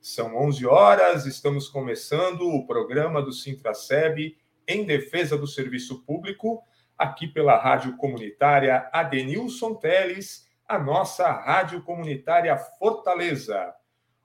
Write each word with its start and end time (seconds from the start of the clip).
são 0.00 0.36
11 0.36 0.64
horas, 0.64 1.26
estamos 1.26 1.68
começando 1.68 2.42
o 2.42 2.66
programa 2.66 3.20
do 3.20 3.32
Sintraceb 3.32 4.36
em 4.66 4.84
defesa 4.84 5.36
do 5.36 5.46
serviço 5.46 6.04
público, 6.04 6.62
aqui 6.96 7.26
pela 7.26 7.56
Rádio 7.56 7.96
Comunitária 7.96 8.88
Adenilson 8.92 9.74
Teles, 9.74 10.46
a 10.68 10.78
nossa 10.78 11.30
Rádio 11.32 11.82
Comunitária 11.82 12.56
Fortaleza. 12.56 13.74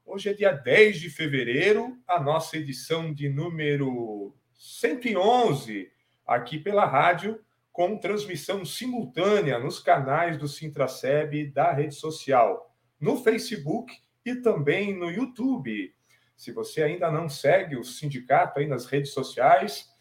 Hoje 0.06 0.30
é 0.30 0.34
dia 0.34 0.52
10 0.52 1.00
de 1.00 1.10
fevereiro, 1.10 1.98
a 2.08 2.20
nossa 2.20 2.58
edição 2.58 3.12
de 3.12 3.28
número 3.28 4.36
111, 4.54 5.90
aqui 6.28 6.60
pela 6.60 6.86
rádio, 6.86 7.40
com 7.72 7.98
transmissão 7.98 8.64
simultânea 8.64 9.58
nos 9.58 9.80
canais 9.80 10.38
do 10.38 10.48
Sintraceb 10.48 11.52
da 11.52 11.72
rede 11.72 11.96
social, 11.96 12.72
no 13.00 13.24
Facebook 13.24 14.04
e 14.26 14.36
também 14.36 14.98
no 14.98 15.10
YouTube. 15.10 15.94
Se 16.36 16.52
você 16.52 16.84
ainda 16.84 17.12
não 17.12 17.30
segue 17.30 17.76
o 17.76 17.84
sindicato 17.84 18.60
aí 18.60 18.68
nas 18.68 18.86
redes 18.86 19.12
sociais, 19.12 19.94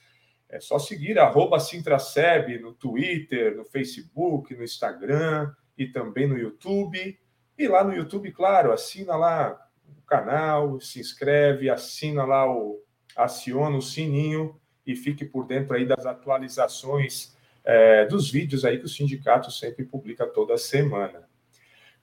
é 0.49 0.61
só 0.61 0.79
seguir 0.79 1.19
arroba 1.19 1.59
Sintraceb 1.59 2.59
no 2.59 2.75
Twitter, 2.75 3.57
no 3.57 3.65
Facebook, 3.65 4.55
no 4.55 4.63
Instagram 4.63 5.53
e 5.77 5.87
também 5.87 6.27
no 6.27 6.37
YouTube. 6.37 7.19
E 7.59 7.69
lá 7.69 7.83
no 7.83 7.95
YouTube, 7.95 8.31
claro, 8.33 8.73
assina 8.73 9.17
lá 9.17 9.59
o 9.87 10.03
canal, 10.03 10.81
se 10.81 11.01
inscreve, 11.01 11.71
assina 11.71 12.25
lá 12.25 12.51
o 12.51 12.83
aciona 13.15 13.77
o 13.77 13.83
sininho 13.83 14.59
e 14.87 14.97
fique 14.97 15.25
por 15.25 15.47
dentro 15.47 15.75
aí 15.75 15.85
das 15.85 16.07
atualizações 16.07 17.37
é, 17.65 18.07
dos 18.07 18.31
vídeos 18.31 18.65
aí 18.65 18.79
que 18.79 18.87
o 18.87 18.89
sindicato 18.89 19.51
sempre 19.51 19.85
publica 19.85 20.27
toda 20.27 20.57
semana. 20.57 21.29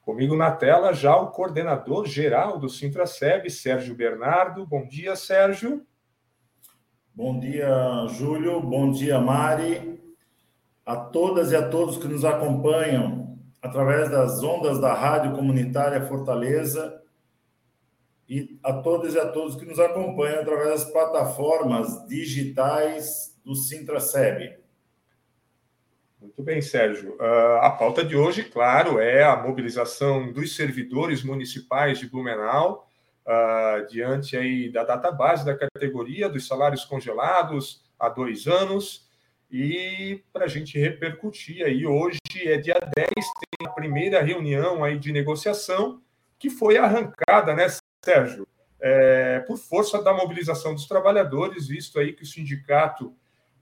Comigo 0.10 0.36
na 0.36 0.50
tela 0.50 0.92
já 0.92 1.16
o 1.16 1.28
coordenador 1.28 2.08
geral 2.08 2.58
do 2.58 2.68
Sintraceb, 2.68 3.48
Sérgio 3.48 3.94
Bernardo. 3.94 4.66
Bom 4.66 4.88
dia, 4.88 5.16
Sérgio. 5.16 5.86
Bom 7.14 7.40
dia, 7.40 8.08
Júlio. 8.08 8.60
Bom 8.60 8.90
dia, 8.90 9.22
Mari. 9.22 10.02
A 10.84 10.96
todas 10.96 11.52
e 11.52 11.56
a 11.56 11.70
todos 11.70 11.98
que 11.98 12.08
nos 12.08 12.26
acompanham 12.26 13.38
através 13.62 14.10
das 14.10 14.42
ondas 14.42 14.82
da 14.82 14.96
Rádio 14.96 15.34
Comunitária 15.34 16.04
Fortaleza 16.08 17.00
e 18.28 18.60
a 18.64 18.74
todas 18.74 19.14
e 19.14 19.20
a 19.20 19.28
todos 19.28 19.58
que 19.58 19.66
nos 19.66 19.80
acompanham 19.80 20.42
através 20.42 20.70
das 20.70 20.92
plataformas 20.92 22.08
digitais 22.08 23.40
do 23.46 23.54
Sintraceb. 23.54 24.59
Muito 26.22 26.44
bem, 26.44 26.62
Sérgio. 26.62 27.16
Uh, 27.16 27.60
a 27.62 27.70
pauta 27.72 28.04
de 28.04 28.16
hoje, 28.16 28.44
claro, 28.44 29.00
é 29.00 29.24
a 29.24 29.38
mobilização 29.38 30.32
dos 30.34 30.54
servidores 30.54 31.24
municipais 31.24 31.98
de 31.98 32.10
Blumenau 32.10 32.86
uh, 33.26 33.88
diante 33.88 34.36
aí 34.36 34.70
da 34.70 34.84
database 34.84 35.46
da 35.46 35.58
categoria 35.58 36.28
dos 36.28 36.46
salários 36.46 36.84
congelados 36.84 37.82
há 37.98 38.10
dois 38.10 38.48
anos. 38.48 39.08
E 39.50 40.22
para 40.34 40.44
a 40.44 40.48
gente 40.48 40.78
repercutir 40.78 41.66
aí, 41.66 41.88
hoje 41.88 42.20
é 42.44 42.58
dia 42.58 42.80
10, 42.80 43.08
tem 43.16 43.68
a 43.68 43.70
primeira 43.70 44.22
reunião 44.22 44.84
aí 44.84 45.00
de 45.00 45.14
negociação 45.14 46.02
que 46.38 46.50
foi 46.50 46.78
arrancada, 46.78 47.56
né, 47.56 47.68
Sérgio? 48.04 48.46
É, 48.82 49.40
por 49.42 49.58
força 49.58 50.02
da 50.02 50.14
mobilização 50.14 50.74
dos 50.74 50.86
trabalhadores, 50.86 51.68
visto 51.68 51.98
aí 51.98 52.14
que 52.14 52.24
o 52.24 52.28
sindicato 52.28 53.14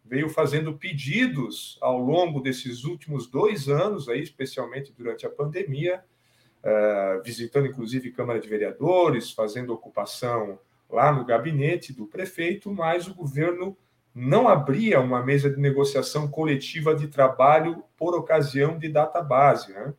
veio 0.08 0.30
fazendo 0.30 0.74
pedidos 0.74 1.78
ao 1.82 2.00
longo 2.00 2.40
desses 2.40 2.86
últimos 2.86 3.28
dois 3.28 3.68
anos, 3.68 4.08
aí, 4.08 4.22
especialmente 4.22 4.94
durante 4.98 5.26
a 5.26 5.30
pandemia, 5.30 6.02
uh, 6.64 7.22
visitando 7.24 7.68
inclusive 7.68 8.12
Câmara 8.12 8.40
de 8.40 8.48
Vereadores, 8.48 9.32
fazendo 9.32 9.74
ocupação 9.74 10.58
lá 10.90 11.12
no 11.12 11.26
gabinete 11.26 11.92
do 11.92 12.06
prefeito, 12.06 12.72
mas 12.72 13.08
o 13.08 13.14
governo 13.14 13.78
não 14.16 14.48
abria 14.48 15.00
uma 15.02 15.22
mesa 15.22 15.50
de 15.50 15.60
negociação 15.60 16.28
coletiva 16.28 16.96
de 16.96 17.08
trabalho 17.08 17.84
por 17.98 18.16
ocasião 18.16 18.78
de 18.80 18.88
data 18.88 19.22
base. 19.22 19.74
Né? 19.74 19.94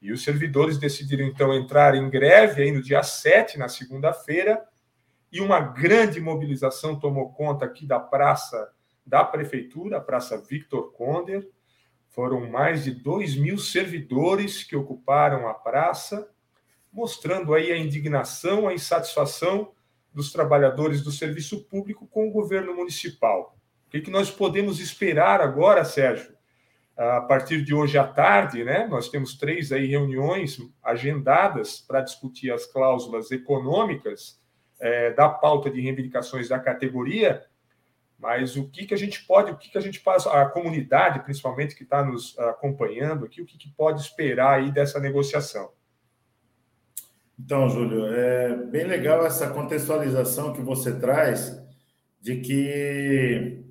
E 0.00 0.12
os 0.12 0.22
servidores 0.22 0.78
decidiram 0.78 1.24
então 1.24 1.54
entrar 1.54 1.94
em 1.94 2.08
greve 2.10 2.62
aí 2.62 2.70
no 2.70 2.82
dia 2.82 3.02
7, 3.02 3.58
na 3.58 3.68
segunda-feira, 3.68 4.62
e 5.32 5.40
uma 5.40 5.58
grande 5.58 6.20
mobilização 6.20 7.00
tomou 7.00 7.32
conta 7.32 7.64
aqui 7.64 7.86
da 7.86 7.98
Praça 7.98 8.70
da 9.04 9.24
Prefeitura, 9.24 9.98
a 9.98 10.00
Praça 10.00 10.38
Victor 10.38 10.92
Conder. 10.92 11.48
Foram 12.08 12.48
mais 12.50 12.84
de 12.84 12.92
2 12.92 13.36
mil 13.36 13.58
servidores 13.58 14.62
que 14.62 14.76
ocuparam 14.76 15.48
a 15.48 15.54
praça, 15.54 16.28
mostrando 16.92 17.54
aí 17.54 17.72
a 17.72 17.78
indignação, 17.78 18.68
a 18.68 18.74
insatisfação 18.74 19.72
dos 20.12 20.30
trabalhadores 20.30 21.02
do 21.02 21.10
serviço 21.10 21.64
público 21.64 22.06
com 22.06 22.28
o 22.28 22.32
governo 22.32 22.74
municipal. 22.74 23.56
O 23.86 23.90
que, 23.90 24.00
que 24.00 24.10
nós 24.10 24.30
podemos 24.30 24.78
esperar 24.78 25.40
agora, 25.40 25.84
Sérgio? 25.84 26.32
A 26.96 27.22
partir 27.22 27.64
de 27.64 27.74
hoje 27.74 27.96
à 27.96 28.06
tarde, 28.06 28.62
né, 28.62 28.86
nós 28.86 29.08
temos 29.08 29.36
três 29.38 29.72
aí 29.72 29.86
reuniões 29.86 30.58
agendadas 30.82 31.80
para 31.80 32.02
discutir 32.02 32.52
as 32.52 32.66
cláusulas 32.66 33.30
econômicas 33.30 34.40
é, 34.78 35.12
da 35.12 35.28
pauta 35.28 35.70
de 35.70 35.80
reivindicações 35.80 36.48
da 36.48 36.58
categoria 36.58 37.42
mas 38.22 38.56
o 38.56 38.68
que, 38.68 38.86
que 38.86 38.94
a 38.94 38.96
gente 38.96 39.26
pode, 39.26 39.50
o 39.50 39.56
que, 39.56 39.68
que 39.68 39.76
a 39.76 39.80
gente 39.80 39.98
passa, 39.98 40.30
a 40.30 40.48
comunidade, 40.48 41.24
principalmente, 41.24 41.74
que 41.74 41.82
está 41.82 42.04
nos 42.04 42.38
acompanhando 42.38 43.24
aqui, 43.24 43.42
o 43.42 43.44
que, 43.44 43.58
que 43.58 43.68
pode 43.70 44.00
esperar 44.00 44.60
aí 44.60 44.70
dessa 44.70 45.00
negociação? 45.00 45.72
Então, 47.36 47.68
Júlio, 47.68 48.06
é 48.06 48.54
bem 48.66 48.84
legal 48.84 49.26
essa 49.26 49.50
contextualização 49.50 50.52
que 50.52 50.62
você 50.62 50.96
traz 51.00 51.60
de 52.20 52.36
que 52.36 53.64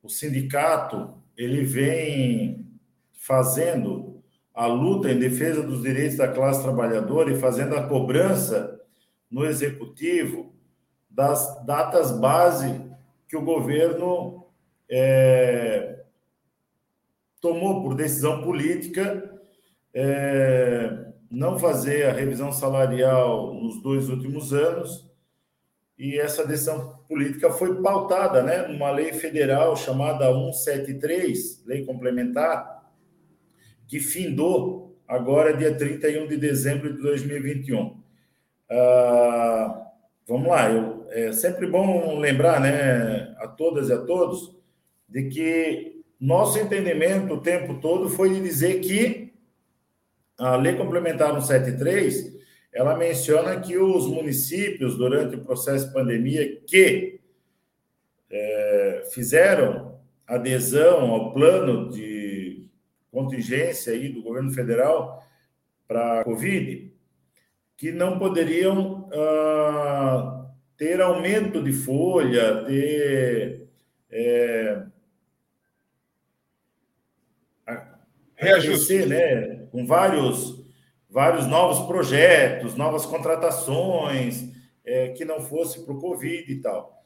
o 0.00 0.08
sindicato 0.08 1.20
ele 1.36 1.64
vem 1.64 2.64
fazendo 3.12 4.22
a 4.54 4.66
luta 4.66 5.10
em 5.10 5.18
defesa 5.18 5.64
dos 5.64 5.82
direitos 5.82 6.16
da 6.16 6.28
classe 6.28 6.62
trabalhadora 6.62 7.32
e 7.32 7.40
fazendo 7.40 7.74
a 7.74 7.88
cobrança 7.88 8.80
no 9.28 9.44
executivo 9.44 10.54
das 11.10 11.64
datas 11.66 12.12
base 12.12 12.88
que 13.30 13.36
o 13.36 13.42
governo 13.42 14.44
é, 14.90 16.00
tomou 17.40 17.80
por 17.80 17.94
decisão 17.94 18.42
política 18.42 19.40
é, 19.94 21.12
não 21.30 21.56
fazer 21.56 22.06
a 22.06 22.12
revisão 22.12 22.50
salarial 22.50 23.54
nos 23.54 23.80
dois 23.80 24.08
últimos 24.08 24.52
anos 24.52 25.08
e 25.96 26.18
essa 26.18 26.44
decisão 26.44 26.98
política 27.06 27.52
foi 27.52 27.80
pautada, 27.80 28.42
né, 28.42 28.66
numa 28.66 28.90
lei 28.90 29.12
federal 29.12 29.76
chamada 29.76 30.26
173, 30.32 31.62
lei 31.66 31.84
complementar, 31.84 32.90
que 33.86 34.00
findou 34.00 34.98
agora 35.06 35.56
dia 35.56 35.72
31 35.72 36.26
de 36.26 36.36
dezembro 36.36 36.96
de 36.96 37.00
2021. 37.00 38.02
Ah, 38.68 39.86
vamos 40.26 40.48
lá, 40.48 40.68
eu 40.70 40.99
é 41.10 41.32
sempre 41.32 41.66
bom 41.66 42.18
lembrar, 42.18 42.60
né, 42.60 43.34
a 43.38 43.48
todas 43.48 43.88
e 43.88 43.92
a 43.92 43.98
todos, 43.98 44.56
de 45.08 45.28
que 45.28 46.02
nosso 46.20 46.58
entendimento 46.58 47.34
o 47.34 47.40
tempo 47.40 47.80
todo 47.80 48.08
foi 48.08 48.30
de 48.30 48.40
dizer 48.40 48.80
que 48.80 49.32
a 50.38 50.56
Lei 50.56 50.74
Complementar 50.74 51.32
173, 51.32 52.38
ela 52.72 52.96
menciona 52.96 53.60
que 53.60 53.76
os 53.76 54.06
municípios, 54.06 54.96
durante 54.96 55.36
o 55.36 55.44
processo 55.44 55.88
de 55.88 55.92
pandemia, 55.92 56.60
que 56.66 57.20
é, 58.30 59.08
fizeram 59.12 59.98
adesão 60.26 61.10
ao 61.10 61.32
plano 61.34 61.90
de 61.90 62.64
contingência 63.10 63.92
aí 63.92 64.08
do 64.08 64.22
governo 64.22 64.50
federal 64.52 65.22
para 65.86 66.20
a 66.20 66.24
Covid, 66.24 66.92
que 67.76 67.90
não 67.90 68.18
poderiam 68.18 69.10
ah, 69.12 70.39
ter 70.80 70.98
aumento 70.98 71.62
de 71.62 71.74
folha, 71.74 72.64
ter. 72.64 73.68
É, 74.10 74.82
reajuste, 78.34 79.04
né? 79.04 79.66
Com 79.70 79.86
vários, 79.86 80.64
vários 81.10 81.46
novos 81.46 81.86
projetos, 81.86 82.76
novas 82.76 83.04
contratações, 83.04 84.50
é, 84.82 85.10
que 85.10 85.22
não 85.22 85.42
fosse 85.42 85.84
para 85.84 85.92
o 85.92 86.00
Covid 86.00 86.50
e 86.50 86.62
tal. 86.62 86.98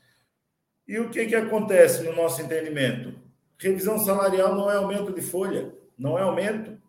E 0.86 1.00
o 1.00 1.10
que, 1.10 1.26
que 1.26 1.34
acontece 1.34 2.04
no 2.04 2.14
nosso 2.14 2.40
entendimento? 2.40 3.12
Revisão 3.58 3.98
salarial 3.98 4.54
não 4.54 4.70
é 4.70 4.76
aumento 4.76 5.12
de 5.12 5.20
folha, 5.20 5.74
não 5.98 6.16
é 6.16 6.22
aumento. 6.22 6.80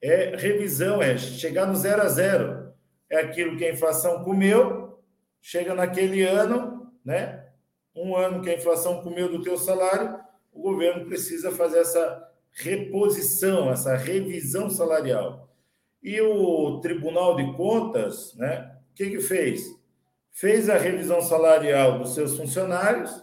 É 0.00 0.34
revisão, 0.36 1.02
é 1.02 1.18
chegar 1.18 1.66
no 1.66 1.76
zero 1.76 2.00
a 2.00 2.08
zero. 2.08 2.72
É 3.10 3.18
aquilo 3.18 3.58
que 3.58 3.64
a 3.66 3.72
inflação 3.72 4.24
comeu, 4.24 4.83
chega 5.44 5.74
naquele 5.74 6.22
ano, 6.22 6.90
né? 7.04 7.44
Um 7.94 8.16
ano 8.16 8.40
que 8.40 8.48
a 8.48 8.54
inflação 8.54 9.02
comeu 9.02 9.30
do 9.30 9.42
teu 9.42 9.58
salário, 9.58 10.18
o 10.50 10.62
governo 10.62 11.04
precisa 11.04 11.52
fazer 11.52 11.80
essa 11.80 12.32
reposição, 12.50 13.70
essa 13.70 13.94
revisão 13.94 14.70
salarial. 14.70 15.54
E 16.02 16.18
o 16.18 16.80
Tribunal 16.80 17.36
de 17.36 17.54
Contas, 17.58 18.34
né? 18.36 18.74
O 18.90 18.94
que, 18.94 19.10
que 19.10 19.20
fez? 19.20 19.66
Fez 20.32 20.70
a 20.70 20.78
revisão 20.78 21.20
salarial 21.20 21.98
dos 21.98 22.14
seus 22.14 22.38
funcionários, 22.38 23.22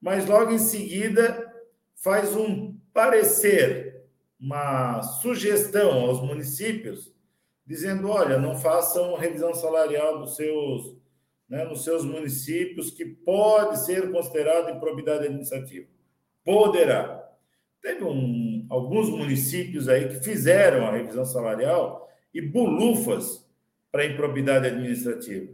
mas 0.00 0.26
logo 0.26 0.50
em 0.50 0.58
seguida 0.58 1.48
faz 1.94 2.34
um 2.34 2.76
parecer, 2.92 4.04
uma 4.40 5.00
sugestão 5.00 5.92
aos 5.92 6.20
municípios, 6.20 7.14
dizendo: 7.64 8.08
olha, 8.08 8.36
não 8.36 8.58
façam 8.58 9.14
revisão 9.14 9.54
salarial 9.54 10.18
dos 10.18 10.34
seus, 10.34 10.99
né, 11.50 11.64
nos 11.64 11.82
seus 11.82 12.04
municípios, 12.04 12.92
que 12.92 13.04
pode 13.04 13.84
ser 13.84 14.10
considerado 14.12 14.70
improbidade 14.70 15.24
administrativa. 15.24 15.86
Poderá. 16.44 17.28
Teve 17.82 18.04
um, 18.04 18.66
alguns 18.70 19.10
municípios 19.10 19.88
aí 19.88 20.08
que 20.08 20.22
fizeram 20.22 20.86
a 20.86 20.92
revisão 20.92 21.24
salarial 21.24 22.08
e 22.32 22.40
bulufas 22.40 23.44
para 23.90 24.06
improbidade 24.06 24.68
administrativa. 24.68 25.52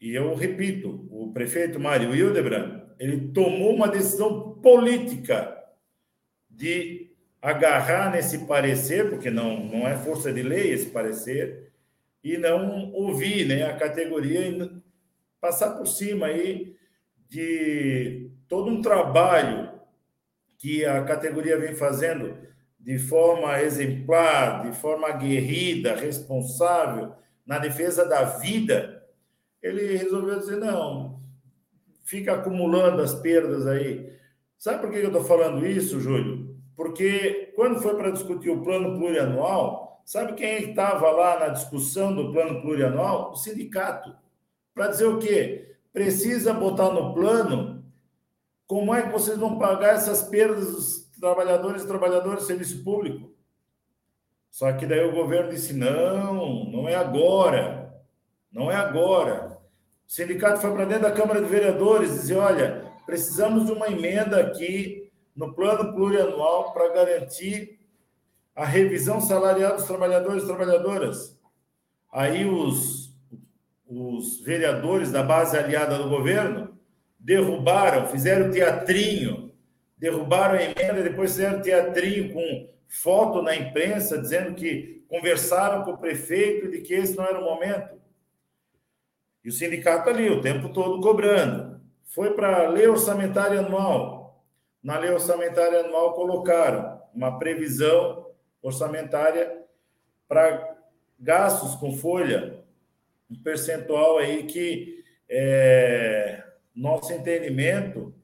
E 0.00 0.14
eu 0.14 0.34
repito, 0.34 1.06
o 1.10 1.30
prefeito 1.32 1.78
Mário 1.78 2.14
Hildebrand, 2.14 2.82
ele 2.98 3.28
tomou 3.28 3.74
uma 3.74 3.88
decisão 3.88 4.54
política 4.62 5.54
de 6.48 7.10
agarrar 7.42 8.10
nesse 8.10 8.46
parecer, 8.46 9.10
porque 9.10 9.30
não, 9.30 9.64
não 9.64 9.86
é 9.86 9.96
força 9.98 10.32
de 10.32 10.42
lei 10.42 10.72
esse 10.72 10.86
parecer, 10.86 11.73
e 12.24 12.38
não 12.38 12.90
ouvir 12.92 13.46
né, 13.46 13.64
a 13.64 13.76
categoria 13.76 14.48
e 14.48 14.82
passar 15.38 15.76
por 15.76 15.86
cima 15.86 16.26
aí 16.26 16.74
de 17.28 18.30
todo 18.48 18.70
um 18.70 18.80
trabalho 18.80 19.70
que 20.56 20.84
a 20.86 21.04
categoria 21.04 21.58
vem 21.58 21.74
fazendo 21.74 22.34
de 22.80 22.98
forma 22.98 23.60
exemplar, 23.60 24.62
de 24.62 24.76
forma 24.76 25.08
aguerrida, 25.08 25.94
responsável, 25.94 27.14
na 27.46 27.58
defesa 27.58 28.08
da 28.08 28.24
vida 28.24 29.02
ele 29.62 29.96
resolveu 29.96 30.38
dizer: 30.38 30.56
não, 30.56 31.20
fica 32.04 32.34
acumulando 32.34 33.02
as 33.02 33.14
perdas 33.14 33.66
aí. 33.66 34.12
Sabe 34.58 34.80
por 34.80 34.90
que 34.90 34.98
eu 34.98 35.06
estou 35.06 35.24
falando 35.24 35.66
isso, 35.66 36.00
Júlio? 36.00 36.54
Porque 36.76 37.52
quando 37.54 37.80
foi 37.80 37.96
para 37.96 38.10
discutir 38.10 38.50
o 38.50 38.62
plano 38.62 38.98
plurianual, 38.98 40.02
sabe 40.04 40.34
quem 40.34 40.70
estava 40.70 41.10
lá 41.10 41.38
na 41.38 41.48
discussão 41.48 42.14
do 42.14 42.32
plano 42.32 42.60
plurianual? 42.60 43.32
O 43.32 43.36
sindicato. 43.36 44.14
Para 44.74 44.88
dizer 44.88 45.06
o 45.06 45.18
quê? 45.18 45.76
Precisa 45.92 46.52
botar 46.52 46.90
no 46.90 47.14
plano 47.14 47.84
como 48.66 48.94
é 48.94 49.02
que 49.02 49.12
vocês 49.12 49.38
vão 49.38 49.58
pagar 49.58 49.94
essas 49.94 50.22
perdas 50.22 50.72
dos 50.72 51.10
trabalhadores 51.20 51.82
e 51.82 51.86
trabalhadoras 51.86 52.40
do 52.40 52.46
serviço 52.46 52.82
público. 52.82 53.32
Só 54.50 54.72
que 54.72 54.86
daí 54.86 55.04
o 55.04 55.12
governo 55.12 55.50
disse: 55.50 55.72
não, 55.72 56.64
não 56.70 56.88
é 56.88 56.94
agora. 56.96 58.02
Não 58.52 58.70
é 58.70 58.76
agora. 58.76 59.58
O 60.06 60.10
sindicato 60.10 60.60
foi 60.60 60.72
para 60.72 60.84
dentro 60.84 61.04
da 61.04 61.12
Câmara 61.12 61.40
de 61.40 61.48
Vereadores 61.48 62.12
disse: 62.14 62.34
olha, 62.34 62.84
precisamos 63.06 63.66
de 63.66 63.72
uma 63.72 63.88
emenda 63.88 64.40
aqui 64.40 65.03
no 65.34 65.54
plano 65.54 65.92
plurianual 65.92 66.72
para 66.72 66.92
garantir 66.92 67.80
a 68.54 68.64
revisão 68.64 69.20
salarial 69.20 69.74
dos 69.74 69.84
trabalhadores 69.84 70.44
e 70.44 70.46
trabalhadoras. 70.46 71.38
Aí 72.12 72.44
os, 72.44 73.12
os 73.86 74.40
vereadores 74.40 75.10
da 75.10 75.22
base 75.22 75.56
aliada 75.56 75.98
do 75.98 76.08
governo 76.08 76.78
derrubaram, 77.18 78.06
fizeram 78.06 78.50
teatrinho, 78.50 79.52
derrubaram 79.96 80.58
a 80.58 80.62
emenda, 80.62 81.02
depois 81.02 81.32
fizeram 81.32 81.62
teatrinho 81.62 82.32
com 82.32 82.68
foto 82.86 83.42
na 83.42 83.56
imprensa 83.56 84.18
dizendo 84.18 84.54
que 84.54 85.04
conversaram 85.08 85.84
com 85.84 85.92
o 85.92 85.98
prefeito 85.98 86.70
de 86.70 86.80
que 86.80 86.94
esse 86.94 87.16
não 87.16 87.24
era 87.24 87.40
o 87.40 87.44
momento. 87.44 87.94
E 89.44 89.48
o 89.48 89.52
sindicato 89.52 90.08
ali, 90.08 90.30
o 90.30 90.40
tempo 90.40 90.70
todo 90.70 91.00
cobrando. 91.00 91.80
Foi 92.04 92.30
para 92.34 92.64
a 92.64 92.68
lei 92.68 92.86
orçamentária 92.86 93.60
anual. 93.60 94.23
Na 94.84 94.98
lei 94.98 95.10
orçamentária 95.10 95.80
anual 95.80 96.12
colocaram 96.12 97.00
uma 97.14 97.38
previsão 97.38 98.26
orçamentária 98.60 99.64
para 100.28 100.76
gastos 101.18 101.74
com 101.76 101.96
folha, 101.96 102.62
um 103.30 103.42
percentual 103.42 104.18
aí 104.18 104.44
que 104.44 105.02
é, 105.26 106.44
nosso 106.76 107.14
entendimento 107.14 108.14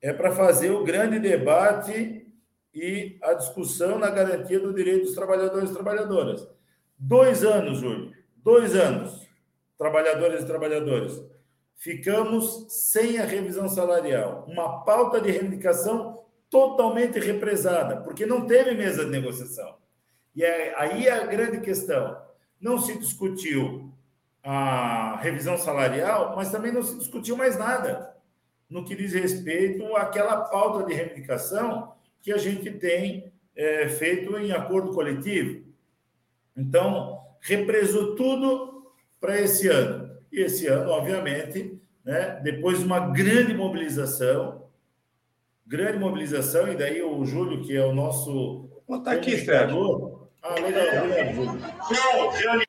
é 0.00 0.12
para 0.12 0.30
fazer 0.30 0.70
o 0.70 0.84
grande 0.84 1.18
debate 1.18 2.24
e 2.72 3.18
a 3.20 3.34
discussão 3.34 3.98
na 3.98 4.08
garantia 4.08 4.60
do 4.60 4.72
direito 4.72 5.06
dos 5.06 5.14
trabalhadores 5.14 5.70
e 5.70 5.74
trabalhadoras. 5.74 6.46
Dois 6.96 7.42
anos, 7.42 7.80
Júlio, 7.80 8.12
dois 8.36 8.76
anos 8.76 9.26
trabalhadoras 9.76 10.44
e 10.44 10.46
trabalhadores. 10.46 11.20
Ficamos 11.76 12.66
sem 12.68 13.18
a 13.18 13.24
revisão 13.24 13.68
salarial, 13.68 14.46
uma 14.48 14.82
pauta 14.82 15.20
de 15.20 15.30
reivindicação 15.30 16.24
totalmente 16.48 17.18
represada, 17.18 17.98
porque 17.98 18.24
não 18.24 18.46
teve 18.46 18.72
mesa 18.72 19.04
de 19.04 19.10
negociação. 19.10 19.76
E 20.34 20.42
é, 20.42 20.74
aí 20.78 21.06
é 21.06 21.12
a 21.12 21.26
grande 21.26 21.60
questão. 21.60 22.16
Não 22.60 22.78
se 22.78 22.98
discutiu 22.98 23.92
a 24.42 25.16
revisão 25.16 25.58
salarial, 25.58 26.34
mas 26.36 26.50
também 26.50 26.72
não 26.72 26.82
se 26.82 26.96
discutiu 26.98 27.36
mais 27.36 27.58
nada 27.58 28.16
no 28.68 28.84
que 28.84 28.96
diz 28.96 29.12
respeito 29.12 29.94
àquela 29.96 30.42
pauta 30.42 30.84
de 30.84 30.94
reivindicação 30.94 31.92
que 32.20 32.32
a 32.32 32.38
gente 32.38 32.70
tem 32.72 33.32
é, 33.54 33.88
feito 33.88 34.36
em 34.36 34.52
acordo 34.52 34.92
coletivo. 34.92 35.64
Então, 36.56 37.20
represou 37.40 38.14
tudo 38.16 38.92
para 39.20 39.40
esse 39.40 39.68
ano. 39.68 40.05
E 40.32 40.40
esse 40.40 40.66
ano, 40.66 40.90
obviamente, 40.90 41.80
né, 42.04 42.40
depois 42.42 42.78
de 42.78 42.84
uma 42.84 43.10
grande 43.10 43.54
mobilização, 43.54 44.68
grande 45.66 45.98
mobilização, 45.98 46.68
e 46.68 46.76
daí 46.76 47.02
o 47.02 47.24
Júlio, 47.24 47.62
que 47.62 47.76
é 47.76 47.84
o 47.84 47.94
nosso. 47.94 48.70
Está 48.88 49.12
aqui, 49.12 49.36
Sérgio. 49.38 50.28
Ah, 50.42 50.54
legal, 50.54 51.34
Júlio. 51.34 52.66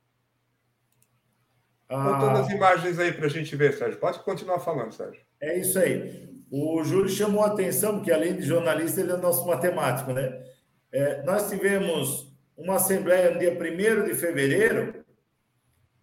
Ah, 1.89 2.17
todas 2.19 2.39
as 2.41 2.49
imagens 2.49 2.99
aí 2.99 3.13
para 3.13 3.27
a 3.27 3.29
gente 3.29 3.55
ver, 3.55 3.73
Sérgio. 3.73 3.99
Pode 3.99 4.19
continuar 4.19 4.59
falando, 4.59 4.91
Sérgio. 4.91 5.21
É 5.39 5.57
isso 5.57 5.79
aí. 5.79 6.27
O 6.49 6.83
Júlio 6.83 7.09
chamou 7.09 7.43
a 7.43 7.47
atenção, 7.47 7.95
porque 7.95 8.11
além 8.11 8.35
de 8.35 8.43
jornalista, 8.43 9.01
ele 9.01 9.11
é 9.11 9.17
nosso 9.17 9.45
matemático, 9.45 10.11
né? 10.13 10.43
É, 10.91 11.21
nós 11.23 11.49
tivemos 11.49 12.33
uma 12.55 12.75
assembleia 12.75 13.31
no 13.31 13.39
dia 13.39 13.51
1 13.51 14.05
de 14.05 14.15
fevereiro, 14.15 14.96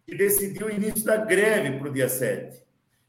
que 0.07 0.15
decidiu 0.15 0.67
o 0.67 0.71
início 0.71 1.05
da 1.05 1.17
greve 1.17 1.79
para 1.79 1.89
o 1.89 1.93
dia 1.93 2.09
7. 2.09 2.63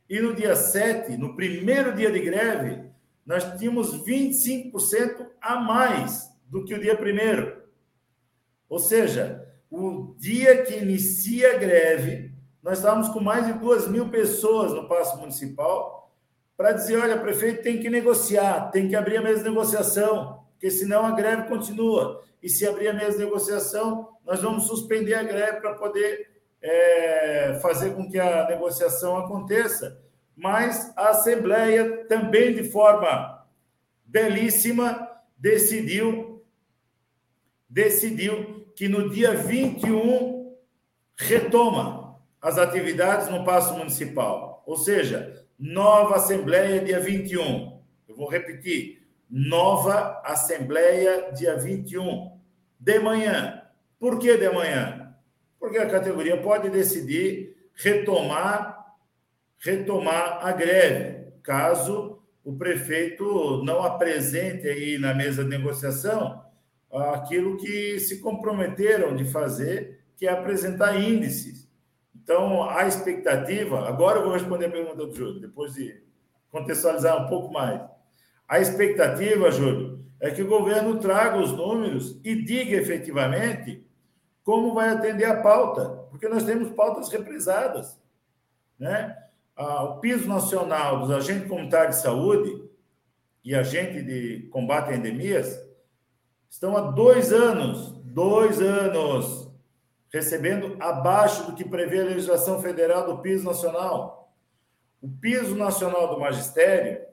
E 0.10 0.20
no 0.20 0.34
dia 0.34 0.56
7, 0.56 1.18
no 1.18 1.36
primeiro 1.36 1.96
dia 1.96 2.12
de 2.12 2.20
greve, 2.20 2.84
nós 3.26 3.44
tínhamos 3.58 4.06
25% 4.06 5.28
a 5.42 5.56
mais 5.56 6.30
do 6.48 6.64
que 6.64 6.74
o 6.74 6.80
dia 6.80 6.96
primeiro. 6.96 7.64
Ou 8.70 8.80
seja, 8.80 9.48
o 9.70 10.16
dia 10.18 10.64
que 10.64 10.78
inicia 10.78 11.56
a 11.56 11.58
greve, 11.58 12.32
nós 12.62 12.78
estávamos 12.78 13.10
com 13.10 13.20
mais 13.20 13.46
de 13.48 13.54
duas 13.54 13.88
mil 13.88 14.10
pessoas 14.10 14.72
no 14.72 14.88
Paço 14.88 15.18
Municipal 15.18 16.14
para 16.56 16.72
dizer: 16.72 16.98
olha, 16.98 17.20
prefeito 17.20 17.64
tem 17.64 17.80
que 17.80 17.90
negociar, 17.90 18.72
tem 18.72 18.88
que 18.88 18.96
abrir 18.96 19.18
a 19.18 19.22
mesa 19.22 19.44
de 19.44 19.50
negociação, 19.50 20.46
porque 20.52 20.70
senão 20.70 21.06
a 21.06 21.12
greve 21.12 21.48
continua. 21.48 22.24
E 22.42 22.50
se 22.50 22.66
abrir 22.68 22.90
a 22.90 22.94
mesa 22.94 23.18
de 23.18 23.24
negociação, 23.26 24.10
nós 24.24 24.42
vamos 24.42 24.68
suspender 24.68 25.16
a 25.16 25.24
greve 25.24 25.62
para 25.62 25.74
poder 25.74 26.35
é, 26.68 27.60
fazer 27.62 27.94
com 27.94 28.10
que 28.10 28.20
a 28.20 28.48
negociação 28.48 29.18
aconteça, 29.18 30.02
mas 30.36 30.92
a 30.98 31.10
Assembleia 31.10 32.06
também, 32.08 32.56
de 32.56 32.64
forma 32.64 33.46
belíssima, 34.04 35.08
decidiu, 35.38 36.44
decidiu 37.70 38.66
que 38.76 38.88
no 38.88 39.10
dia 39.12 39.36
21 39.36 40.56
retoma 41.16 42.20
as 42.42 42.58
atividades 42.58 43.30
no 43.30 43.46
Paço 43.46 43.78
Municipal. 43.78 44.64
Ou 44.66 44.76
seja, 44.76 45.46
nova 45.58 46.16
Assembleia 46.16 46.84
dia 46.84 47.00
21. 47.00 47.80
Eu 48.08 48.16
vou 48.16 48.28
repetir. 48.28 49.08
Nova 49.30 50.20
Assembleia 50.26 51.32
dia 51.32 51.56
21 51.56 52.40
de 52.80 53.00
manhã. 53.00 53.62
Por 54.00 54.18
que 54.20 54.36
de 54.36 54.50
manhã? 54.50 55.05
Porque 55.60 55.78
a 55.78 55.90
categoria 55.90 56.42
pode 56.42 56.70
decidir 56.70 57.56
retomar 57.74 58.76
retomar 59.60 60.46
a 60.46 60.52
greve, 60.52 61.32
caso 61.42 62.20
o 62.44 62.56
prefeito 62.56 63.64
não 63.64 63.84
apresente 63.84 64.68
aí 64.68 65.00
na 65.00 65.14
mesa 65.14 65.44
de 65.44 65.50
negociação 65.50 66.46
aquilo 66.92 67.58
que 67.58 68.00
se 68.00 68.20
comprometeram 68.20 69.16
de 69.16 69.26
fazer, 69.26 70.00
que 70.16 70.28
é 70.28 70.32
apresentar 70.32 71.00
índices. 71.00 71.68
Então, 72.16 72.70
a 72.70 72.88
expectativa, 72.88 73.88
agora 73.88 74.20
eu 74.20 74.24
vou 74.24 74.34
responder 74.34 74.68
a 74.68 74.72
pergunta 74.72 75.06
do 75.06 75.14
Júlio, 75.14 75.42
depois 75.42 75.74
de 75.74 76.02
contextualizar 76.50 77.26
um 77.26 77.28
pouco 77.28 77.52
mais. 77.52 77.82
A 78.48 78.60
expectativa, 78.60 79.52
Júlio, 79.52 80.06
é 80.22 80.32
que 80.32 80.42
o 80.42 80.48
governo 80.48 80.98
traga 81.00 81.38
os 81.38 81.52
números 81.52 82.20
e 82.24 82.36
diga 82.36 82.78
efetivamente 82.78 83.86
como 84.46 84.74
vai 84.76 84.90
atender 84.90 85.26
a 85.26 85.42
pauta, 85.42 86.06
porque 86.12 86.30
nós 86.30 86.44
temos 86.44 86.72
pautas 86.72 87.10
represadas. 87.10 88.00
Né? 88.80 89.18
Ah, 89.56 89.84
o 89.84 90.00
piso 90.00 90.30
nacional 90.30 91.00
dos 91.00 91.10
agentes 91.10 91.50
comunitários 91.50 91.96
de 91.96 92.04
saúde 92.04 92.64
e 93.44 93.56
agentes 93.56 94.06
de 94.06 94.48
combate 94.52 94.92
a 94.92 94.96
endemias 94.96 95.60
estão 96.48 96.78
há 96.78 96.92
dois 96.92 97.34
anos, 97.34 97.94
dois 98.04 98.62
anos, 98.62 99.50
recebendo 100.14 100.78
abaixo 100.80 101.48
do 101.48 101.56
que 101.56 101.68
prevê 101.68 102.02
a 102.02 102.06
legislação 102.06 102.62
federal 102.62 103.08
do 103.08 103.18
piso 103.24 103.44
nacional. 103.44 104.32
O 105.02 105.10
piso 105.10 105.56
nacional 105.56 106.14
do 106.14 106.20
magistério 106.20 107.04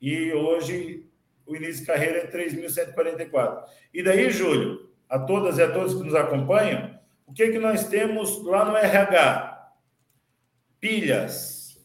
E 0.00 0.32
hoje 0.32 1.04
o 1.44 1.56
início 1.56 1.80
de 1.80 1.86
carreira 1.86 2.18
é 2.18 2.30
3.144. 2.30 3.64
E 3.92 4.02
daí, 4.04 4.30
Júlio, 4.30 4.88
a 5.08 5.18
todas 5.18 5.58
e 5.58 5.62
a 5.62 5.72
todos 5.72 5.94
que 5.94 6.04
nos 6.04 6.14
acompanham, 6.14 6.97
o 7.28 7.32
que, 7.32 7.44
é 7.44 7.52
que 7.52 7.58
nós 7.58 7.88
temos 7.88 8.42
lá 8.44 8.64
no 8.64 8.76
RH? 8.76 9.72
Pilhas 10.80 11.78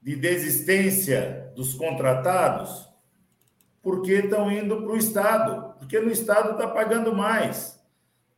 de 0.00 0.16
desistência 0.16 1.52
dos 1.54 1.74
contratados, 1.74 2.88
porque 3.80 4.14
estão 4.14 4.50
indo 4.50 4.82
para 4.82 4.92
o 4.92 4.96
Estado, 4.96 5.74
porque 5.78 6.00
no 6.00 6.10
Estado 6.10 6.52
está 6.52 6.66
pagando 6.66 7.14
mais 7.14 7.80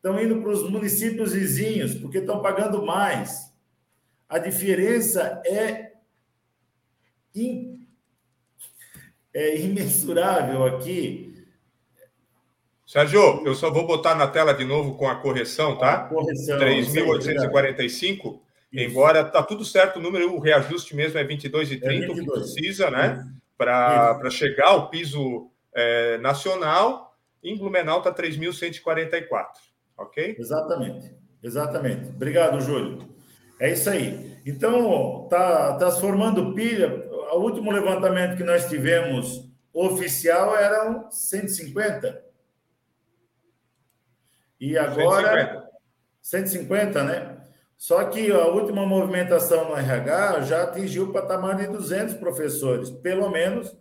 estão 0.05 0.23
indo 0.23 0.43
para 0.43 0.51
os 0.51 0.69
municípios 0.69 1.33
vizinhos, 1.33 1.95
porque 1.95 2.19
estão 2.19 2.43
pagando 2.43 2.85
mais. 2.85 3.51
A 4.29 4.39
diferença 4.39 5.41
é, 5.47 5.95
in... 7.35 7.87
é 9.33 9.59
imensurável 9.63 10.63
aqui. 10.67 11.34
Sérgio, 12.95 13.43
eu 13.45 13.57
só 13.57 13.73
vou 13.73 13.89
botar 13.89 14.15
na 14.15 14.29
tela 14.29 14.55
de 14.55 14.65
novo 14.65 14.95
com 14.95 15.09
a 15.09 15.17
correção, 15.17 15.77
tá? 15.77 15.95
A 15.95 15.99
correção. 16.05 16.57
3.845. 16.61 18.39
Embora 18.73 19.23
está 19.23 19.43
tudo 19.43 19.65
certo, 19.65 19.99
o 19.99 20.01
número, 20.01 20.33
o 20.33 20.39
reajuste 20.39 20.95
mesmo 20.95 21.19
é 21.19 21.25
22,30, 21.25 21.83
é 21.83 22.09
o 22.09 22.15
que 22.15 22.25
precisa, 22.25 22.93
né? 22.93 23.27
Para 23.59 24.31
chegar 24.31 24.69
ao 24.69 24.91
piso 24.91 25.51
é, 25.75 26.19
nacional, 26.19 27.17
em 27.43 27.59
Blumenau 27.59 27.99
está 27.99 28.15
3.144 28.15 29.75
ok? 29.99 30.37
Exatamente, 30.39 31.11
exatamente. 31.43 32.11
Obrigado, 32.11 32.61
Júlio. 32.61 33.09
É 33.61 33.73
isso 33.73 33.91
aí. 33.91 34.39
Então, 34.47 35.27
tá 35.29 35.77
transformando 35.79 36.55
pilha. 36.55 37.09
O 37.33 37.41
último 37.41 37.73
levantamento 37.73 38.37
que 38.37 38.45
nós 38.45 38.69
tivemos 38.69 39.51
oficial 39.73 40.57
eram 40.57 41.11
150. 41.11 42.24
E 44.61 44.79
agora 44.79 45.69
150, 46.23 47.01
150 47.01 47.05
né? 47.05 47.37
Só 47.77 48.05
que 48.05 48.31
a 48.31 48.47
última 48.47 48.87
movimentação 48.87 49.69
no 49.69 49.77
RH 49.77 50.43
já 50.43 50.63
atingiu 50.63 51.05
o 51.05 51.13
patamar 51.13 51.57
de 51.57 51.67
200 51.67 52.15
professores, 52.15 52.91
pelo 52.91 53.29
menos 53.31 53.77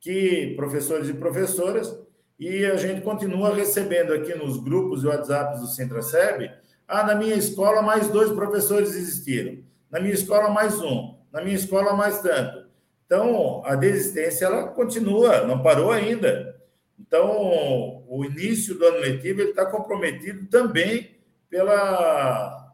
que 0.00 0.54
professores 0.56 1.08
e 1.08 1.14
professoras 1.14 1.96
e 2.38 2.66
a 2.66 2.76
gente 2.76 3.00
continua 3.00 3.54
recebendo 3.54 4.12
aqui 4.12 4.34
nos 4.34 4.62
grupos 4.62 5.04
e 5.04 5.06
WhatsApps 5.06 5.60
do 5.60 5.68
Centra-SEB, 5.68 6.50
ah, 6.86 7.04
na 7.04 7.14
minha 7.14 7.34
escola 7.34 7.80
mais 7.80 8.08
dois 8.08 8.32
professores 8.32 8.94
existiram, 8.94 9.62
na 9.90 10.00
minha 10.00 10.12
escola 10.12 10.50
mais 10.50 10.80
um, 10.80 11.14
na 11.32 11.40
minha 11.40 11.56
escola 11.56 11.94
mais 11.94 12.20
tanto. 12.20 12.64
Então, 13.06 13.62
a 13.64 13.74
desistência 13.74 14.46
ela 14.46 14.68
continua, 14.68 15.46
não 15.46 15.62
parou 15.62 15.92
ainda. 15.92 16.53
Então, 16.98 18.04
o 18.08 18.24
início 18.24 18.76
do 18.76 18.84
ano 18.84 18.98
letivo 18.98 19.42
está 19.42 19.66
comprometido 19.66 20.46
também 20.46 21.16
pela, 21.48 22.72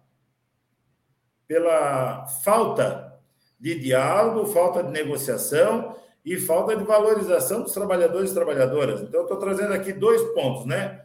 pela 1.46 2.26
falta 2.42 3.18
de 3.58 3.78
diálogo, 3.78 4.46
falta 4.46 4.82
de 4.82 4.90
negociação 4.90 5.96
e 6.24 6.36
falta 6.38 6.76
de 6.76 6.84
valorização 6.84 7.62
dos 7.62 7.72
trabalhadores 7.72 8.30
e 8.30 8.34
trabalhadoras. 8.34 9.00
Então, 9.02 9.22
estou 9.22 9.38
trazendo 9.38 9.72
aqui 9.72 9.92
dois 9.92 10.22
pontos, 10.34 10.66
né? 10.66 11.04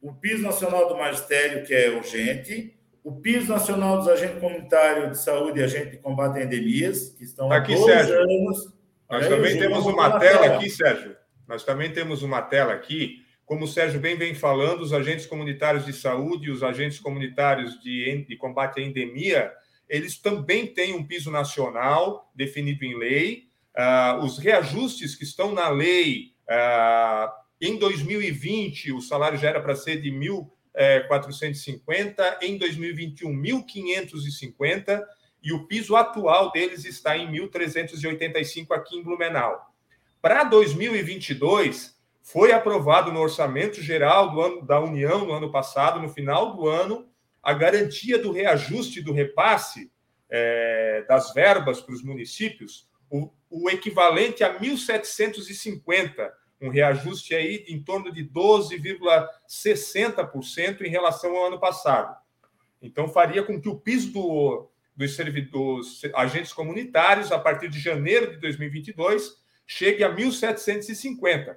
O 0.00 0.12
piso 0.14 0.42
nacional 0.42 0.88
do 0.88 0.96
magistério, 0.96 1.64
que 1.64 1.74
é 1.74 1.90
urgente, 1.90 2.78
o 3.02 3.12
piso 3.12 3.52
nacional 3.52 3.98
dos 3.98 4.08
agentes 4.08 4.40
comunitários 4.40 5.10
de 5.10 5.18
saúde 5.18 5.60
e 5.60 5.62
agentes 5.62 5.92
de 5.92 5.98
combate 5.98 6.38
a 6.38 6.44
endemias, 6.44 7.10
que 7.10 7.24
estão 7.24 7.48
tá 7.48 7.56
aqui, 7.56 7.74
há 7.74 7.76
dois 7.76 7.90
Sérgio. 7.90 8.20
anos. 8.20 8.72
Nós 9.10 9.28
também 9.28 9.58
temos 9.58 9.86
uma 9.86 10.18
tela, 10.18 10.40
tela 10.42 10.56
aqui, 10.56 10.68
Sérgio. 10.68 11.16
Nós 11.48 11.64
também 11.64 11.92
temos 11.92 12.22
uma 12.22 12.42
tela 12.42 12.74
aqui. 12.74 13.24
Como 13.44 13.64
o 13.64 13.68
Sérgio 13.68 13.98
bem 13.98 14.16
vem 14.16 14.34
falando, 14.34 14.82
os 14.82 14.92
agentes 14.92 15.26
comunitários 15.26 15.86
de 15.86 15.92
saúde 15.92 16.46
e 16.46 16.50
os 16.50 16.62
agentes 16.62 17.00
comunitários 17.00 17.80
de, 17.80 18.24
de 18.28 18.36
combate 18.36 18.80
à 18.80 18.84
endemia, 18.84 19.50
eles 19.88 20.18
também 20.18 20.66
têm 20.66 20.94
um 20.94 21.02
piso 21.02 21.30
nacional 21.30 22.30
definido 22.36 22.84
em 22.84 22.98
lei, 22.98 23.48
Uh, 23.78 24.24
os 24.24 24.38
reajustes 24.38 25.14
que 25.14 25.22
estão 25.22 25.52
na 25.52 25.68
lei, 25.68 26.32
uh, 26.50 27.30
em 27.60 27.78
2020, 27.78 28.90
o 28.90 29.00
salário 29.00 29.38
já 29.38 29.50
era 29.50 29.60
para 29.60 29.76
ser 29.76 30.00
de 30.00 30.10
1.450, 30.10 32.14
eh, 32.18 32.38
em 32.42 32.58
2021, 32.58 33.30
1.550, 33.30 35.00
e 35.40 35.52
o 35.52 35.68
piso 35.68 35.94
atual 35.94 36.50
deles 36.50 36.84
está 36.84 37.16
em 37.16 37.30
1.385 37.30 38.72
aqui 38.72 38.96
em 38.96 39.04
Blumenau. 39.04 39.72
Para 40.20 40.44
2022, 40.44 41.96
foi 42.22 42.52
aprovado 42.52 43.10
no 43.12 43.20
orçamento 43.20 43.80
geral 43.80 44.30
do 44.30 44.40
ano, 44.40 44.62
da 44.62 44.80
União 44.80 45.24
no 45.24 45.32
ano 45.32 45.50
passado, 45.50 46.00
no 46.00 46.08
final 46.08 46.54
do 46.54 46.68
ano, 46.68 47.08
a 47.42 47.54
garantia 47.54 48.18
do 48.18 48.30
reajuste 48.32 49.00
do 49.00 49.12
repasse 49.12 49.90
é, 50.28 51.04
das 51.08 51.32
verbas 51.32 51.80
para 51.80 51.94
os 51.94 52.02
municípios, 52.02 52.86
o, 53.08 53.30
o 53.48 53.70
equivalente 53.70 54.44
a 54.44 54.60
1.750, 54.60 56.30
um 56.60 56.68
reajuste 56.68 57.34
aí 57.34 57.64
em 57.68 57.82
torno 57.82 58.12
de 58.12 58.22
12,60% 58.28 60.82
em 60.82 60.90
relação 60.90 61.34
ao 61.36 61.46
ano 61.46 61.58
passado. 61.58 62.14
Então, 62.82 63.08
faria 63.08 63.42
com 63.42 63.58
que 63.60 63.68
o 63.68 63.78
piso 63.78 64.12
do, 64.12 64.70
dos, 64.96 65.16
dos 65.50 66.02
agentes 66.14 66.52
comunitários, 66.52 67.32
a 67.32 67.38
partir 67.38 67.70
de 67.70 67.80
janeiro 67.80 68.32
de 68.32 68.36
2022, 68.38 69.38
chegue 69.68 70.02
a 70.02 70.10
1.750 70.10 71.56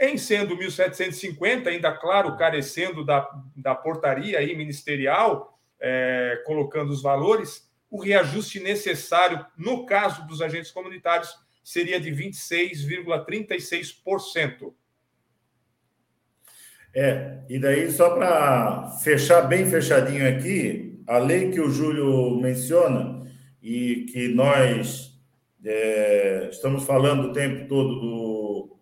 em 0.00 0.16
sendo 0.16 0.56
1.750, 0.56 1.66
ainda 1.66 1.92
claro, 1.92 2.38
carecendo 2.38 3.04
da, 3.04 3.28
da 3.54 3.74
portaria 3.74 4.38
aí 4.38 4.56
ministerial, 4.56 5.60
é, 5.78 6.42
colocando 6.46 6.90
os 6.90 7.02
valores, 7.02 7.68
o 7.90 8.00
reajuste 8.00 8.60
necessário, 8.60 9.44
no 9.58 9.84
caso 9.84 10.26
dos 10.26 10.40
agentes 10.40 10.70
comunitários, 10.70 11.28
seria 11.62 12.00
de 12.00 12.10
26,36%. 12.10 14.72
É, 16.94 17.40
e 17.48 17.58
daí, 17.58 17.92
só 17.92 18.14
para 18.14 18.92
fechar 19.02 19.42
bem 19.42 19.68
fechadinho 19.68 20.26
aqui, 20.26 20.98
a 21.06 21.18
lei 21.18 21.50
que 21.50 21.60
o 21.60 21.70
Júlio 21.70 22.40
menciona 22.40 23.30
e 23.62 24.06
que 24.06 24.28
nós 24.28 25.09
é, 25.64 26.48
estamos 26.50 26.84
falando 26.84 27.28
o 27.28 27.32
tempo 27.32 27.68
todo 27.68 28.00
do 28.00 28.80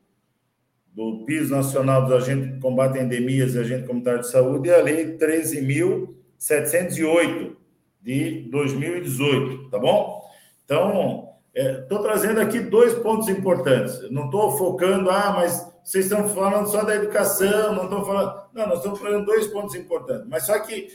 do 0.99 1.25
piso 1.25 1.54
nacional 1.54 2.02
dos 2.02 2.12
agentes 2.12 2.54
que 2.54 2.58
combatem 2.58 3.02
endemias 3.02 3.54
e 3.54 3.61
agentes 3.61 3.87
comunitários 3.87 4.26
de 4.26 4.32
saúde 4.32 4.68
e 4.68 4.75
a 4.75 4.82
lei 4.82 5.16
13.708 5.16 7.54
de 8.02 8.49
2018, 8.50 9.70
tá 9.70 9.78
bom? 9.78 10.28
Então, 10.64 11.35
estou 11.54 12.00
é, 12.00 12.02
trazendo 12.02 12.40
aqui 12.40 12.58
dois 12.58 12.94
pontos 12.94 13.28
importantes. 13.28 14.11
não 14.11 14.25
estou 14.25 14.58
focando, 14.58 15.08
ah, 15.08 15.35
mas 15.37 15.73
vocês 15.85 16.06
estão 16.06 16.28
falando 16.28 16.66
só 16.66 16.82
da 16.82 16.97
educação, 16.97 17.76
não 17.76 17.85
estão 17.85 18.04
falando. 18.04 18.49
Não, 18.52 18.66
nós 18.66 18.78
estamos 18.78 18.99
falando 18.99 19.25
dois 19.25 19.47
pontos 19.47 19.76
importantes. 19.76 20.26
Mas 20.28 20.47
só 20.47 20.58
que 20.58 20.88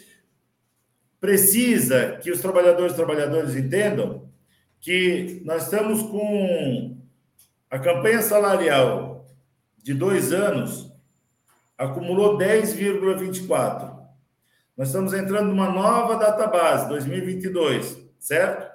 precisa 1.18 2.20
que 2.22 2.30
os 2.30 2.42
trabalhadores 2.42 2.92
e 2.92 2.98
trabalhadoras 2.98 3.56
entendam 3.56 4.28
que 4.84 5.42
nós 5.46 5.64
estamos 5.64 6.04
com 6.04 6.98
a 7.70 7.80
campanha 7.80 8.22
salarial 8.22 9.26
de 9.82 9.94
dois 9.94 10.34
anos, 10.34 10.92
acumulou 11.78 12.38
10,24. 12.38 13.98
Nós 14.76 14.90
estamos 14.90 15.14
entrando 15.14 15.48
numa 15.48 15.72
nova 15.72 16.18
database, 16.18 16.90
2022, 16.90 17.98
certo? 18.20 18.70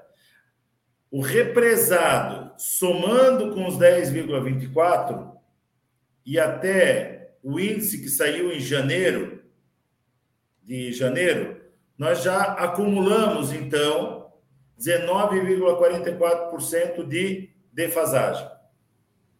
O 1.11 1.21
represado, 1.21 2.55
somando 2.57 3.55
com 3.55 3.67
os 3.67 3.77
10,24 3.77 5.31
e 6.25 6.39
até 6.39 7.35
o 7.43 7.61
índice 7.61 8.01
que 8.01 8.09
saiu 8.09 8.51
em 8.51 8.61
janeiro, 8.61 9.43
de 10.63 10.91
janeiro, 10.91 11.61
nós 11.99 12.23
já 12.23 12.45
acumulamos, 12.45 13.53
então, 13.53 14.18
19,44% 14.79 17.07
de 17.07 17.51
defasagem. 17.73 18.47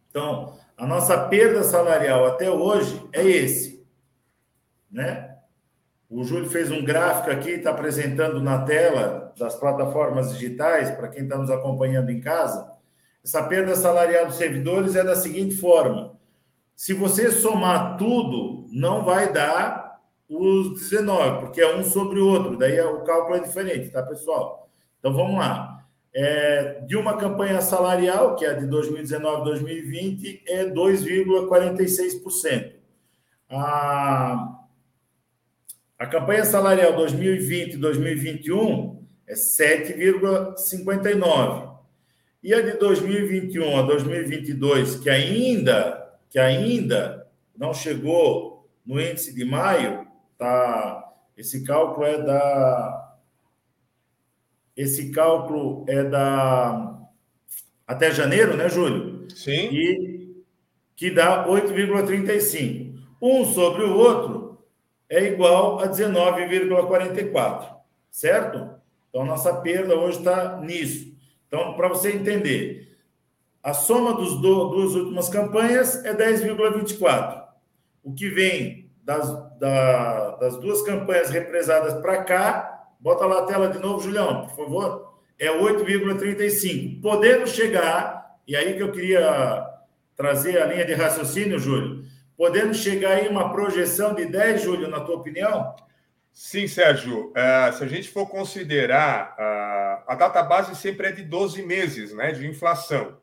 Então, 0.09 0.57
a 0.77 0.87
nossa 0.87 1.27
perda 1.27 1.63
salarial 1.63 2.25
até 2.25 2.49
hoje 2.49 3.01
é 3.13 3.25
esse, 3.25 3.85
né? 4.91 5.37
O 6.09 6.23
Júlio 6.23 6.49
fez 6.49 6.71
um 6.71 6.83
gráfico 6.83 7.29
aqui, 7.29 7.51
está 7.51 7.69
apresentando 7.69 8.41
na 8.41 8.63
tela 8.63 9.31
das 9.37 9.55
plataformas 9.55 10.33
digitais, 10.33 10.89
para 10.91 11.07
quem 11.07 11.23
está 11.23 11.37
nos 11.37 11.51
acompanhando 11.51 12.09
em 12.09 12.19
casa. 12.19 12.71
Essa 13.23 13.43
perda 13.43 13.75
salarial 13.75 14.25
dos 14.25 14.37
servidores 14.37 14.95
é 14.95 15.03
da 15.03 15.15
seguinte 15.15 15.55
forma: 15.55 16.17
se 16.75 16.93
você 16.93 17.29
somar 17.29 17.97
tudo, 17.97 18.65
não 18.71 19.03
vai 19.03 19.31
dar 19.31 19.99
os 20.27 20.79
19, 20.79 21.41
porque 21.41 21.61
é 21.61 21.75
um 21.75 21.83
sobre 21.83 22.19
o 22.19 22.27
outro, 22.27 22.57
daí 22.57 22.79
o 22.81 23.03
cálculo 23.03 23.35
é 23.35 23.41
diferente, 23.41 23.89
tá, 23.89 24.01
pessoal? 24.01 24.68
Então 24.99 25.13
vamos 25.13 25.39
lá 25.39 25.79
é, 26.13 26.81
de 26.85 26.95
uma 26.95 27.17
campanha 27.17 27.59
salarial, 27.61 28.35
que 28.35 28.45
é 28.45 28.53
de 28.53 28.67
2019-2020, 28.67 30.41
é 30.47 30.65
2,46%. 30.65 32.73
A, 33.49 34.59
a 35.97 36.05
campanha 36.07 36.45
salarial 36.45 36.95
2020-2021 36.97 38.99
é 39.27 39.33
7,59%. 39.33 41.69
E 42.41 42.53
a 42.53 42.61
de 42.61 42.77
2021 42.77 43.77
a 43.77 43.81
2022, 43.81 44.95
que 44.97 45.09
ainda, 45.09 46.09
que 46.29 46.39
ainda 46.39 47.27
não 47.57 47.73
chegou 47.73 48.65
no 48.85 48.97
índice 48.99 49.35
de 49.35 49.43
maio, 49.43 50.07
tá, 50.37 51.03
esse 51.35 51.65
cálculo 51.65 52.05
é 52.05 52.21
da 52.21 53.08
esse 54.79 55.11
cálculo 55.11 55.83
é 55.89 56.05
da 56.05 56.97
até 57.85 58.11
janeiro, 58.11 58.55
né, 58.55 58.69
Júlio? 58.69 59.27
Sim. 59.35 59.67
E 59.73 60.43
que 60.95 61.11
dá 61.11 61.45
8,35. 61.45 62.97
Um 63.21 63.43
sobre 63.43 63.83
o 63.83 63.97
outro 63.97 64.63
é 65.09 65.25
igual 65.25 65.79
a 65.79 65.89
19,44, 65.89 67.75
certo? 68.09 68.69
Então, 69.09 69.25
nossa 69.25 69.53
perda 69.55 69.95
hoje 69.95 70.19
está 70.19 70.61
nisso. 70.61 71.13
Então, 71.47 71.73
para 71.73 71.89
você 71.89 72.13
entender, 72.13 72.95
a 73.61 73.73
soma 73.73 74.13
dos 74.13 74.39
do, 74.39 74.69
duas 74.69 74.95
últimas 74.95 75.27
campanhas 75.27 76.05
é 76.05 76.15
10,24. 76.15 77.43
O 78.01 78.13
que 78.13 78.29
vem 78.29 78.89
das, 79.03 79.27
da, 79.59 80.37
das 80.37 80.55
duas 80.55 80.81
campanhas 80.83 81.29
represadas 81.31 81.95
para 82.01 82.23
cá 82.23 82.68
Bota 82.99 83.25
lá 83.25 83.39
a 83.39 83.45
tela 83.45 83.69
de 83.69 83.79
novo, 83.79 84.03
Julião, 84.03 84.47
por 84.47 84.55
favor. 84.55 85.19
É 85.37 85.47
8,35. 85.47 87.01
Podendo 87.01 87.47
chegar, 87.47 88.37
e 88.45 88.55
aí 88.55 88.75
que 88.75 88.83
eu 88.83 88.91
queria 88.91 89.65
trazer 90.15 90.61
a 90.61 90.65
linha 90.65 90.85
de 90.85 90.93
raciocínio, 90.93 91.57
Júlio, 91.57 92.03
podendo 92.35 92.73
chegar 92.73 93.11
aí 93.11 93.27
uma 93.29 93.51
projeção 93.51 94.13
de 94.13 94.25
10, 94.25 94.63
Júlio, 94.63 94.89
na 94.89 94.99
tua 94.99 95.15
opinião? 95.15 95.75
Sim, 96.33 96.67
Sérgio. 96.67 97.29
Uh, 97.29 97.77
se 97.77 97.83
a 97.83 97.87
gente 97.87 98.09
for 98.09 98.27
considerar, 98.27 99.35
uh, 99.37 100.03
a 100.07 100.15
data 100.15 100.43
base 100.43 100.75
sempre 100.75 101.07
é 101.07 101.11
de 101.11 101.23
12 101.23 101.63
meses 101.63 102.13
né, 102.13 102.31
de 102.31 102.47
inflação. 102.47 103.17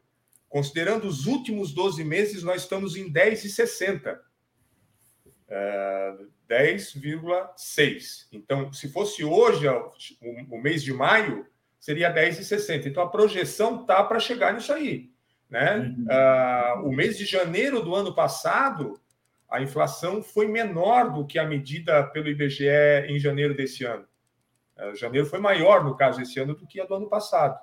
Considerando 0.48 1.06
os 1.06 1.26
últimos 1.26 1.74
12 1.74 2.02
meses, 2.04 2.42
nós 2.42 2.62
estamos 2.62 2.96
em 2.96 3.12
10,60. 3.12 4.18
Uh, 5.48 6.28
10,6. 6.48 8.26
Então, 8.32 8.72
se 8.72 8.88
fosse 8.88 9.24
hoje, 9.24 9.66
o, 9.68 10.58
mês 10.58 10.82
de 10.82 10.92
maio, 10.92 11.46
seria 11.78 12.12
10,60. 12.12 12.86
Então, 12.86 13.02
a 13.02 13.08
projeção 13.08 13.84
tá 13.84 14.02
para 14.02 14.20
chegar 14.20 14.54
nisso 14.54 14.72
aí. 14.72 15.10
Né? 15.48 15.76
Uhum. 15.76 16.06
Uh, 16.06 16.88
o 16.88 16.92
mês 16.92 17.16
de 17.18 17.24
janeiro 17.24 17.82
do 17.82 17.94
ano 17.94 18.14
passado, 18.14 19.00
a 19.48 19.60
inflação 19.60 20.22
foi 20.22 20.46
menor 20.48 21.12
do 21.12 21.26
que 21.26 21.38
a 21.38 21.46
medida 21.46 22.02
pelo 22.04 22.28
IBGE 22.28 23.06
em 23.08 23.18
janeiro 23.18 23.54
desse 23.54 23.84
ano. 23.84 24.04
Uh, 24.76 24.94
janeiro 24.94 25.26
foi 25.26 25.38
maior, 25.38 25.84
no 25.84 25.96
caso, 25.96 26.20
esse 26.20 26.38
ano, 26.40 26.54
do 26.54 26.66
que 26.66 26.80
a 26.80 26.84
do 26.84 26.94
ano 26.94 27.08
passado. 27.08 27.58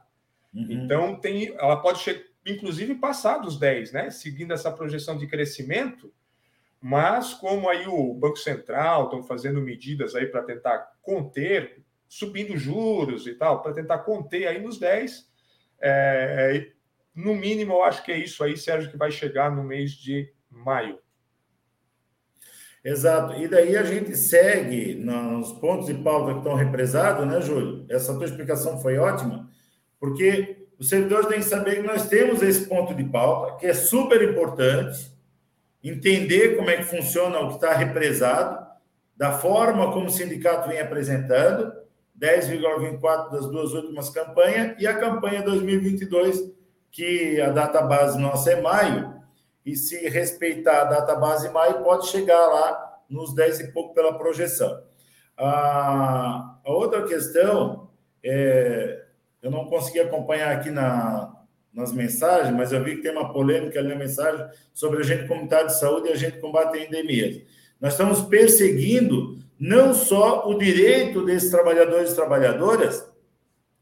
Uhum. 0.54 0.68
Então, 0.70 1.16
tem, 1.20 1.54
ela 1.58 1.78
pode, 1.78 2.00
inclusive, 2.46 2.96
passar 2.96 3.40
dos 3.40 3.58
10, 3.58 3.92
né? 3.92 4.10
Seguindo 4.10 4.54
essa 4.54 4.72
projeção 4.72 5.18
de 5.18 5.28
crescimento, 5.28 6.14
mas 6.86 7.34
como 7.34 7.70
aí 7.70 7.88
o 7.88 8.14
Banco 8.14 8.36
Central 8.36 9.06
estão 9.06 9.24
fazendo 9.24 9.62
medidas 9.62 10.16
aí 10.16 10.26
para 10.26 10.44
tentar 10.44 10.92
conter, 11.02 11.82
subindo 12.10 12.58
juros 12.58 13.26
e 13.26 13.36
tal, 13.36 13.62
para 13.62 13.72
tentar 13.72 14.00
conter 14.00 14.48
aí 14.48 14.62
nos 14.62 14.78
10, 14.78 15.32
é, 15.82 16.72
no 17.16 17.34
mínimo 17.36 17.72
eu 17.72 17.84
acho 17.84 18.04
que 18.04 18.12
é 18.12 18.18
isso 18.18 18.44
aí, 18.44 18.58
Sérgio, 18.58 18.92
que 18.92 18.98
vai 18.98 19.10
chegar 19.12 19.50
no 19.50 19.64
mês 19.64 19.92
de 19.92 20.30
maio. 20.50 21.00
Exato. 22.84 23.42
E 23.42 23.48
daí 23.48 23.78
a 23.78 23.84
gente 23.84 24.14
segue 24.18 24.94
nos 24.96 25.54
pontos 25.54 25.88
de 25.88 25.94
pauta 25.94 26.34
que 26.34 26.40
estão 26.40 26.54
represados, 26.54 27.26
né, 27.26 27.40
Júlio? 27.40 27.86
Essa 27.88 28.14
tua 28.14 28.26
explicação 28.26 28.78
foi 28.82 28.98
ótima, 28.98 29.50
porque 30.02 30.68
Os 30.78 30.90
servidores 30.90 31.28
têm 31.28 31.38
que 31.38 31.46
saber 31.46 31.76
que 31.78 31.88
nós 31.88 32.10
temos 32.10 32.42
esse 32.42 32.68
ponto 32.68 32.94
de 32.94 33.06
pauta, 33.06 33.58
que 33.58 33.68
é 33.68 33.74
super 33.74 34.22
importante, 34.22 35.13
entender 35.84 36.56
como 36.56 36.70
é 36.70 36.78
que 36.78 36.84
funciona 36.84 37.40
o 37.40 37.50
que 37.50 37.56
está 37.56 37.74
represado, 37.74 38.66
da 39.16 39.34
forma 39.34 39.92
como 39.92 40.08
o 40.08 40.12
sindicato 40.12 40.70
vem 40.70 40.80
apresentando, 40.80 41.74
10,24 42.20 43.32
das 43.32 43.48
duas 43.48 43.74
últimas 43.74 44.10
campanhas, 44.10 44.76
e 44.80 44.88
a 44.88 44.98
campanha 44.98 45.42
2022, 45.42 46.52
que 46.92 47.42
a 47.42 47.50
data 47.50 47.82
base 47.82 48.18
nossa 48.18 48.52
é 48.52 48.62
maio, 48.62 49.14
e 49.66 49.76
se 49.76 50.08
respeitar 50.08 50.82
a 50.82 50.86
data 50.86 51.16
base 51.16 51.50
maio, 51.50 51.84
pode 51.84 52.08
chegar 52.08 52.48
lá 52.48 53.00
nos 53.10 53.34
10 53.34 53.60
e 53.60 53.72
pouco 53.72 53.94
pela 53.94 54.18
projeção. 54.18 54.84
A, 55.38 56.58
a 56.64 56.72
outra 56.72 57.04
questão, 57.04 57.90
é, 58.24 59.04
eu 59.42 59.52
não 59.52 59.66
consegui 59.66 60.00
acompanhar 60.00 60.52
aqui 60.52 60.70
na, 60.70 61.43
nas 61.74 61.92
mensagens, 61.92 62.56
mas 62.56 62.72
eu 62.72 62.84
vi 62.84 62.98
que 62.98 63.02
tem 63.02 63.12
uma 63.12 63.34
polêmica 63.34 63.80
ali 63.80 63.90
na 63.90 63.96
mensagem 63.96 64.46
sobre 64.74 65.00
agente 65.00 65.28
comunitário 65.28 65.68
de 65.68 65.80
saúde 65.80 66.10
e 66.10 66.12
agente 66.12 66.40
combate 66.40 66.78
a 66.78 66.86
endemias. 66.86 67.42
Nós 67.82 67.94
estamos 67.94 68.22
perseguindo 68.22 69.40
não 69.60 69.94
só 69.94 70.48
o 70.48 70.58
direito 70.58 71.26
desses 71.26 71.50
trabalhadores 71.50 72.12
e 72.12 72.16
trabalhadoras 72.16 73.06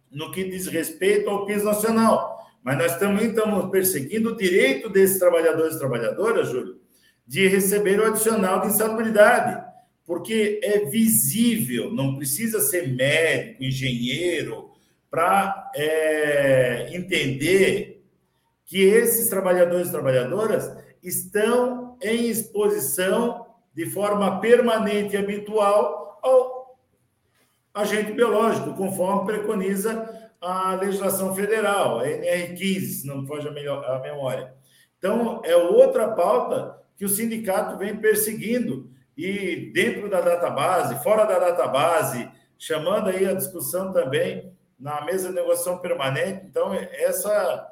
no 0.09 0.31
que 0.31 0.43
diz 0.43 0.67
respeito 0.67 1.29
ao 1.29 1.45
piso 1.45 1.65
nacional, 1.65 2.39
mas 2.63 2.77
nós 2.77 2.97
também 2.97 3.29
estamos 3.29 3.69
perseguindo 3.69 4.29
o 4.31 4.37
direito 4.37 4.89
desses 4.89 5.19
trabalhadores 5.19 5.75
e 5.75 5.79
trabalhadoras, 5.79 6.49
Júlio, 6.49 6.79
de 7.25 7.47
receber 7.47 7.99
o 7.99 8.05
adicional 8.05 8.61
de 8.61 8.67
insalubridade, 8.67 9.63
porque 10.05 10.59
é 10.63 10.85
visível, 10.85 11.93
não 11.93 12.15
precisa 12.15 12.59
ser 12.59 12.93
médico, 12.93 13.63
engenheiro, 13.63 14.70
para 15.11 15.69
é, 15.75 16.87
entender 16.95 18.01
que 18.65 18.81
esses 18.81 19.27
trabalhadores 19.27 19.89
e 19.89 19.91
trabalhadoras 19.91 20.73
estão 21.03 21.97
em 22.01 22.29
exposição 22.29 23.45
de 23.75 23.85
forma 23.89 24.39
permanente 24.39 25.13
e 25.13 25.17
habitual 25.17 26.19
ao 26.23 26.79
agente 27.73 28.13
biológico, 28.13 28.73
conforme 28.73 29.25
preconiza 29.25 30.31
a 30.39 30.75
legislação 30.75 31.35
federal, 31.35 31.99
a 31.99 32.07
NR15, 32.07 32.81
se 32.81 33.07
não 33.07 33.21
me 33.21 33.27
foge 33.27 33.47
a 33.47 33.99
memória. 33.99 34.53
Então, 34.97 35.41
é 35.43 35.55
outra 35.55 36.09
pauta 36.09 36.77
que 36.95 37.03
o 37.03 37.09
sindicato 37.09 37.77
vem 37.77 37.97
perseguindo, 37.97 38.89
e 39.17 39.71
dentro 39.73 40.09
da 40.09 40.21
database, 40.21 41.03
fora 41.03 41.25
da 41.25 41.37
database, 41.37 42.29
chamando 42.57 43.09
aí 43.09 43.25
a 43.25 43.33
discussão 43.33 43.91
também 43.91 44.51
na 44.81 45.05
mesa 45.05 45.29
de 45.29 45.35
negociação 45.35 45.77
permanente. 45.77 46.45
Então, 46.47 46.73
essa, 46.73 47.71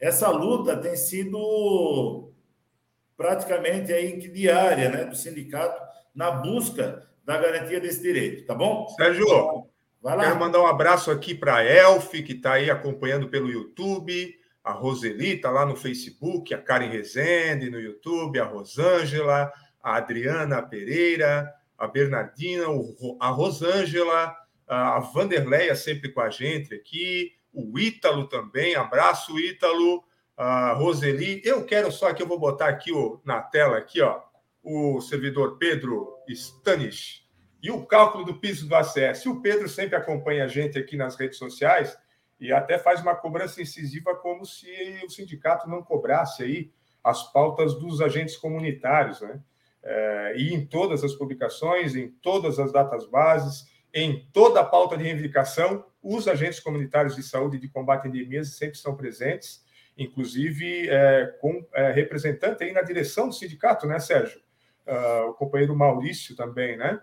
essa 0.00 0.28
luta 0.28 0.76
tem 0.76 0.96
sido 0.96 2.32
praticamente 3.16 3.92
aí 3.92 4.18
diária 4.28 4.90
né, 4.90 5.04
do 5.04 5.14
sindicato 5.14 5.80
na 6.12 6.32
busca 6.32 7.08
da 7.24 7.38
garantia 7.38 7.80
desse 7.80 8.02
direito, 8.02 8.44
tá 8.44 8.54
bom? 8.54 8.88
Sérgio, 8.96 9.24
Vai 10.02 10.16
lá. 10.16 10.24
quero 10.24 10.38
mandar 10.38 10.60
um 10.60 10.66
abraço 10.66 11.10
aqui 11.10 11.34
para 11.34 11.56
a 11.56 11.64
Elf, 11.64 12.10
que 12.10 12.32
está 12.32 12.54
aí 12.54 12.68
acompanhando 12.70 13.28
pelo 13.28 13.50
YouTube, 13.50 14.34
a 14.62 14.72
Roseli 14.72 15.36
está 15.36 15.50
lá 15.50 15.64
no 15.64 15.76
Facebook, 15.76 16.52
a 16.52 16.58
Karen 16.58 16.88
Rezende 16.88 17.70
no 17.70 17.80
YouTube, 17.80 18.38
a 18.38 18.44
Rosângela, 18.44 19.52
a 19.82 19.96
Adriana 19.96 20.60
Pereira, 20.60 21.50
a 21.78 21.86
Bernardina, 21.86 22.66
a 23.20 23.28
Rosângela, 23.28 24.34
a 24.66 25.00
Vanderleia 25.00 25.74
sempre 25.74 26.10
com 26.10 26.20
a 26.20 26.30
gente 26.30 26.74
aqui, 26.74 27.32
o 27.52 27.78
Ítalo 27.78 28.26
também, 28.26 28.74
abraço 28.74 29.38
Ítalo, 29.38 30.04
a 30.36 30.72
Roseli. 30.72 31.40
Eu 31.44 31.64
quero 31.64 31.92
só 31.92 32.12
que 32.12 32.22
eu 32.22 32.26
vou 32.26 32.38
botar 32.38 32.68
aqui 32.68 32.92
ó, 32.92 33.18
na 33.24 33.40
tela 33.40 33.78
aqui, 33.78 34.00
ó, 34.00 34.20
o 34.62 35.00
servidor 35.00 35.58
Pedro 35.58 36.16
Stanis 36.28 37.24
e 37.62 37.70
o 37.70 37.86
cálculo 37.86 38.24
do 38.24 38.34
piso 38.34 38.68
do 38.68 38.74
ACS. 38.74 39.26
O 39.26 39.40
Pedro 39.40 39.68
sempre 39.68 39.96
acompanha 39.96 40.44
a 40.44 40.48
gente 40.48 40.78
aqui 40.78 40.96
nas 40.96 41.16
redes 41.16 41.38
sociais 41.38 41.96
e 42.40 42.52
até 42.52 42.78
faz 42.78 43.00
uma 43.00 43.14
cobrança 43.14 43.62
incisiva 43.62 44.14
como 44.16 44.44
se 44.44 45.00
o 45.06 45.10
sindicato 45.10 45.68
não 45.68 45.82
cobrasse 45.82 46.42
aí 46.42 46.72
as 47.02 47.32
pautas 47.32 47.74
dos 47.74 48.00
agentes 48.00 48.36
comunitários, 48.36 49.20
né? 49.20 49.40
É, 49.82 50.34
e 50.38 50.54
em 50.54 50.64
todas 50.66 51.04
as 51.04 51.12
publicações, 51.12 51.94
em 51.94 52.08
todas 52.08 52.58
as 52.58 52.72
datas 52.72 53.06
bases, 53.06 53.66
em 53.94 54.28
toda 54.32 54.60
a 54.60 54.64
pauta 54.64 54.96
de 54.96 55.04
reivindicação, 55.04 55.84
os 56.02 56.26
agentes 56.26 56.58
comunitários 56.58 57.14
de 57.14 57.22
saúde 57.22 57.58
de 57.58 57.68
combate 57.68 58.06
a 58.06 58.08
endemias 58.08 58.56
sempre 58.56 58.76
estão 58.76 58.96
presentes, 58.96 59.64
inclusive 59.96 60.88
é, 60.90 61.26
com 61.40 61.64
é, 61.72 61.92
representante 61.92 62.64
aí 62.64 62.72
na 62.72 62.82
direção 62.82 63.28
do 63.28 63.34
sindicato, 63.34 63.86
né, 63.86 64.00
Sérgio? 64.00 64.42
Uh, 64.86 65.30
o 65.30 65.34
companheiro 65.34 65.74
Maurício 65.74 66.36
também, 66.36 66.76
né? 66.76 67.00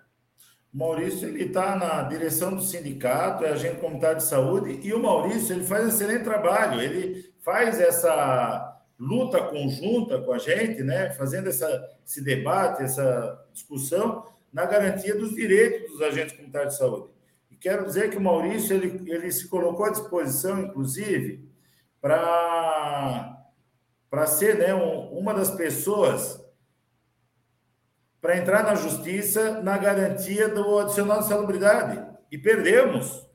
Maurício 0.71 1.27
ele 1.27 1.45
está 1.45 1.75
na 1.75 2.03
direção 2.03 2.55
do 2.55 2.61
sindicato, 2.61 3.43
é 3.43 3.49
agente 3.49 3.79
comunitário 3.79 4.17
de 4.17 4.23
saúde, 4.23 4.79
e 4.83 4.93
o 4.93 5.01
Maurício 5.01 5.55
ele 5.55 5.63
faz 5.63 5.85
um 5.85 5.87
excelente 5.87 6.23
trabalho, 6.23 6.79
ele 6.79 7.33
faz 7.39 7.79
essa 7.79 8.79
luta 8.99 9.41
conjunta 9.41 10.21
com 10.21 10.31
a 10.31 10.37
gente, 10.37 10.83
né, 10.83 11.09
fazendo 11.11 11.49
essa, 11.49 11.89
esse 12.05 12.23
debate, 12.23 12.83
essa 12.83 13.47
discussão, 13.51 14.23
na 14.51 14.65
garantia 14.65 15.15
dos 15.15 15.33
direitos 15.33 15.91
dos 15.91 16.01
agentes 16.01 16.35
comunitários 16.35 16.73
de 16.73 16.79
saúde. 16.79 17.09
E 17.49 17.55
quero 17.55 17.85
dizer 17.85 18.09
que 18.09 18.17
o 18.17 18.21
Maurício 18.21 18.75
ele, 18.75 19.09
ele 19.09 19.31
se 19.31 19.47
colocou 19.47 19.85
à 19.85 19.91
disposição, 19.91 20.59
inclusive, 20.59 21.49
para 22.01 23.37
ser 24.27 24.57
né, 24.57 24.73
um, 24.73 25.17
uma 25.17 25.33
das 25.33 25.51
pessoas 25.51 26.41
para 28.19 28.37
entrar 28.37 28.63
na 28.63 28.75
justiça 28.75 29.61
na 29.61 29.77
garantia 29.77 30.47
do 30.47 30.79
adicional 30.79 31.19
de 31.19 31.27
salubridade. 31.27 32.05
E 32.31 32.37
perdemos. 32.37 33.27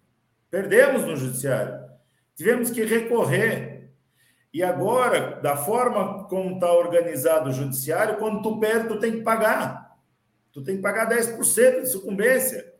Perdemos 0.48 1.04
no 1.04 1.16
judiciário. 1.16 1.84
Tivemos 2.36 2.70
que 2.70 2.84
recorrer. 2.84 3.90
E 4.52 4.62
agora, 4.62 5.40
da 5.40 5.56
forma 5.56 6.24
como 6.28 6.54
está 6.54 6.72
organizado 6.72 7.50
o 7.50 7.52
judiciário, 7.52 8.16
quando 8.16 8.42
tu 8.42 8.60
perde, 8.60 8.88
tu 8.88 8.98
tem 8.98 9.12
que 9.12 9.22
pagar 9.22 9.85
tu 10.56 10.64
tem 10.64 10.76
que 10.76 10.82
pagar 10.82 11.06
10% 11.06 11.82
de 11.82 11.86
sucumbência. 11.90 12.72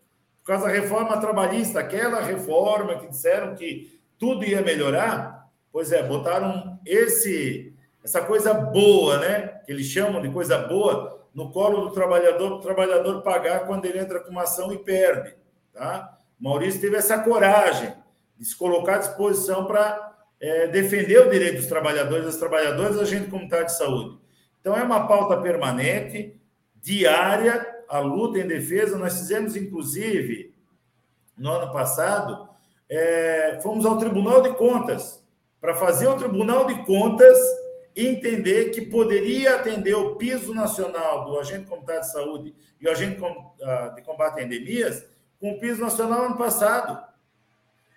Por 0.43 0.47
causa 0.47 0.65
da 0.65 0.73
reforma 0.73 1.21
trabalhista, 1.21 1.79
aquela 1.79 2.23
reforma 2.23 2.99
que 2.99 3.09
disseram 3.09 3.55
que 3.55 4.01
tudo 4.19 4.47
ia 4.47 4.63
melhorar, 4.63 5.47
pois 5.71 5.93
é, 5.93 6.03
botaram 6.03 6.81
esse 6.87 7.75
essa 8.03 8.23
coisa 8.23 8.55
boa, 8.55 9.19
né? 9.19 9.61
Que 9.67 9.73
eles 9.73 9.87
chamam 9.89 10.23
de 10.23 10.31
coisa 10.31 10.57
boa, 10.57 11.27
no 11.35 11.51
colo 11.51 11.89
do 11.89 11.91
trabalhador, 11.91 12.53
o 12.53 12.61
trabalhador 12.61 13.21
pagar 13.21 13.67
quando 13.67 13.85
ele 13.85 13.99
entra 13.99 14.21
com 14.21 14.31
uma 14.31 14.45
ação 14.45 14.73
e 14.73 14.79
perde. 14.79 15.35
Tá? 15.75 16.17
Maurício 16.41 16.81
teve 16.81 16.97
essa 16.97 17.19
coragem 17.19 17.93
de 18.39 18.45
se 18.47 18.57
colocar 18.57 18.95
à 18.95 18.99
disposição 18.99 19.67
para 19.67 20.15
é, 20.41 20.69
defender 20.69 21.27
o 21.27 21.31
direito 21.31 21.57
dos 21.57 21.67
trabalhadores, 21.67 22.25
das 22.25 22.37
trabalhadoras, 22.37 22.97
da 22.97 23.05
gente 23.05 23.29
comunitária 23.29 23.67
de 23.67 23.77
saúde. 23.77 24.19
Então, 24.61 24.75
é 24.75 24.83
uma 24.83 25.07
pauta 25.07 25.37
permanente 25.43 26.41
diária 26.87 27.67
a 27.89 27.99
luta 27.99 28.39
em 28.39 28.47
defesa. 28.47 28.97
Nós 28.97 29.19
fizemos, 29.19 29.57
inclusive, 29.57 30.55
no 31.37 31.51
ano 31.51 31.73
passado, 31.73 32.49
é, 32.89 33.59
fomos 33.61 33.85
ao 33.85 33.99
Tribunal 33.99 34.41
de 34.41 34.55
Contas 34.55 35.21
para 35.61 35.75
fazer 35.75 36.07
o 36.07 36.17
Tribunal 36.17 36.65
de 36.65 36.85
Contas 36.85 37.37
entender 37.97 38.71
que 38.71 38.83
poderia 38.83 39.57
atender 39.57 39.95
o 39.95 40.15
piso 40.15 40.55
nacional 40.55 41.25
do 41.25 41.41
agente 41.41 41.67
comunitário 41.67 42.03
de 42.03 42.13
saúde 42.13 42.55
e 42.81 42.87
o 42.87 42.91
agente 42.91 43.21
ah, 43.63 43.93
de 43.97 44.03
combate 44.03 44.39
a 44.39 44.45
endemias 44.45 45.05
com 45.41 45.53
o 45.53 45.59
piso 45.59 45.81
nacional 45.81 46.27
ano 46.27 46.37
passado. 46.37 47.03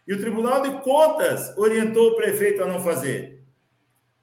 E 0.07 0.13
o 0.13 0.19
Tribunal 0.19 0.63
de 0.63 0.81
Contas 0.81 1.55
orientou 1.57 2.07
o 2.07 2.15
prefeito 2.15 2.63
a 2.63 2.65
não 2.65 2.79
fazer. 2.79 3.43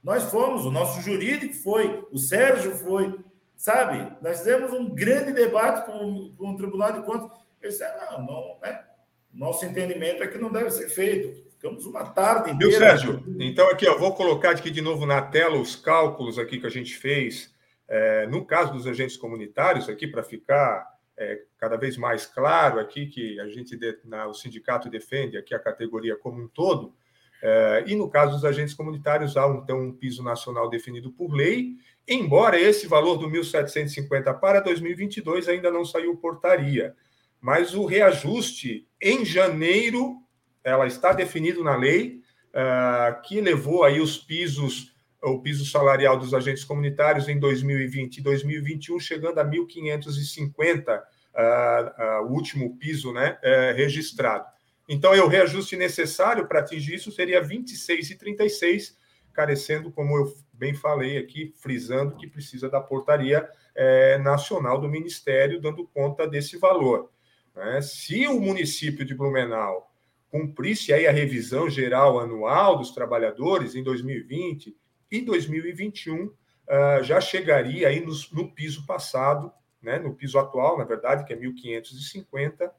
Nós 0.03 0.25
fomos, 0.25 0.65
o 0.65 0.73
nosso 0.73 1.01
jurídico 1.03 1.55
foi, 1.55 2.05
o 2.11 2.19
Sérgio 2.19 2.73
foi, 2.73 3.15
Sabe? 3.57 4.13
Nós 4.21 4.39
fizemos 4.39 4.73
um 4.73 4.95
grande 4.95 5.33
debate 5.33 5.87
com, 5.87 6.35
com 6.37 6.51
o 6.51 6.57
Tribunal 6.57 6.93
de 6.93 7.03
Contas. 7.03 7.31
Eles 7.61 7.79
disseram, 7.79 8.19
não, 8.19 8.27
não, 8.27 8.59
né? 8.61 8.85
Nosso 9.33 9.65
entendimento 9.65 10.23
é 10.23 10.29
que 10.29 10.39
não 10.39 10.53
deve 10.53 10.71
ser 10.71 10.89
feito. 10.89 11.45
Ficamos 11.51 11.85
uma 11.87 12.05
tarde 12.05 12.51
inteira. 12.51 12.71
Viu, 12.71 12.79
Sérgio? 12.79 13.25
Então, 13.41 13.69
aqui, 13.71 13.87
eu 13.87 13.99
vou 13.99 14.15
colocar 14.15 14.51
aqui 14.51 14.71
de 14.71 14.81
novo 14.81 15.07
na 15.07 15.23
tela 15.23 15.59
os 15.59 15.75
cálculos 15.75 16.39
aqui 16.39 16.61
que 16.61 16.67
a 16.67 16.71
gente 16.71 16.97
fez. 16.97 17.55
É, 17.89 18.27
no 18.27 18.45
caso 18.45 18.73
dos 18.73 18.87
agentes 18.87 19.17
comunitários, 19.17 19.89
aqui 19.89 20.07
para 20.07 20.23
ficar 20.23 20.87
é, 21.17 21.41
cada 21.59 21.77
vez 21.77 21.97
mais 21.97 22.27
claro 22.27 22.79
aqui 22.79 23.07
que 23.07 23.41
a 23.41 23.49
gente, 23.49 23.79
na, 24.05 24.27
o 24.27 24.35
sindicato 24.35 24.91
defende 24.91 25.37
aqui 25.37 25.55
a 25.55 25.59
categoria 25.59 26.17
como 26.17 26.43
um 26.43 26.49
todo, 26.49 26.95
é, 27.43 27.85
e 27.87 27.95
no 27.95 28.09
caso 28.09 28.33
dos 28.33 28.45
agentes 28.45 28.75
comunitários, 28.75 29.37
há 29.37 29.47
então 29.49 29.81
um 29.81 29.93
piso 29.93 30.23
nacional 30.23 30.69
definido 30.69 31.13
por 31.13 31.33
lei 31.33 31.77
Embora 32.09 32.61
esse 32.61 32.87
valor 32.87 33.17
do 33.17 33.29
1.750 33.29 34.39
para 34.39 34.61
2022 34.61 35.49
ainda 35.49 35.71
não 35.71 35.85
saiu 35.85 36.17
portaria, 36.17 36.95
mas 37.41 37.75
o 37.75 37.85
reajuste 37.85 38.87
em 39.01 39.25
janeiro, 39.25 40.17
ela 40.63 40.87
está 40.87 41.13
definido 41.13 41.65
na 41.65 41.77
lei, 41.77 42.21
uh, 42.55 43.21
que 43.23 43.41
levou 43.41 43.85
aí 43.85 44.01
os 44.01 44.17
pisos, 44.17 44.95
o 45.23 45.41
piso 45.41 45.67
salarial 45.67 46.17
dos 46.17 46.33
agentes 46.33 46.65
comunitários 46.65 47.29
em 47.29 47.39
2020 47.39 48.19
e 48.19 48.23
2021, 48.23 49.01
chegando 49.01 49.39
a 49.39 49.45
1.550, 49.45 51.03
uh, 51.37 52.23
uh, 52.23 52.27
o 52.27 52.33
último 52.33 52.77
piso 52.79 53.13
né, 53.13 53.39
uh, 53.43 53.77
registrado. 53.77 54.47
Então, 54.89 55.13
o 55.13 55.29
reajuste 55.29 55.77
necessário 55.77 56.47
para 56.47 56.61
atingir 56.61 56.95
isso 56.95 57.11
seria 57.11 57.43
26,36, 57.43 58.95
carecendo, 59.33 59.91
como 59.91 60.17
eu 60.17 60.33
bem 60.59 60.75
falei 60.75 61.19
aqui, 61.19 61.53
frisando 61.57 62.17
que 62.17 62.27
precisa 62.27 62.69
da 62.69 62.81
portaria 62.81 63.49
é, 63.75 64.19
nacional 64.19 64.81
do 64.81 64.89
Ministério 64.89 65.61
dando 65.61 65.87
conta 65.87 66.27
desse 66.27 66.57
valor. 66.57 67.11
Né? 67.55 67.81
Se 67.83 68.27
o 68.27 68.41
município 68.41 69.05
de 69.05 69.15
Blumenau 69.15 69.91
cumprisse 70.31 70.93
aí 70.93 71.07
a 71.07 71.13
revisão 71.13 71.71
geral 71.71 72.19
anual 72.19 72.77
dos 72.77 72.91
trabalhadores 72.91 73.75
em 73.75 73.83
2020 73.83 74.77
e 75.11 75.21
2021, 75.23 76.25
uh, 76.25 76.35
ah, 76.69 77.03
já 77.03 77.21
chegaria 77.21 77.89
aí 77.89 78.05
no, 78.05 78.13
no 78.33 78.51
piso 78.51 78.85
passado, 78.85 79.53
né, 79.81 79.99
no 79.99 80.15
piso 80.15 80.37
atual, 80.39 80.77
na 80.77 80.85
verdade, 80.85 81.25
que 81.25 81.33
é 81.33 81.37
1.550, 81.37 82.71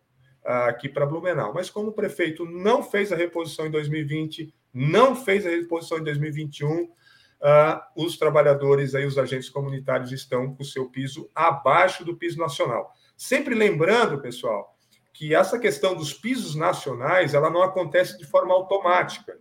aqui 0.44 0.88
para 0.88 1.06
Blumenau. 1.06 1.54
Mas 1.54 1.70
como 1.70 1.90
o 1.90 1.94
prefeito 1.94 2.46
não 2.46 2.82
fez 2.82 3.12
a 3.12 3.16
reposição 3.16 3.68
em 3.68 3.72
2020, 3.72 4.54
não 4.74 5.16
fez 5.16 5.46
a 5.46 5.50
reposição 5.50 6.00
em 6.00 6.04
2021, 6.04 6.90
uh, 7.42 7.82
os 7.96 8.18
trabalhadores 8.18 8.96
aí, 8.96 9.06
os 9.06 9.18
agentes 9.18 9.50
comunitários 9.50 10.12
estão 10.12 10.54
com 10.54 10.64
o 10.64 10.66
seu 10.66 10.90
piso 10.90 11.30
abaixo 11.34 12.04
do 12.04 12.16
piso 12.16 12.38
nacional. 12.38 12.92
Sempre 13.16 13.56
lembrando, 13.56 14.22
pessoal, 14.22 14.76
que 15.14 15.34
essa 15.34 15.58
questão 15.58 15.96
dos 15.96 16.14
pisos 16.14 16.56
nacionais, 16.56 17.34
ela 17.34 17.50
não 17.50 17.64
acontece 17.64 18.18
de 18.18 18.26
forma 18.26 18.54
automática, 18.54 19.38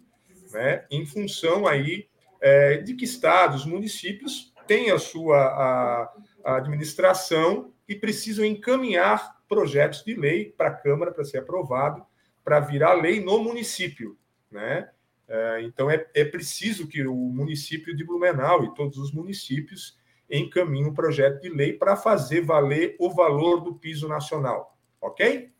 né? 0.50 0.86
Em 0.90 1.04
função 1.04 1.66
aí 1.66 2.08
é, 2.40 2.78
de 2.78 2.94
que 2.94 3.04
estados, 3.04 3.66
municípios 3.66 4.54
têm 4.66 4.90
a 4.90 4.98
sua 4.98 5.36
a, 5.36 6.12
a 6.44 6.56
administração 6.56 7.72
e 7.88 7.94
precisam 7.94 8.44
encaminhar 8.44 9.36
projetos 9.48 10.02
de 10.02 10.14
lei 10.14 10.46
para 10.56 10.68
a 10.68 10.74
Câmara 10.74 11.12
para 11.12 11.24
ser 11.24 11.38
aprovado, 11.38 12.04
para 12.42 12.60
virar 12.60 12.94
lei 12.94 13.20
no 13.20 13.38
município. 13.38 14.16
Né? 14.50 14.88
É, 15.28 15.62
então, 15.62 15.90
é, 15.90 16.06
é 16.14 16.24
preciso 16.24 16.86
que 16.86 17.06
o 17.06 17.14
município 17.14 17.96
de 17.96 18.04
Blumenau 18.04 18.64
e 18.64 18.74
todos 18.74 18.96
os 18.98 19.12
municípios 19.12 19.98
encaminhem 20.30 20.86
um 20.86 20.94
projeto 20.94 21.40
de 21.40 21.48
lei 21.48 21.72
para 21.72 21.96
fazer 21.96 22.40
valer 22.40 22.96
o 22.98 23.10
valor 23.10 23.60
do 23.60 23.74
piso 23.74 24.08
nacional. 24.08 24.76
Ok? 25.00 25.50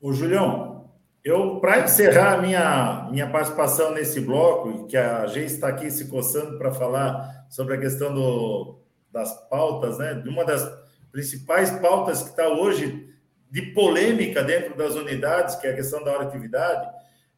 O 0.00 0.12
Julião, 0.12 0.90
eu, 1.24 1.58
para 1.60 1.80
encerrar 1.80 2.34
a 2.34 2.42
minha, 2.42 3.08
minha 3.10 3.30
participação 3.30 3.92
nesse 3.92 4.20
bloco, 4.20 4.86
que 4.86 4.96
a 4.96 5.26
gente 5.26 5.52
está 5.52 5.68
aqui 5.68 5.90
se 5.90 6.08
coçando 6.08 6.56
para 6.58 6.72
falar 6.72 7.46
sobre 7.50 7.74
a 7.74 7.80
questão 7.80 8.14
do, 8.14 8.78
das 9.10 9.48
pautas, 9.48 9.98
né? 9.98 10.14
De 10.14 10.28
uma 10.28 10.44
das 10.44 10.66
principais 11.10 11.70
pautas 11.80 12.22
que 12.22 12.30
está 12.30 12.48
hoje 12.48 13.12
de 13.50 13.62
polêmica 13.72 14.42
dentro 14.42 14.76
das 14.76 14.94
unidades, 14.94 15.56
que 15.56 15.66
é 15.66 15.70
a 15.70 15.76
questão 15.76 16.04
da 16.04 16.12
hora 16.12 16.24
atividade, 16.24 16.88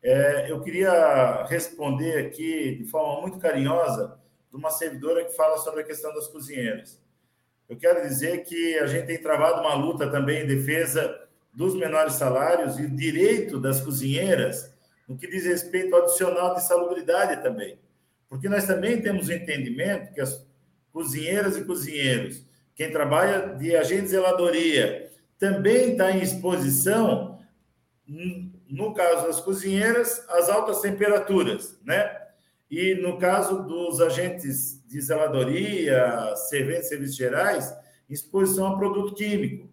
é, 0.03 0.51
eu 0.51 0.61
queria 0.61 1.45
responder 1.45 2.27
aqui 2.27 2.77
de 2.77 2.85
forma 2.85 3.21
muito 3.21 3.39
carinhosa 3.39 4.19
de 4.51 4.57
uma 4.57 4.71
servidora 4.71 5.25
que 5.25 5.37
fala 5.37 5.59
sobre 5.59 5.83
a 5.83 5.85
questão 5.85 6.13
das 6.15 6.27
cozinheiras. 6.27 7.01
Eu 7.69 7.77
quero 7.77 8.03
dizer 8.03 8.45
que 8.45 8.79
a 8.79 8.87
gente 8.87 9.07
tem 9.07 9.21
travado 9.21 9.61
uma 9.61 9.75
luta 9.75 10.11
também 10.11 10.43
em 10.43 10.47
defesa 10.47 11.29
dos 11.53 11.75
menores 11.75 12.15
salários 12.15 12.79
e 12.79 12.83
o 12.83 12.91
direito 12.91 13.61
das 13.61 13.81
cozinheiras 13.81 14.73
no 15.07 15.17
que 15.17 15.27
diz 15.27 15.45
respeito 15.45 15.95
ao 15.95 16.03
adicional 16.03 16.55
de 16.55 16.63
salubridade 16.63 17.43
também. 17.43 17.79
Porque 18.29 18.49
nós 18.49 18.65
também 18.67 19.03
temos 19.03 19.29
o 19.29 19.33
entendimento 19.33 20.15
que 20.15 20.21
as 20.21 20.47
cozinheiras 20.93 21.57
e 21.57 21.65
cozinheiros, 21.65 22.45
quem 22.75 22.91
trabalha 22.91 23.55
de 23.57 23.75
agente 23.77 24.03
de 24.03 24.09
zeladoria, 24.09 25.11
também 25.39 25.93
está 25.93 26.13
em 26.13 26.23
exposição, 26.23 27.41
no 28.71 28.95
caso 28.95 29.27
das 29.27 29.41
cozinheiras, 29.41 30.25
às 30.29 30.49
altas 30.49 30.81
temperaturas, 30.81 31.79
né? 31.85 32.19
E 32.71 32.95
no 32.95 33.19
caso 33.19 33.65
dos 33.65 34.01
agentes 34.01 34.81
de 34.87 35.01
zeladoria, 35.01 36.35
serventes, 36.49 36.89
serviços 36.89 37.17
gerais, 37.17 37.75
exposição 38.09 38.69
a 38.69 38.77
produto 38.77 39.15
químico. 39.15 39.69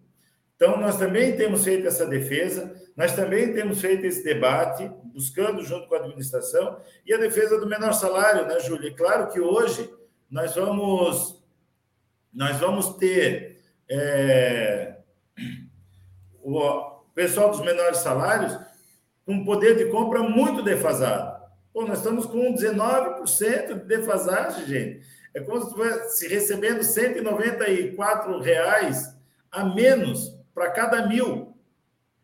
Então, 0.56 0.76
nós 0.80 0.98
também 0.98 1.36
temos 1.36 1.62
feito 1.62 1.86
essa 1.86 2.04
defesa, 2.04 2.74
nós 2.96 3.14
também 3.14 3.54
temos 3.54 3.80
feito 3.80 4.04
esse 4.04 4.24
debate, 4.24 4.90
buscando 5.14 5.62
junto 5.62 5.86
com 5.86 5.94
a 5.94 5.98
administração, 5.98 6.80
e 7.06 7.14
a 7.14 7.18
defesa 7.18 7.60
do 7.60 7.68
menor 7.68 7.92
salário, 7.92 8.46
né, 8.46 8.58
Júlia? 8.58 8.92
Claro 8.92 9.30
que 9.30 9.38
hoje 9.38 9.88
nós 10.28 10.56
vamos, 10.56 11.40
nós 12.32 12.56
vamos 12.56 12.96
ter 12.96 13.60
é, 13.88 14.96
o 16.42 16.60
pessoal 17.14 17.50
dos 17.50 17.60
menores 17.60 17.98
salários 17.98 18.67
com 19.28 19.44
poder 19.44 19.76
de 19.76 19.90
compra 19.90 20.22
muito 20.22 20.62
defasado. 20.62 21.38
Pô, 21.70 21.84
nós 21.84 21.98
estamos 21.98 22.24
com 22.24 22.54
19% 22.54 23.74
de 23.74 23.84
defasagem, 23.84 24.64
gente. 24.64 25.06
É 25.34 25.40
como 25.40 25.60
se 25.60 25.66
estivesse 25.66 26.28
recebendo 26.28 26.82
194 26.82 28.40
reais 28.40 29.14
a 29.52 29.66
menos 29.66 30.34
para 30.54 30.70
cada 30.70 31.06
mil 31.06 31.54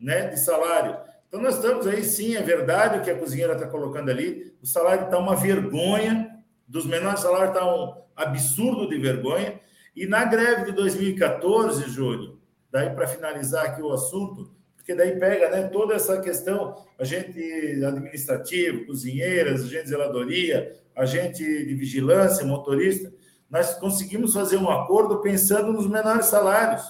né, 0.00 0.28
de 0.28 0.40
salário. 0.40 0.96
Então, 1.28 1.42
nós 1.42 1.56
estamos 1.56 1.86
aí, 1.86 2.02
sim, 2.02 2.36
é 2.36 2.42
verdade 2.42 2.98
o 2.98 3.02
que 3.02 3.10
a 3.10 3.18
cozinheira 3.18 3.52
está 3.52 3.66
colocando 3.66 4.08
ali. 4.08 4.56
O 4.62 4.66
salário 4.66 5.04
está 5.04 5.18
uma 5.18 5.36
vergonha, 5.36 6.42
dos 6.66 6.86
menores 6.86 7.20
salários 7.20 7.50
está 7.50 7.70
um 7.70 8.00
absurdo 8.16 8.88
de 8.88 8.96
vergonha. 8.96 9.60
E 9.94 10.06
na 10.06 10.24
greve 10.24 10.64
de 10.64 10.72
2014, 10.72 11.86
Júlio, 11.90 12.40
daí 12.70 12.88
para 12.94 13.06
finalizar 13.06 13.66
aqui 13.66 13.82
o 13.82 13.92
assunto, 13.92 14.54
porque 14.84 14.94
daí 14.94 15.18
pega 15.18 15.48
né, 15.48 15.62
toda 15.68 15.94
essa 15.94 16.20
questão, 16.20 16.76
agente 16.98 17.40
administrativo, 17.82 18.84
cozinheiras, 18.84 19.62
agente 19.62 19.84
de 19.84 19.88
zeladoria, 19.88 20.78
agente 20.94 21.42
de 21.42 21.74
vigilância, 21.74 22.44
motorista, 22.44 23.10
nós 23.48 23.72
conseguimos 23.76 24.34
fazer 24.34 24.58
um 24.58 24.68
acordo 24.68 25.22
pensando 25.22 25.72
nos 25.72 25.88
menores 25.88 26.26
salários, 26.26 26.82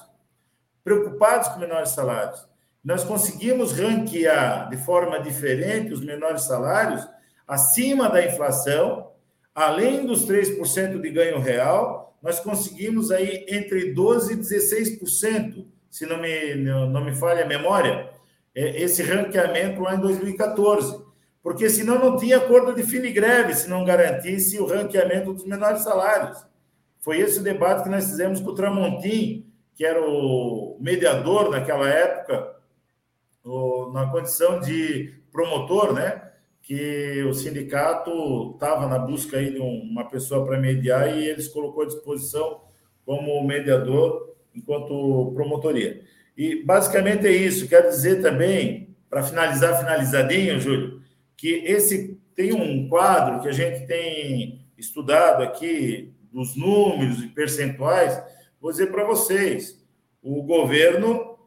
preocupados 0.83 1.47
com 1.49 1.61
menores 1.61 1.91
salários. 1.91 2.45
Nós 2.83 3.05
conseguimos 3.05 3.71
ranquear 3.71 4.69
de 4.71 4.77
forma 4.79 5.21
diferente 5.21 5.93
os 5.93 6.05
menores 6.05 6.43
salários 6.43 7.09
acima 7.47 8.09
da 8.11 8.27
inflação, 8.27 9.13
além 9.55 10.05
dos 10.05 10.27
3% 10.27 11.01
de 11.01 11.11
ganho 11.11 11.39
real, 11.39 12.19
nós 12.21 12.41
conseguimos 12.41 13.13
aí 13.13 13.47
entre 13.49 13.95
12% 13.95 14.33
e 14.33 14.37
16% 14.37 15.74
se 15.95 16.07
não 16.07 16.21
me, 16.21 16.57
não 16.57 17.05
me 17.05 17.15
falha 17.15 17.45
a 17.45 17.47
memória, 17.47 18.11
é, 18.53 18.83
esse 18.83 19.01
ranqueamento 19.01 19.81
lá 19.81 19.95
em 19.95 20.01
2014. 20.01 21.01
Porque 21.41 21.71
senão 21.71 22.01
não 22.01 22.17
tinha 22.17 22.39
acordo 22.39 22.75
de 22.75 22.83
fim 22.83 23.01
greve 23.13 23.55
se 23.55 23.71
não 23.71 23.85
garantisse 23.85 24.59
o 24.59 24.67
ranqueamento 24.67 25.33
dos 25.33 25.47
menores 25.47 25.85
salários. 25.85 26.45
Foi 26.99 27.21
esse 27.21 27.39
o 27.39 27.45
debate 27.45 27.85
que 27.85 27.89
nós 27.89 28.07
fizemos 28.07 28.41
com 28.41 28.51
o 28.51 28.55
Tramontim, 28.57 29.47
que 29.77 29.87
era 29.87 30.05
o 30.05 30.77
mediador 30.81 31.49
naquela 31.49 31.89
época, 31.89 32.57
na 33.93 34.09
condição 34.11 34.59
de 34.59 35.15
promotor, 35.31 35.93
né? 35.93 36.29
Que 36.61 37.23
o 37.23 37.33
sindicato 37.33 38.51
estava 38.55 38.89
na 38.89 38.99
busca 38.99 39.37
aí 39.37 39.53
de 39.53 39.61
uma 39.61 40.09
pessoa 40.09 40.45
para 40.45 40.59
mediar 40.59 41.17
e 41.17 41.25
eles 41.25 41.47
colocou 41.47 41.85
à 41.85 41.87
disposição 41.87 42.63
como 43.07 43.47
mediador 43.47 44.34
enquanto 44.55 45.33
promotoria. 45.35 46.03
E 46.37 46.63
basicamente 46.65 47.27
é 47.27 47.33
isso. 47.33 47.69
Quero 47.69 47.89
dizer 47.89 48.23
também, 48.23 48.95
para 49.09 49.23
finalizar, 49.23 49.79
finalizadinho, 49.79 50.61
Júlio, 50.61 51.01
que 51.37 51.63
esse 51.67 52.19
tem 52.35 52.53
um 52.53 52.89
quadro 52.89 53.41
que 53.41 53.49
a 53.49 53.53
gente 53.53 53.87
tem 53.87 54.67
estudado 54.77 55.43
aqui 55.43 56.13
dos 56.33 56.57
números 56.57 57.23
e 57.23 57.29
percentuais. 57.29 58.21
Vou 58.61 58.73
dizer 58.73 58.91
para 58.91 59.05
vocês, 59.05 59.81
o 60.23 60.43
governo 60.43 61.39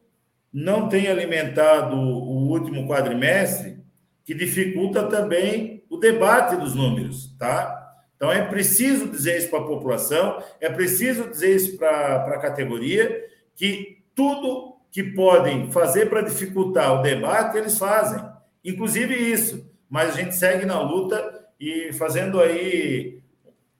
não 0.52 0.88
tem 0.88 1.08
alimentado 1.08 1.96
o 1.96 2.50
último 2.50 2.88
quadrimestre, 2.88 3.78
que 4.24 4.34
dificulta 4.34 5.04
também 5.04 5.84
o 5.90 5.98
debate 5.98 6.56
dos 6.56 6.74
números, 6.74 7.36
tá? 7.38 7.77
Então 8.18 8.32
é 8.32 8.44
preciso 8.44 9.08
dizer 9.08 9.38
isso 9.38 9.50
para 9.50 9.60
a 9.60 9.68
população, 9.68 10.44
é 10.60 10.70
preciso 10.70 11.30
dizer 11.30 11.56
isso 11.56 11.78
para 11.78 12.16
a 12.16 12.40
categoria, 12.40 13.26
que 13.56 14.04
tudo 14.14 14.76
que 14.92 15.04
podem 15.04 15.72
fazer 15.72 16.10
para 16.10 16.22
dificultar 16.22 17.00
o 17.00 17.04
debate, 17.04 17.56
eles 17.56 17.78
fazem, 17.78 18.20
inclusive 18.66 19.14
isso. 19.14 19.72
Mas 19.88 20.10
a 20.10 20.22
gente 20.22 20.36
segue 20.36 20.66
na 20.66 20.82
luta 20.82 21.46
e 21.60 21.94
fazendo 21.94 22.42
aí. 22.42 23.22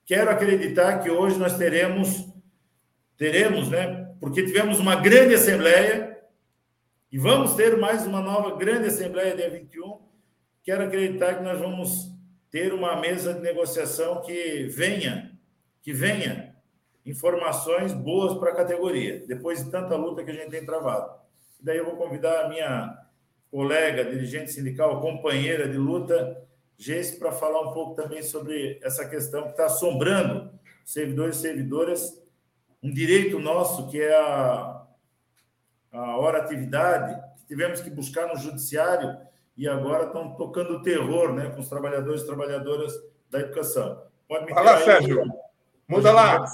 Quero 0.06 0.30
acreditar 0.30 1.00
que 1.00 1.10
hoje 1.10 1.36
nós 1.36 1.58
teremos, 1.58 2.26
teremos, 3.16 3.68
né? 3.68 4.14
Porque 4.20 4.44
tivemos 4.44 4.78
uma 4.78 4.94
grande 4.94 5.34
assembleia 5.34 6.18
e 7.10 7.18
vamos 7.18 7.54
ter 7.54 7.76
mais 7.76 8.06
uma 8.06 8.20
nova 8.20 8.56
grande 8.56 8.86
assembleia 8.86 9.34
dia 9.34 9.50
21. 9.50 9.98
Quero 10.62 10.84
acreditar 10.84 11.34
que 11.34 11.42
nós 11.42 11.58
vamos 11.58 12.17
ter 12.50 12.72
uma 12.72 12.96
mesa 12.96 13.34
de 13.34 13.40
negociação 13.40 14.22
que 14.22 14.66
venha, 14.66 15.38
que 15.82 15.92
venha 15.92 16.56
informações 17.04 17.92
boas 17.92 18.38
para 18.38 18.50
a 18.52 18.56
categoria, 18.56 19.24
depois 19.26 19.64
de 19.64 19.70
tanta 19.70 19.96
luta 19.96 20.24
que 20.24 20.30
a 20.30 20.34
gente 20.34 20.50
tem 20.50 20.64
travado. 20.64 21.18
E 21.60 21.64
daí 21.64 21.78
eu 21.78 21.84
vou 21.84 21.96
convidar 21.96 22.44
a 22.44 22.48
minha 22.48 22.98
colega, 23.50 24.04
dirigente 24.04 24.52
sindical, 24.52 25.00
companheira 25.00 25.68
de 25.68 25.76
luta, 25.76 26.46
Geice, 26.76 27.18
para 27.18 27.32
falar 27.32 27.60
um 27.62 27.72
pouco 27.72 27.94
também 28.00 28.22
sobre 28.22 28.78
essa 28.82 29.08
questão 29.08 29.44
que 29.44 29.50
está 29.50 29.66
assombrando 29.66 30.50
servidores 30.84 31.36
e 31.36 31.40
servidoras, 31.40 32.22
um 32.82 32.92
direito 32.92 33.38
nosso 33.40 33.88
que 33.90 34.00
é 34.00 34.14
a, 34.14 34.86
a 35.92 36.16
hora 36.18 36.38
atividade, 36.38 37.20
que 37.38 37.46
tivemos 37.46 37.80
que 37.80 37.90
buscar 37.90 38.28
no 38.28 38.36
judiciário 38.36 39.18
e 39.58 39.66
agora 39.66 40.06
estão 40.06 40.36
tocando 40.36 40.80
terror 40.82 41.32
né, 41.32 41.50
com 41.50 41.60
os 41.60 41.68
trabalhadores 41.68 42.22
e 42.22 42.26
trabalhadoras 42.26 42.92
da 43.28 43.40
educação. 43.40 44.00
Pode 44.28 44.46
me 44.46 44.54
Fala, 44.54 44.78
Sérgio. 44.84 45.24
Muda 45.88 46.12
lá. 46.12 46.44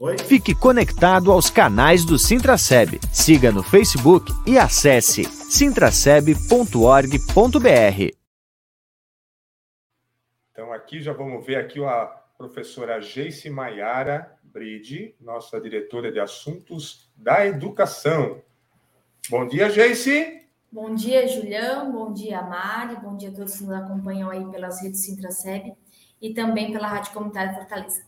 Oi? 0.00 0.18
Fique 0.18 0.56
conectado 0.56 1.30
aos 1.30 1.50
canais 1.50 2.04
do 2.04 2.18
Sintraceb. 2.18 2.98
Siga 3.12 3.52
no 3.52 3.62
Facebook 3.62 4.32
e 4.44 4.58
acesse 4.58 5.22
sintraceb.org.br. 5.24 8.16
Então 10.50 10.72
aqui 10.72 11.00
já 11.00 11.12
vamos 11.12 11.46
ver 11.46 11.56
aqui 11.56 11.84
a 11.84 12.06
professora 12.36 13.00
Geice 13.00 13.48
Maiara 13.48 14.36
Bride, 14.42 15.14
nossa 15.20 15.60
diretora 15.60 16.10
de 16.10 16.18
assuntos 16.18 17.08
da 17.16 17.46
educação. 17.46 18.42
Bom 19.30 19.46
dia, 19.46 19.70
Geice. 19.70 20.43
Bom 20.74 20.92
dia, 20.92 21.28
Julião. 21.28 21.92
Bom 21.92 22.12
dia, 22.12 22.42
Mari. 22.42 22.96
Bom 22.96 23.16
dia 23.16 23.28
a 23.28 23.32
todos 23.32 23.56
que 23.56 23.62
nos 23.62 23.72
acompanham 23.72 24.28
aí 24.28 24.44
pelas 24.50 24.82
redes 24.82 25.04
Sintraceb 25.04 25.72
e 26.20 26.34
também 26.34 26.72
pela 26.72 26.88
Rádio 26.88 27.12
Comunitária 27.12 27.54
Fortaleza. 27.54 28.02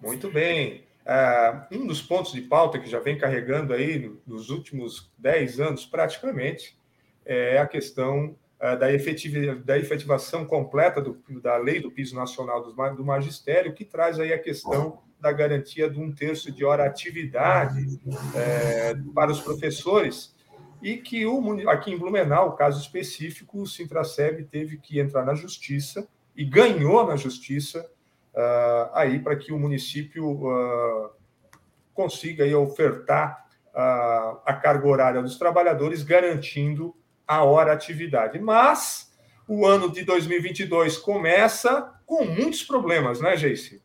Muito 0.00 0.30
bem. 0.30 0.84
Uh, 1.04 1.80
um 1.80 1.88
dos 1.88 2.00
pontos 2.00 2.30
de 2.30 2.42
pauta 2.42 2.78
que 2.78 2.88
já 2.88 3.00
vem 3.00 3.18
carregando 3.18 3.74
aí 3.74 4.08
nos 4.24 4.50
últimos 4.50 5.10
10 5.18 5.58
anos, 5.58 5.84
praticamente, 5.84 6.78
é 7.26 7.58
a 7.58 7.66
questão 7.66 8.36
uh, 8.60 8.78
da, 8.78 8.86
da 9.64 9.76
efetivação 9.76 10.46
completa 10.46 11.02
do, 11.02 11.20
da 11.42 11.56
lei 11.56 11.80
do 11.80 11.90
piso 11.90 12.14
nacional 12.14 12.62
do, 12.62 12.72
do 12.94 13.04
magistério, 13.04 13.74
que 13.74 13.84
traz 13.84 14.20
aí 14.20 14.32
a 14.32 14.38
questão 14.38 15.00
da 15.18 15.32
garantia 15.32 15.90
de 15.90 15.98
um 15.98 16.12
terço 16.12 16.52
de 16.52 16.64
hora 16.64 16.86
atividade 16.86 18.00
é, 18.36 18.94
para 19.12 19.32
os 19.32 19.40
professores 19.40 20.38
e 20.82 20.96
que 20.96 21.26
o, 21.26 21.68
aqui 21.68 21.92
em 21.92 21.98
Blumenau, 21.98 22.48
o 22.48 22.52
caso 22.52 22.80
específico, 22.80 23.60
o 23.60 23.66
Sintraceb 23.66 24.44
teve 24.44 24.78
que 24.78 24.98
entrar 24.98 25.24
na 25.24 25.34
justiça 25.34 26.08
e 26.36 26.44
ganhou 26.44 27.06
na 27.06 27.16
justiça 27.16 27.86
uh, 28.34 28.90
aí 28.94 29.18
para 29.18 29.36
que 29.36 29.52
o 29.52 29.58
município 29.58 30.24
uh, 30.26 31.10
consiga 31.92 32.44
aí, 32.44 32.54
ofertar 32.54 33.46
uh, 33.74 34.40
a 34.44 34.54
carga 34.54 34.88
horária 34.88 35.22
dos 35.22 35.38
trabalhadores, 35.38 36.02
garantindo 36.02 36.96
a 37.26 37.44
hora 37.44 37.72
atividade. 37.72 38.38
Mas 38.38 39.12
o 39.46 39.66
ano 39.66 39.90
de 39.90 40.04
2022 40.04 40.96
começa 40.96 41.92
com 42.06 42.24
muitos 42.24 42.62
problemas, 42.62 43.20
né, 43.20 43.36
Geice? 43.36 43.82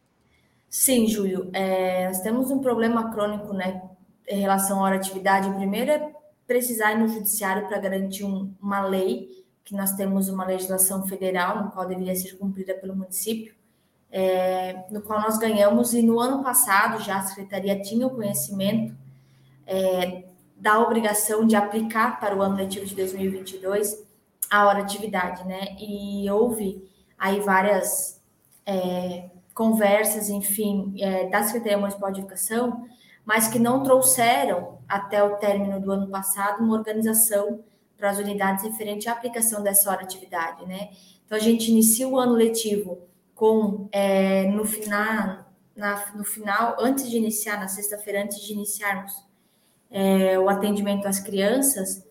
Sim, 0.70 1.08
Júlio. 1.08 1.50
É, 1.54 2.08
nós 2.08 2.22
temos 2.22 2.52
um 2.52 2.60
problema 2.60 3.12
crônico 3.12 3.54
né, 3.54 3.82
em 4.28 4.40
relação 4.40 4.80
à 4.80 4.84
hora 4.84 4.96
atividade. 4.96 5.50
O 5.50 5.56
primeiro 5.56 5.92
é 5.92 6.15
precisar 6.48 6.94
ir 6.94 7.00
no 7.00 7.08
judiciário 7.08 7.68
para 7.68 7.80
garantir 7.80 8.24
um, 8.24 8.52
uma 8.62 8.86
lei, 8.86 9.44
que 9.64 9.76
nós 9.76 9.94
temos 9.94 10.30
uma 10.30 10.46
legislação 10.46 11.06
federal, 11.08 11.64
no 11.64 11.72
qual 11.72 11.88
deveria 11.88 12.16
ser 12.16 12.38
cumprida 12.38 12.74
pelo 12.76 12.96
município, 12.96 13.56
é, 14.12 14.86
no 14.92 15.02
qual 15.02 15.20
nós 15.20 15.38
ganhamos, 15.38 15.94
e 15.94 16.02
no 16.02 16.20
ano 16.20 16.44
passado 16.44 17.04
já 17.04 17.18
a 17.18 17.24
secretaria 17.24 17.82
tinha 17.82 18.06
o 18.06 18.12
conhecimento 18.12 18.96
é, 19.66 20.24
da 20.56 20.80
obrigação 20.80 21.46
de 21.46 21.56
aplicar 21.56 22.20
para 22.20 22.36
o 22.36 22.42
ano 22.42 22.56
letivo 22.56 22.86
de 22.86 22.96
2022 22.96 24.06
a 24.50 24.68
hora 24.68 24.80
atividade, 24.80 25.46
né? 25.46 25.76
E 25.80 26.30
houve 26.30 26.88
aí 27.18 27.40
várias 27.40 28.22
é, 28.66 29.30
conversas, 29.54 30.30
enfim, 30.30 30.94
é, 31.00 31.28
da 31.28 31.44
Secretaria 31.44 31.78
Municipal 31.78 32.12
de 32.12 32.20
Educação, 32.20 32.88
mas 33.26 33.48
que 33.48 33.58
não 33.58 33.84
trouxeram 33.84 34.78
até 34.88 35.24
o 35.24 35.38
término 35.38 35.82
do 35.82 35.92
ano 35.92 36.08
passado 36.08 36.64
uma 36.64 36.76
organização 36.76 37.64
para 37.98 38.12
as 38.12 38.20
unidades 38.20 38.64
referente 38.64 39.10
à 39.10 39.14
aplicação 39.14 39.64
dessa 39.64 39.90
hora 39.90 40.04
atividade, 40.04 40.66
né? 40.66 40.90
Então 41.26 41.38
a 41.38 41.42
gente 41.42 41.72
inicia 41.72 42.08
o 42.08 42.20
ano 42.20 42.34
letivo 42.34 43.00
com 43.34 43.90
é, 43.92 44.48
no 44.48 44.64
final, 44.64 45.46
na, 45.76 46.06
no 46.14 46.24
final, 46.24 46.78
antes 46.80 47.10
de 47.10 47.18
iniciar, 47.18 47.60
na 47.60 47.68
sexta-feira, 47.68 48.24
antes 48.24 48.40
de 48.42 48.54
iniciarmos 48.54 49.14
é, 49.90 50.38
o 50.38 50.48
atendimento 50.48 51.08
às 51.08 51.20
crianças, 51.20 52.06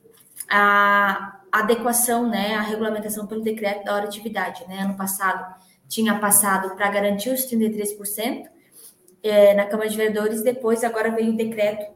a 0.48 1.40
adequação, 1.52 2.28
né, 2.28 2.54
a 2.54 2.60
regulamentação 2.60 3.26
pelo 3.26 3.42
decreto 3.42 3.84
da 3.84 3.94
hora 3.94 4.04
atividade, 4.04 4.66
né? 4.66 4.80
Ano 4.80 4.96
passado 4.96 5.54
tinha 5.88 6.18
passado 6.18 6.74
para 6.74 6.90
garantir 6.90 7.30
os 7.30 7.46
33%, 7.46 8.48
é, 9.24 9.54
na 9.54 9.64
Câmara 9.64 9.88
de 9.88 9.96
Vereadores, 9.96 10.42
depois 10.42 10.84
agora 10.84 11.10
veio 11.10 11.32
o 11.32 11.36
decreto 11.36 11.90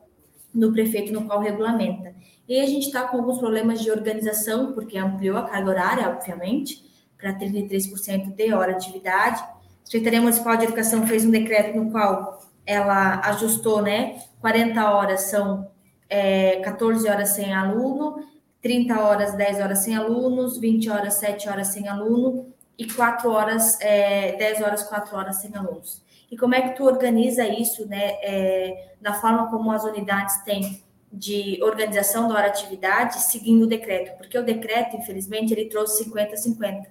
do 0.53 0.73
prefeito 0.73 1.12
no 1.12 1.27
qual 1.27 1.41
regulamenta. 1.41 2.14
E 2.49 2.59
a 2.59 2.64
gente 2.64 2.87
está 2.87 3.07
com 3.07 3.19
alguns 3.19 3.38
problemas 3.38 3.83
de 3.83 3.91
organização, 3.91 4.73
porque 4.73 4.97
ampliou 4.97 5.37
a 5.37 5.43
carga 5.43 5.69
horária, 5.69 6.09
obviamente, 6.09 6.83
para 7.19 7.38
33% 7.38 8.35
de 8.35 8.55
hora 8.55 8.73
de 8.73 8.87
atividade. 8.87 9.43
A 9.43 9.57
Secretaria 9.85 10.23
Municipal 10.23 10.57
de 10.57 10.64
Educação 10.64 11.07
fez 11.07 11.27
um 11.27 11.31
decreto 11.31 11.77
no 11.77 11.91
qual 11.91 12.43
ela 12.64 13.21
ajustou, 13.27 13.83
né? 13.83 14.23
40 14.41 14.91
horas 14.91 15.23
são 15.23 15.71
é, 16.09 16.57
14 16.61 17.07
horas 17.11 17.31
sem 17.31 17.53
aluno, 17.53 18.25
30 18.62 19.01
horas, 19.01 19.35
10 19.35 19.61
horas 19.61 19.79
sem 19.81 19.95
alunos, 19.95 20.59
20 20.59 20.88
horas, 20.88 21.14
7 21.14 21.47
horas 21.51 21.69
sem 21.69 21.87
aluno 21.88 22.47
e 22.79 22.91
4 22.91 23.31
horas, 23.31 23.79
é, 23.83 24.35
10 24.37 24.62
horas, 24.62 24.83
4 24.85 25.14
horas 25.14 25.37
sem 25.37 25.55
alunos 25.55 26.08
e 26.31 26.37
como 26.37 26.55
é 26.55 26.61
que 26.61 26.77
tu 26.77 26.85
organiza 26.85 27.47
isso, 27.47 27.87
né, 27.87 28.17
é, 28.23 28.93
da 29.01 29.14
forma 29.14 29.49
como 29.51 29.71
as 29.71 29.85
unidades 29.85 30.43
têm 30.43 30.83
de 31.11 31.59
organização 31.62 32.29
da 32.29 32.35
hora 32.35 32.49
atividade, 32.49 33.21
seguindo 33.23 33.62
o 33.62 33.67
decreto, 33.67 34.17
porque 34.19 34.38
o 34.38 34.45
decreto, 34.45 34.97
infelizmente, 34.97 35.55
ele 35.55 35.67
trouxe 35.67 36.05
50-50, 36.05 36.87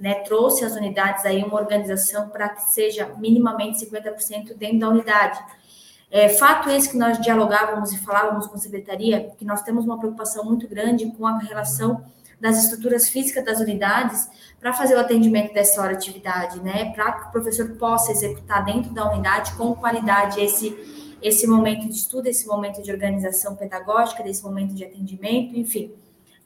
né, 0.00 0.14
trouxe 0.20 0.64
as 0.64 0.74
unidades 0.74 1.26
aí 1.26 1.44
uma 1.44 1.60
organização 1.60 2.30
para 2.30 2.48
que 2.48 2.62
seja 2.62 3.14
minimamente 3.18 3.84
50% 3.84 4.56
dentro 4.56 4.78
da 4.78 4.88
unidade. 4.88 5.38
É, 6.10 6.28
fato 6.30 6.70
esse 6.70 6.90
que 6.90 6.96
nós 6.96 7.20
dialogávamos 7.20 7.92
e 7.92 7.98
falávamos 7.98 8.46
com 8.46 8.54
a 8.54 8.58
secretaria, 8.58 9.30
que 9.36 9.44
nós 9.44 9.62
temos 9.62 9.84
uma 9.84 9.98
preocupação 9.98 10.44
muito 10.44 10.66
grande 10.66 11.06
com 11.12 11.26
a 11.26 11.38
relação 11.38 12.04
das 12.40 12.64
estruturas 12.64 13.08
físicas 13.08 13.44
das 13.44 13.60
unidades 13.60 14.28
para 14.58 14.72
fazer 14.72 14.94
o 14.94 14.98
atendimento 14.98 15.52
dessa 15.52 15.80
hora 15.80 15.94
de 15.94 16.08
atividade, 16.08 16.60
né? 16.60 16.92
Para 16.92 17.12
que 17.12 17.28
o 17.28 17.30
professor 17.32 17.70
possa 17.76 18.12
executar 18.12 18.64
dentro 18.64 18.92
da 18.92 19.10
unidade 19.10 19.52
com 19.52 19.74
qualidade 19.74 20.40
esse 20.40 20.98
esse 21.22 21.46
momento 21.46 21.86
de 21.86 21.94
estudo, 21.94 22.28
esse 22.28 22.46
momento 22.46 22.82
de 22.82 22.90
organização 22.90 23.54
pedagógica, 23.54 24.22
desse 24.22 24.42
momento 24.42 24.74
de 24.74 24.84
atendimento, 24.84 25.54
enfim, 25.54 25.92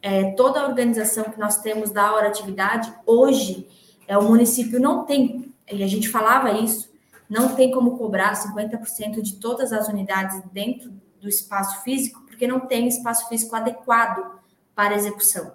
é, 0.03 0.33
toda 0.33 0.61
a 0.61 0.67
organização 0.67 1.25
que 1.25 1.39
nós 1.39 1.59
temos 1.59 1.91
da 1.91 2.13
hora 2.13 2.29
atividade 2.29 2.93
hoje, 3.07 3.69
é, 4.07 4.19
o 4.19 4.23
município 4.23 4.81
não 4.81 5.05
tem, 5.05 5.55
e 5.71 5.83
a 5.83 5.87
gente 5.87 6.09
falava 6.09 6.51
isso, 6.53 6.93
não 7.29 7.55
tem 7.55 7.71
como 7.71 7.97
cobrar 7.97 8.35
50% 8.35 9.23
de 9.23 9.37
todas 9.37 9.73
as 9.73 9.89
unidades 9.89 10.43
dentro 10.53 10.93
do 11.21 11.29
espaço 11.29 11.83
físico, 11.83 12.23
porque 12.27 12.47
não 12.47 12.61
tem 12.61 12.87
espaço 12.87 13.29
físico 13.29 13.55
adequado 13.57 14.41
para 14.75 14.95
execução. 14.95 15.53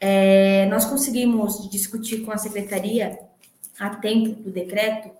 É, 0.00 0.64
nós 0.66 0.86
conseguimos 0.86 1.70
discutir 1.70 2.24
com 2.24 2.32
a 2.32 2.38
secretaria 2.38 3.18
a 3.78 3.90
tempo 3.90 4.42
do 4.42 4.50
decreto 4.50 5.10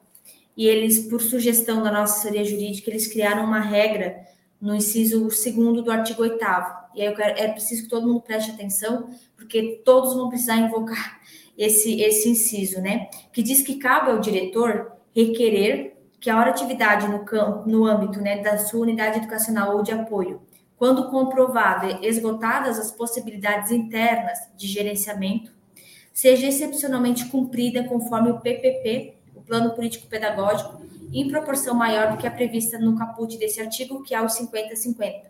e 0.57 0.67
eles, 0.67 1.01
por 1.01 1.21
sugestão 1.21 1.83
da 1.83 1.93
nossa 1.93 2.15
assessoria 2.15 2.45
jurídica, 2.45 2.91
eles 2.91 3.07
criaram 3.07 3.45
uma 3.45 3.61
regra 3.61 4.17
no 4.61 4.75
inciso 4.75 5.31
segundo 5.31 5.83
do 5.83 5.91
artigo 5.91 6.23
8 6.23 6.39
E 6.95 7.03
aí 7.03 7.15
quero, 7.15 7.39
é 7.39 7.49
preciso 7.49 7.85
que 7.85 7.89
todo 7.89 8.07
mundo 8.07 8.23
preste 8.23 8.51
atenção, 8.51 9.11
porque 9.37 9.81
todos 9.85 10.15
vão 10.15 10.29
precisar 10.29 10.57
invocar 10.57 11.21
esse, 11.57 12.01
esse 12.01 12.29
inciso, 12.29 12.81
né? 12.81 13.09
Que 13.33 13.43
diz 13.43 13.63
que 13.63 13.77
cabe 13.77 14.11
ao 14.11 14.21
diretor 14.21 14.93
requerer 15.15 15.97
que 16.19 16.29
a 16.29 16.39
hora 16.39 16.51
atividade 16.51 17.09
no, 17.09 17.25
campo, 17.25 17.69
no 17.69 17.87
âmbito 17.87 18.21
né, 18.21 18.43
da 18.43 18.59
sua 18.59 18.81
unidade 18.81 19.19
educacional 19.19 19.77
ou 19.77 19.83
de 19.83 19.93
apoio 19.93 20.43
quando 20.81 21.11
comprovado 21.11 22.03
esgotadas 22.03 22.79
as 22.79 22.91
possibilidades 22.91 23.71
internas 23.71 24.39
de 24.57 24.67
gerenciamento, 24.67 25.53
seja 26.11 26.47
excepcionalmente 26.47 27.27
cumprida 27.27 27.85
conforme 27.85 28.31
o 28.31 28.41
PPP, 28.41 29.13
o 29.35 29.43
Plano 29.43 29.75
Político 29.75 30.07
Pedagógico, 30.07 30.81
em 31.13 31.29
proporção 31.29 31.75
maior 31.75 32.11
do 32.13 32.17
que 32.17 32.27
a 32.27 32.31
prevista 32.31 32.79
no 32.79 32.97
caput 32.97 33.37
desse 33.37 33.61
artigo, 33.61 34.03
que 34.03 34.15
é 34.15 34.23
o 34.23 34.25
50-50. 34.25 35.25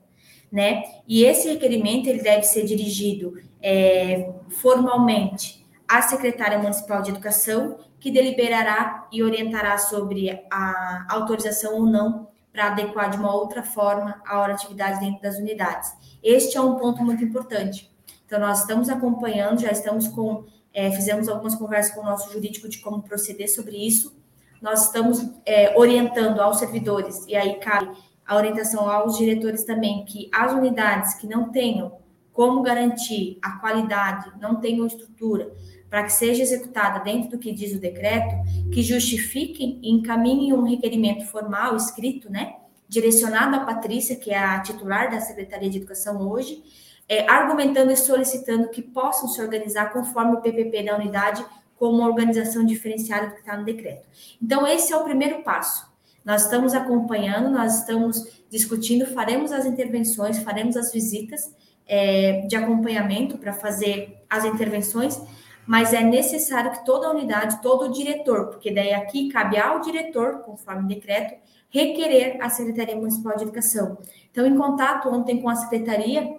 Né? 0.52 0.84
E 1.08 1.24
esse 1.24 1.48
requerimento 1.48 2.06
ele 2.08 2.22
deve 2.22 2.44
ser 2.44 2.64
dirigido 2.64 3.36
é, 3.60 4.32
formalmente 4.50 5.66
a 5.88 6.00
secretária 6.00 6.60
municipal 6.60 7.02
de 7.02 7.10
educação, 7.10 7.76
que 7.98 8.12
deliberará 8.12 9.08
e 9.10 9.20
orientará 9.20 9.76
sobre 9.78 10.30
a 10.48 11.06
autorização 11.08 11.74
ou 11.74 11.86
não 11.86 12.30
para 12.52 12.68
adequar 12.68 13.10
de 13.10 13.16
uma 13.16 13.34
outra 13.34 13.62
forma 13.62 14.20
a 14.26 14.40
hora 14.40 14.54
atividade 14.54 15.00
dentro 15.00 15.22
das 15.22 15.36
unidades. 15.36 15.92
Este 16.22 16.56
é 16.56 16.60
um 16.60 16.76
ponto 16.76 17.02
muito 17.02 17.22
importante. 17.24 17.90
Então, 18.26 18.38
nós 18.38 18.60
estamos 18.60 18.88
acompanhando, 18.88 19.60
já 19.60 19.70
estamos 19.70 20.08
com, 20.08 20.44
é, 20.72 20.90
fizemos 20.90 21.28
algumas 21.28 21.54
conversas 21.54 21.94
com 21.94 22.00
o 22.00 22.04
nosso 22.04 22.32
jurídico 22.32 22.68
de 22.68 22.78
como 22.78 23.02
proceder 23.02 23.48
sobre 23.48 23.76
isso. 23.76 24.16
Nós 24.60 24.86
estamos 24.86 25.28
é, 25.46 25.76
orientando 25.78 26.40
aos 26.40 26.58
servidores, 26.58 27.24
e 27.26 27.34
aí 27.34 27.54
cabe 27.58 27.90
a 28.26 28.36
orientação 28.36 28.88
aos 28.88 29.18
diretores 29.18 29.64
também, 29.64 30.04
que 30.04 30.30
as 30.32 30.52
unidades 30.52 31.14
que 31.14 31.26
não 31.26 31.50
tenham 31.50 31.98
como 32.32 32.62
garantir 32.62 33.38
a 33.42 33.58
qualidade, 33.58 34.32
não 34.40 34.56
tenham 34.56 34.86
estrutura, 34.86 35.52
para 35.90 36.04
que 36.04 36.12
seja 36.12 36.42
executada 36.42 37.00
dentro 37.00 37.30
do 37.30 37.38
que 37.38 37.52
diz 37.52 37.74
o 37.74 37.80
decreto, 37.80 38.36
que 38.72 38.80
justifiquem 38.80 39.80
e 39.82 39.90
encaminhem 39.90 40.52
um 40.52 40.62
requerimento 40.62 41.26
formal, 41.26 41.76
escrito, 41.76 42.30
né, 42.30 42.54
direcionado 42.88 43.56
à 43.56 43.60
Patrícia, 43.60 44.14
que 44.14 44.30
é 44.30 44.38
a 44.38 44.60
titular 44.60 45.10
da 45.10 45.20
Secretaria 45.20 45.68
de 45.68 45.78
Educação 45.78 46.28
hoje, 46.28 46.62
é, 47.08 47.28
argumentando 47.28 47.90
e 47.90 47.96
solicitando 47.96 48.68
que 48.68 48.80
possam 48.80 49.28
se 49.28 49.42
organizar 49.42 49.92
conforme 49.92 50.34
o 50.34 50.40
PPP 50.40 50.84
da 50.84 50.96
unidade, 50.96 51.44
como 51.76 51.98
uma 51.98 52.06
organização 52.06 52.64
diferenciada 52.64 53.26
do 53.26 53.34
que 53.34 53.40
está 53.40 53.56
no 53.56 53.64
decreto. 53.64 54.06
Então, 54.40 54.66
esse 54.66 54.92
é 54.92 54.96
o 54.96 55.02
primeiro 55.02 55.42
passo. 55.42 55.90
Nós 56.24 56.44
estamos 56.44 56.74
acompanhando, 56.74 57.50
nós 57.50 57.80
estamos 57.80 58.44
discutindo, 58.48 59.06
faremos 59.06 59.50
as 59.50 59.64
intervenções, 59.64 60.38
faremos 60.38 60.76
as 60.76 60.92
visitas 60.92 61.52
é, 61.86 62.42
de 62.46 62.54
acompanhamento 62.54 63.38
para 63.38 63.52
fazer 63.52 64.22
as 64.28 64.44
intervenções, 64.44 65.20
mas 65.66 65.92
é 65.92 66.02
necessário 66.02 66.72
que 66.72 66.84
toda 66.84 67.10
unidade, 67.10 67.60
todo 67.62 67.86
o 67.86 67.92
diretor, 67.92 68.48
porque 68.48 68.72
daí 68.72 68.92
aqui 68.92 69.28
cabe 69.28 69.58
ao 69.58 69.80
diretor, 69.80 70.40
conforme 70.40 70.94
decreto, 70.94 71.34
requerer 71.70 72.42
a 72.42 72.50
Secretaria 72.50 72.96
Municipal 72.96 73.36
de 73.36 73.44
Educação. 73.44 73.98
Então, 74.30 74.46
em 74.46 74.56
contato 74.56 75.08
ontem 75.08 75.40
com 75.40 75.48
a 75.48 75.54
Secretaria, 75.54 76.38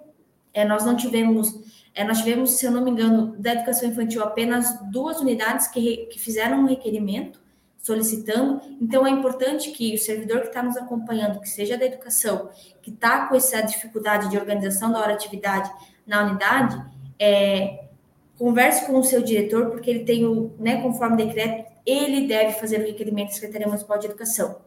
é, 0.54 0.66
nós 0.66 0.86
não 0.86 0.96
tivemos, 0.96 1.54
é, 1.96 2.04
nós 2.04 2.20
tivemos, 2.20 2.52
se 2.52 2.66
eu 2.66 2.72
não 2.72 2.84
me 2.84 2.92
engano, 2.92 3.36
da 3.38 3.54
Educação 3.54 3.90
Infantil 3.90 4.22
apenas 4.22 4.78
duas 4.92 5.20
unidades 5.20 5.68
que, 5.68 6.08
que 6.08 6.20
fizeram 6.20 6.60
um 6.60 6.68
requerimento 6.68 7.40
solicitando. 7.78 8.62
Então, 8.80 9.08
é 9.08 9.10
importante 9.10 9.72
que 9.72 9.96
o 9.96 9.98
servidor 9.98 10.42
que 10.42 10.48
está 10.48 10.62
nos 10.62 10.78
acompanhando, 10.78 11.40
que 11.40 11.50
seja 11.50 11.78
da 11.78 11.86
educação, 11.86 12.50
que 12.82 12.92
está 12.92 13.28
com 13.28 13.36
essa 13.36 13.62
dificuldade 13.62 14.30
de 14.30 14.38
organização 14.38 14.92
da 14.92 15.00
hora 15.00 15.14
atividade 15.14 15.72
na 16.06 16.26
unidade, 16.26 16.84
é, 17.18 17.86
converse 18.42 18.88
com 18.88 18.98
o 18.98 19.04
seu 19.04 19.22
diretor, 19.22 19.70
porque 19.70 19.88
ele 19.88 20.04
tem 20.04 20.26
o, 20.26 20.52
né, 20.58 20.82
conforme 20.82 21.16
decreto, 21.16 21.72
ele 21.86 22.28
deve 22.28 22.54
fazer 22.54 22.80
o 22.80 22.84
requerimento 22.84 23.28
da 23.28 23.36
Secretaria 23.36 23.68
Municipal 23.68 24.00
de 24.00 24.08
Educação. 24.08 24.58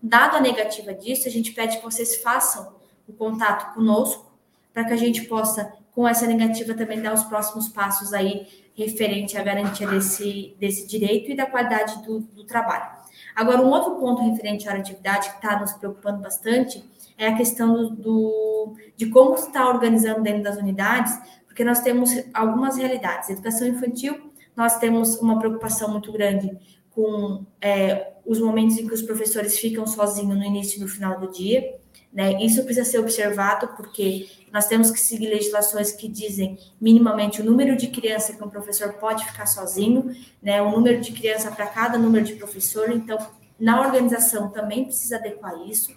Dado 0.00 0.36
a 0.36 0.40
negativa 0.40 0.94
disso, 0.94 1.26
a 1.26 1.30
gente 1.32 1.50
pede 1.50 1.78
que 1.78 1.82
vocês 1.82 2.22
façam 2.22 2.76
o 3.08 3.12
contato 3.12 3.74
conosco, 3.74 4.32
para 4.72 4.84
que 4.84 4.92
a 4.92 4.96
gente 4.96 5.22
possa, 5.22 5.72
com 5.92 6.06
essa 6.06 6.28
negativa, 6.28 6.74
também 6.74 7.02
dar 7.02 7.12
os 7.12 7.24
próximos 7.24 7.68
passos 7.68 8.12
aí 8.12 8.46
referente 8.76 9.36
à 9.36 9.42
garantia 9.42 9.88
desse, 9.88 10.54
desse 10.60 10.86
direito 10.86 11.32
e 11.32 11.34
da 11.34 11.46
qualidade 11.46 12.04
do, 12.04 12.20
do 12.20 12.44
trabalho. 12.44 12.88
Agora, 13.34 13.62
um 13.62 13.68
outro 13.68 13.96
ponto 13.96 14.22
referente 14.22 14.68
à 14.68 14.74
atividade 14.74 15.30
que 15.30 15.36
está 15.36 15.58
nos 15.58 15.72
preocupando 15.72 16.22
bastante 16.22 16.84
é 17.18 17.26
a 17.28 17.36
questão 17.36 17.74
do, 17.74 17.90
do 17.90 18.76
de 18.96 19.06
como 19.06 19.34
está 19.34 19.68
organizando 19.68 20.22
dentro 20.22 20.44
das 20.44 20.56
unidades 20.56 21.12
porque 21.54 21.62
nós 21.62 21.82
temos 21.82 22.10
algumas 22.34 22.76
realidades. 22.76 23.30
Educação 23.30 23.68
infantil, 23.68 24.32
nós 24.56 24.76
temos 24.78 25.14
uma 25.18 25.38
preocupação 25.38 25.88
muito 25.88 26.10
grande 26.10 26.50
com 26.90 27.46
é, 27.60 28.14
os 28.26 28.40
momentos 28.40 28.76
em 28.76 28.88
que 28.88 28.92
os 28.92 29.02
professores 29.02 29.56
ficam 29.56 29.86
sozinhos 29.86 30.36
no 30.36 30.42
início 30.42 30.78
e 30.78 30.80
no 30.80 30.88
final 30.88 31.20
do 31.20 31.30
dia. 31.30 31.76
Né? 32.12 32.42
Isso 32.42 32.64
precisa 32.64 32.84
ser 32.84 32.98
observado, 32.98 33.68
porque 33.76 34.28
nós 34.52 34.66
temos 34.66 34.90
que 34.90 34.98
seguir 34.98 35.28
legislações 35.28 35.92
que 35.92 36.08
dizem 36.08 36.58
minimamente 36.80 37.40
o 37.40 37.44
número 37.44 37.76
de 37.76 37.86
crianças 37.86 38.34
que 38.34 38.42
um 38.42 38.50
professor 38.50 38.94
pode 38.94 39.24
ficar 39.24 39.46
sozinho, 39.46 40.12
né? 40.42 40.60
o 40.60 40.72
número 40.72 41.00
de 41.00 41.12
criança 41.12 41.52
para 41.52 41.68
cada 41.68 41.96
número 41.96 42.24
de 42.24 42.34
professor. 42.34 42.90
Então, 42.90 43.16
na 43.60 43.80
organização 43.80 44.50
também 44.50 44.86
precisa 44.86 45.18
adequar 45.18 45.54
isso. 45.68 45.94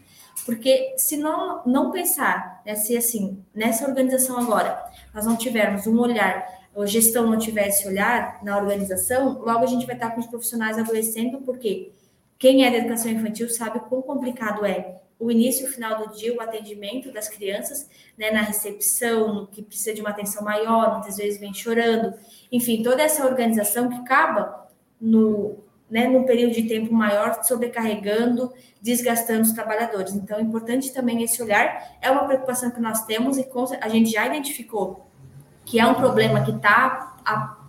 Porque 0.48 0.96
se 0.98 1.18
não, 1.18 1.62
não 1.66 1.92
pensar, 1.92 2.62
né, 2.66 2.74
se 2.74 2.96
assim, 2.96 3.44
nessa 3.54 3.86
organização 3.86 4.40
agora, 4.40 4.82
nós 5.14 5.26
não 5.26 5.36
tivermos 5.36 5.86
um 5.86 6.00
olhar, 6.00 6.48
a 6.74 6.86
gestão 6.86 7.28
não 7.30 7.38
tivesse 7.38 7.86
olhar 7.86 8.42
na 8.42 8.56
organização, 8.56 9.40
logo 9.40 9.66
a 9.66 9.66
gente 9.66 9.86
vai 9.86 9.96
estar 9.96 10.12
com 10.12 10.22
os 10.22 10.26
profissionais 10.26 10.78
adoecendo, 10.78 11.42
porque 11.42 11.92
quem 12.40 12.66
é 12.66 12.72
da 12.72 12.78
educação 12.78 13.12
infantil 13.12 13.50
sabe 13.50 13.82
quão 13.90 14.02
complicado 14.02 14.66
é 14.66 15.02
o 15.20 15.30
início 15.30 15.66
e 15.66 15.70
o 15.70 15.74
final 15.74 16.08
do 16.08 16.16
dia, 16.16 16.34
o 16.34 16.40
atendimento 16.40 17.12
das 17.12 17.28
crianças, 17.28 17.90
né, 18.18 18.32
na 18.32 18.42
recepção, 18.42 19.48
que 19.48 19.62
precisa 19.62 19.94
de 19.94 20.00
uma 20.00 20.12
atenção 20.12 20.46
maior, 20.46 20.94
muitas 20.94 21.18
vezes 21.18 21.42
vem 21.42 21.54
chorando, 21.54 22.14
enfim, 22.50 22.82
toda 22.82 23.04
essa 23.04 23.26
organização 23.26 23.90
que 23.90 23.96
acaba 23.96 24.66
no 25.02 25.58
né, 25.90 26.08
num 26.08 26.24
período 26.24 26.54
de 26.54 26.64
tempo 26.64 26.94
maior, 26.94 27.44
sobrecarregando, 27.44 28.54
desgastando 28.82 29.42
os 29.42 29.52
trabalhadores. 29.52 30.14
Então, 30.14 30.38
é 30.38 30.42
importante 30.42 30.94
também 30.94 31.24
esse 31.24 31.42
olhar, 31.42 31.98
é 32.02 32.12
uma 32.12 32.26
preocupação 32.26 32.70
que 32.72 32.80
nós 32.80 33.06
temos 33.06 33.38
e 33.38 33.48
a 33.80 33.90
gente 33.90 34.12
já 34.12 34.26
identificou 34.26 35.08
que 35.68 35.80
é 35.80 35.86
um 35.86 35.96
problema 35.96 36.44
que 36.44 36.52
está 36.52 37.18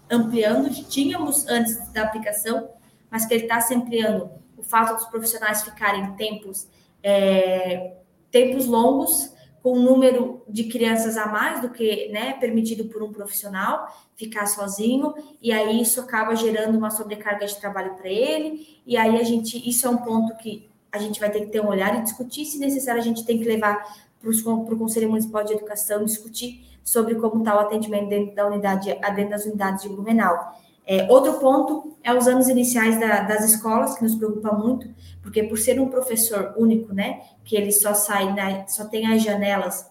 ampliando, 0.08 0.70
tínhamos 0.88 1.46
antes 1.48 1.92
da 1.92 2.02
aplicação, 2.02 2.70
mas 3.10 3.26
que 3.26 3.34
ele 3.34 3.42
está 3.42 3.60
se 3.60 3.74
ampliando. 3.74 4.30
O 4.56 4.62
fato 4.62 4.94
dos 4.94 5.06
profissionais 5.06 5.64
ficarem 5.64 6.12
tempos, 6.12 6.68
é, 7.02 7.96
tempos 8.30 8.66
longos, 8.66 9.34
com 9.62 9.78
um 9.78 9.82
número 9.82 10.42
de 10.48 10.64
crianças 10.64 11.16
a 11.16 11.26
mais 11.26 11.60
do 11.60 11.70
que 11.70 12.08
né, 12.08 12.34
permitido 12.34 12.84
por 12.86 13.02
um 13.02 13.12
profissional, 13.12 13.88
ficar 14.16 14.46
sozinho, 14.46 15.14
e 15.42 15.52
aí 15.52 15.80
isso 15.80 16.00
acaba 16.00 16.34
gerando 16.34 16.76
uma 16.76 16.90
sobrecarga 16.90 17.46
de 17.46 17.58
trabalho 17.58 17.94
para 17.94 18.08
ele, 18.08 18.80
e 18.86 18.96
aí 18.96 19.20
a 19.20 19.24
gente, 19.24 19.68
isso 19.68 19.86
é 19.86 19.90
um 19.90 19.98
ponto 19.98 20.36
que 20.36 20.68
a 20.90 20.98
gente 20.98 21.20
vai 21.20 21.30
ter 21.30 21.40
que 21.40 21.52
ter 21.52 21.60
um 21.60 21.68
olhar 21.68 21.98
e 21.98 22.02
discutir, 22.02 22.44
se 22.44 22.58
necessário 22.58 23.00
a 23.00 23.04
gente 23.04 23.24
tem 23.24 23.38
que 23.38 23.44
levar 23.44 23.84
para 24.20 24.30
o 24.30 24.78
Conselho 24.78 25.08
Municipal 25.08 25.44
de 25.44 25.52
Educação, 25.52 26.04
discutir 26.04 26.64
sobre 26.82 27.14
como 27.16 27.40
está 27.40 27.54
o 27.54 27.60
atendimento 27.60 28.08
dentro 28.08 28.34
da 28.34 28.46
unidade, 28.46 28.92
dentro 29.14 29.30
das 29.30 29.44
unidades 29.44 29.82
de 29.82 29.88
Blumenau. 29.88 30.58
É, 30.90 31.06
outro 31.12 31.34
ponto 31.34 31.98
é 32.02 32.14
os 32.14 32.26
anos 32.26 32.48
iniciais 32.48 32.98
da, 32.98 33.20
das 33.20 33.44
escolas, 33.44 33.94
que 33.94 34.02
nos 34.02 34.14
preocupa 34.14 34.52
muito, 34.52 34.88
porque 35.20 35.42
por 35.42 35.58
ser 35.58 35.78
um 35.78 35.90
professor 35.90 36.54
único, 36.56 36.94
né, 36.94 37.20
que 37.44 37.54
ele 37.54 37.70
só 37.70 37.92
sai, 37.92 38.32
né, 38.32 38.64
só 38.66 38.86
tem 38.86 39.06
as 39.06 39.22
janelas, 39.22 39.86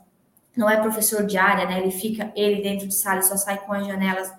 não 0.56 0.68
é 0.68 0.76
professor 0.82 1.24
de 1.24 1.38
área, 1.38 1.68
né, 1.68 1.80
ele 1.80 1.91
fica, 1.91 2.34
ele 2.36 2.64
dentro 2.64 2.88
de 2.88 2.95
sala, 2.95 3.22
só 3.22 3.38
sai 3.38 3.60
com 3.60 3.74
as 3.74 3.86
janelas 3.86 4.34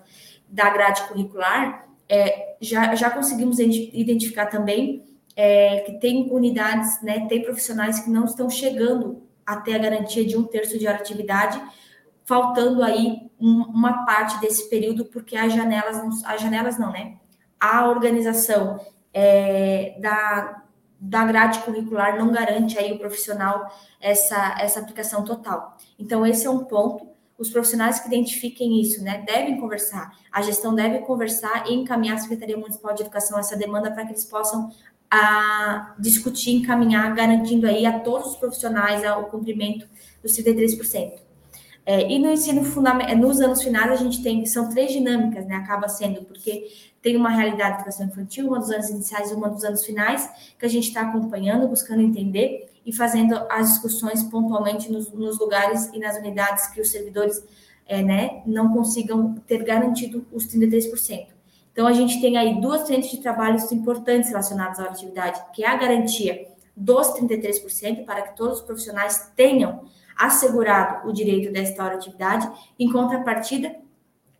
da 0.49 0.69
grade 0.69 1.01
curricular, 1.03 1.87
é, 2.09 2.57
já, 2.59 2.93
já 2.93 3.09
conseguimos 3.09 3.57
identificar 3.57 4.47
também 4.47 5.05
é, 5.37 5.79
que 5.85 5.93
tem 5.93 6.29
unidades, 6.29 7.01
né, 7.01 7.25
tem 7.29 7.41
profissionais 7.41 8.01
que 8.01 8.09
não 8.09 8.25
estão 8.25 8.49
chegando 8.49 9.23
até 9.45 9.75
a 9.75 9.79
garantia 9.79 10.25
de 10.25 10.35
um 10.35 10.43
terço 10.43 10.77
de 10.77 10.85
hora 10.85 10.97
atividade, 10.97 11.61
faltando 12.29 12.83
aí 12.83 13.31
um, 13.41 13.63
uma 13.63 14.05
parte 14.05 14.39
desse 14.39 14.69
período, 14.69 15.03
porque 15.05 15.35
as 15.35 15.51
janelas, 15.51 16.23
as 16.23 16.39
janelas 16.39 16.77
não, 16.77 16.91
né? 16.91 17.15
A 17.59 17.89
organização 17.89 18.79
é, 19.11 19.97
da, 19.99 20.61
da 20.99 21.25
grade 21.25 21.57
curricular 21.61 22.19
não 22.19 22.31
garante 22.31 22.77
aí 22.77 22.93
o 22.93 22.99
profissional 22.99 23.67
essa, 23.99 24.55
essa 24.59 24.79
aplicação 24.79 25.23
total. 25.23 25.75
Então, 25.97 26.23
esse 26.23 26.45
é 26.45 26.49
um 26.51 26.65
ponto. 26.65 27.09
Os 27.35 27.49
profissionais 27.49 27.99
que 27.99 28.07
identifiquem 28.07 28.79
isso, 28.79 29.03
né, 29.03 29.23
devem 29.25 29.59
conversar. 29.59 30.11
A 30.31 30.43
gestão 30.43 30.75
deve 30.75 30.99
conversar 30.99 31.67
e 31.67 31.73
encaminhar 31.73 32.17
à 32.17 32.19
Secretaria 32.19 32.57
Municipal 32.57 32.93
de 32.93 33.01
Educação 33.01 33.39
essa 33.39 33.57
demanda 33.57 33.89
para 33.89 34.05
que 34.05 34.11
eles 34.11 34.25
possam 34.25 34.69
a 35.09 35.95
discutir, 35.97 36.51
encaminhar, 36.51 37.11
garantindo 37.15 37.65
aí 37.65 37.87
a 37.87 37.99
todos 38.01 38.33
os 38.33 38.35
profissionais 38.35 39.01
o 39.17 39.23
cumprimento 39.23 39.87
dos 40.21 40.33
33%. 40.33 41.28
É, 41.85 42.11
e 42.11 42.19
no 42.19 42.31
ensino 42.31 42.63
fundamental, 42.63 43.15
nos 43.17 43.41
anos 43.41 43.63
finais, 43.63 43.91
a 43.91 43.95
gente 43.95 44.21
tem, 44.21 44.45
são 44.45 44.69
três 44.69 44.91
dinâmicas, 44.91 45.45
né? 45.45 45.55
Acaba 45.55 45.87
sendo, 45.87 46.23
porque 46.23 46.67
tem 47.01 47.15
uma 47.15 47.29
realidade 47.29 47.69
de 47.69 47.75
educação 47.77 48.05
infantil, 48.05 48.47
uma 48.47 48.59
dos 48.59 48.69
anos 48.69 48.89
iniciais 48.89 49.31
e 49.31 49.33
uma 49.33 49.49
dos 49.49 49.63
anos 49.63 49.83
finais, 49.83 50.29
que 50.57 50.65
a 50.65 50.69
gente 50.69 50.89
está 50.89 51.01
acompanhando, 51.01 51.67
buscando 51.67 52.01
entender 52.01 52.69
e 52.85 52.93
fazendo 52.93 53.35
as 53.49 53.69
discussões 53.69 54.23
pontualmente 54.23 54.91
nos, 54.91 55.11
nos 55.11 55.39
lugares 55.39 55.89
e 55.93 55.99
nas 55.99 56.17
unidades 56.17 56.67
que 56.67 56.81
os 56.81 56.91
servidores 56.91 57.43
é, 57.85 58.03
né, 58.03 58.41
não 58.45 58.71
consigam 58.71 59.35
ter 59.47 59.63
garantido 59.63 60.25
os 60.31 60.45
33%. 60.47 61.27
Então, 61.71 61.87
a 61.87 61.93
gente 61.93 62.19
tem 62.19 62.37
aí 62.37 62.59
duas 62.59 62.85
frentes 62.85 63.09
de 63.11 63.17
trabalhos 63.17 63.71
importantes 63.71 64.29
relacionadas 64.29 64.79
à 64.79 64.85
atividade, 64.85 65.41
que 65.53 65.63
é 65.63 65.67
a 65.67 65.75
garantia 65.75 66.47
dos 66.75 67.07
33%, 67.13 68.05
para 68.05 68.21
que 68.21 68.35
todos 68.35 68.59
os 68.59 68.65
profissionais 68.65 69.31
tenham 69.35 69.81
assegurado 70.19 71.07
o 71.07 71.13
direito 71.13 71.51
desta 71.51 71.83
hora 71.83 71.95
atividade. 71.95 72.51
Em 72.77 72.91
contrapartida, 72.91 73.73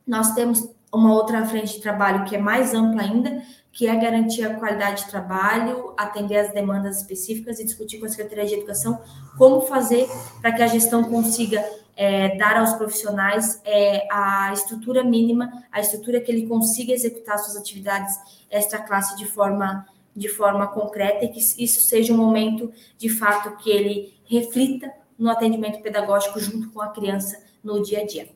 nós 0.05 0.33
temos 0.33 0.69
uma 0.91 1.13
outra 1.13 1.45
frente 1.45 1.75
de 1.75 1.81
trabalho 1.81 2.25
que 2.25 2.35
é 2.35 2.39
mais 2.39 2.73
ampla 2.73 3.01
ainda, 3.01 3.41
que 3.71 3.87
é 3.87 3.95
garantir 3.95 4.43
a 4.43 4.55
qualidade 4.55 5.05
de 5.05 5.09
trabalho, 5.09 5.93
atender 5.95 6.37
às 6.37 6.51
demandas 6.51 6.97
específicas 6.97 7.59
e 7.59 7.63
discutir 7.63 7.99
com 7.99 8.07
a 8.07 8.09
Secretaria 8.09 8.45
de 8.45 8.55
Educação 8.55 8.99
como 9.37 9.61
fazer 9.61 10.07
para 10.41 10.51
que 10.51 10.61
a 10.61 10.67
gestão 10.67 11.03
consiga 11.03 11.63
é, 11.95 12.35
dar 12.37 12.57
aos 12.57 12.73
profissionais 12.73 13.61
é, 13.63 14.07
a 14.11 14.51
estrutura 14.53 15.03
mínima, 15.03 15.63
a 15.71 15.79
estrutura 15.79 16.19
que 16.19 16.31
ele 16.31 16.47
consiga 16.47 16.91
executar 16.91 17.37
suas 17.37 17.55
atividades 17.55 18.17
extra-classe 18.49 19.15
de 19.15 19.25
forma, 19.25 19.85
de 20.15 20.27
forma 20.27 20.67
concreta 20.67 21.25
e 21.25 21.29
que 21.29 21.39
isso 21.39 21.81
seja 21.81 22.13
um 22.13 22.17
momento, 22.17 22.71
de 22.97 23.09
fato, 23.09 23.55
que 23.57 23.69
ele 23.69 24.19
reflita 24.25 24.91
no 25.19 25.29
atendimento 25.29 25.81
pedagógico 25.81 26.39
junto 26.39 26.71
com 26.71 26.81
a 26.81 26.87
criança 26.87 27.43
no 27.63 27.83
dia 27.83 27.99
a 27.99 28.05
dia. 28.05 28.29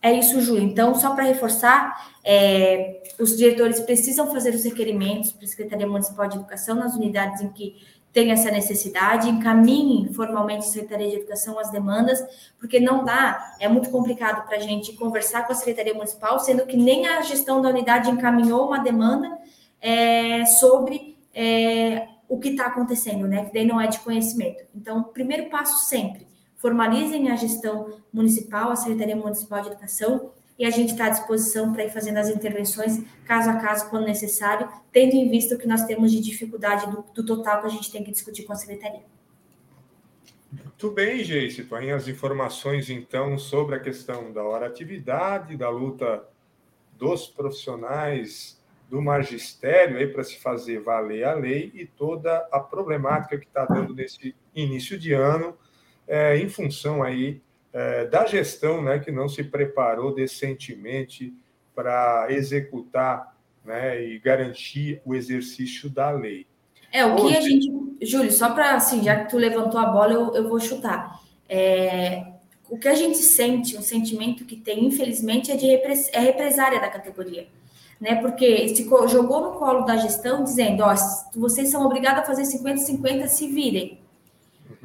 É 0.00 0.12
isso, 0.12 0.40
Júlio. 0.40 0.62
Então, 0.62 0.94
só 0.94 1.12
para 1.14 1.24
reforçar, 1.24 2.12
é, 2.24 3.02
os 3.18 3.36
diretores 3.36 3.80
precisam 3.80 4.30
fazer 4.30 4.54
os 4.54 4.64
requerimentos 4.64 5.32
para 5.32 5.44
a 5.44 5.48
Secretaria 5.48 5.88
Municipal 5.88 6.28
de 6.28 6.36
Educação 6.36 6.76
nas 6.76 6.94
unidades 6.94 7.42
em 7.42 7.48
que 7.48 7.74
tem 8.12 8.30
essa 8.30 8.50
necessidade, 8.50 9.28
encaminhem 9.28 10.12
formalmente 10.12 10.66
a 10.66 10.68
Secretaria 10.70 11.10
de 11.10 11.16
Educação 11.16 11.58
as 11.58 11.70
demandas, 11.70 12.24
porque 12.58 12.80
não 12.80 13.04
dá, 13.04 13.56
é 13.60 13.68
muito 13.68 13.90
complicado 13.90 14.46
para 14.46 14.56
a 14.56 14.60
gente 14.60 14.92
conversar 14.94 15.46
com 15.46 15.52
a 15.52 15.56
Secretaria 15.56 15.94
Municipal, 15.94 16.38
sendo 16.38 16.64
que 16.64 16.76
nem 16.76 17.06
a 17.06 17.20
gestão 17.22 17.60
da 17.60 17.68
unidade 17.68 18.10
encaminhou 18.10 18.66
uma 18.66 18.78
demanda 18.78 19.36
é, 19.80 20.46
sobre 20.46 21.18
é, 21.34 22.08
o 22.28 22.38
que 22.38 22.50
está 22.50 22.66
acontecendo, 22.66 23.26
né? 23.26 23.44
Que 23.44 23.52
daí 23.52 23.66
não 23.66 23.80
é 23.80 23.86
de 23.86 23.98
conhecimento. 24.00 24.64
Então, 24.74 25.02
primeiro 25.02 25.50
passo 25.50 25.88
sempre, 25.88 26.26
formalizem 26.58 27.30
a 27.30 27.36
gestão 27.36 27.98
municipal, 28.12 28.70
a 28.70 28.76
Secretaria 28.76 29.16
Municipal 29.16 29.62
de 29.62 29.68
Educação, 29.68 30.32
e 30.58 30.66
a 30.66 30.70
gente 30.70 30.90
está 30.90 31.06
à 31.06 31.08
disposição 31.08 31.72
para 31.72 31.84
ir 31.84 31.90
fazendo 31.90 32.16
as 32.16 32.28
intervenções, 32.28 33.00
caso 33.24 33.48
a 33.48 33.56
caso, 33.56 33.88
quando 33.88 34.04
necessário, 34.04 34.68
tendo 34.92 35.14
em 35.14 35.30
vista 35.30 35.54
o 35.54 35.58
que 35.58 35.68
nós 35.68 35.84
temos 35.84 36.10
de 36.10 36.20
dificuldade 36.20 36.90
do, 36.90 37.04
do 37.14 37.24
total 37.24 37.60
que 37.60 37.68
a 37.68 37.70
gente 37.70 37.90
tem 37.92 38.02
que 38.02 38.10
discutir 38.10 38.42
com 38.42 38.52
a 38.52 38.56
Secretaria. 38.56 39.04
Muito 40.50 40.90
bem, 40.90 41.22
Geice. 41.22 41.62
Tem 41.62 41.92
as 41.92 42.08
informações, 42.08 42.90
então, 42.90 43.38
sobre 43.38 43.76
a 43.76 43.80
questão 43.80 44.32
da 44.32 44.42
hora 44.42 44.66
atividade, 44.66 45.56
da 45.56 45.70
luta 45.70 46.24
dos 46.98 47.28
profissionais 47.28 48.60
do 48.90 49.00
magistério 49.00 49.98
aí 49.98 50.08
para 50.08 50.24
se 50.24 50.38
fazer 50.40 50.80
valer 50.80 51.22
a 51.22 51.34
lei 51.34 51.70
e 51.74 51.86
toda 51.86 52.48
a 52.50 52.58
problemática 52.58 53.38
que 53.38 53.46
está 53.46 53.64
dando 53.66 53.94
nesse 53.94 54.34
início 54.54 54.98
de 54.98 55.12
ano 55.12 55.56
é, 56.08 56.36
em 56.38 56.48
função 56.48 57.02
aí 57.02 57.40
é, 57.72 58.06
da 58.06 58.26
gestão, 58.26 58.82
né, 58.82 58.98
que 58.98 59.12
não 59.12 59.28
se 59.28 59.44
preparou 59.44 60.14
decentemente 60.14 61.32
para 61.74 62.26
executar, 62.30 63.36
né, 63.64 64.02
e 64.02 64.18
garantir 64.18 65.00
o 65.04 65.14
exercício 65.14 65.88
da 65.90 66.10
lei. 66.10 66.46
É, 66.90 67.04
o 67.04 67.14
que 67.14 67.22
Hoje... 67.22 67.36
a 67.36 67.40
gente, 67.42 67.70
Júlio, 68.02 68.32
só 68.32 68.50
para 68.54 68.74
assim, 68.74 69.02
já 69.02 69.22
que 69.22 69.30
tu 69.30 69.36
levantou 69.36 69.78
a 69.78 69.86
bola, 69.86 70.12
eu, 70.12 70.34
eu 70.34 70.48
vou 70.48 70.58
chutar. 70.58 71.20
É, 71.48 72.24
o 72.68 72.78
que 72.78 72.88
a 72.88 72.94
gente 72.94 73.18
sente, 73.18 73.76
o 73.76 73.82
sentimento 73.82 74.44
que 74.44 74.56
tem, 74.56 74.86
infelizmente, 74.86 75.50
é 75.50 75.56
de 75.56 75.66
repres, 75.66 76.08
é 76.12 76.18
represária 76.18 76.80
da 76.80 76.88
categoria. 76.88 77.46
Né? 78.00 78.16
Porque 78.16 78.68
se 78.68 78.84
jogou 79.08 79.40
no 79.40 79.52
colo 79.52 79.84
da 79.84 79.96
gestão 79.96 80.44
dizendo, 80.44 80.82
ó, 80.82 80.94
vocês 81.34 81.70
são 81.70 81.84
obrigados 81.84 82.22
a 82.22 82.26
fazer 82.26 82.42
50-50, 82.42 83.26
se 83.26 83.48
virem. 83.48 83.98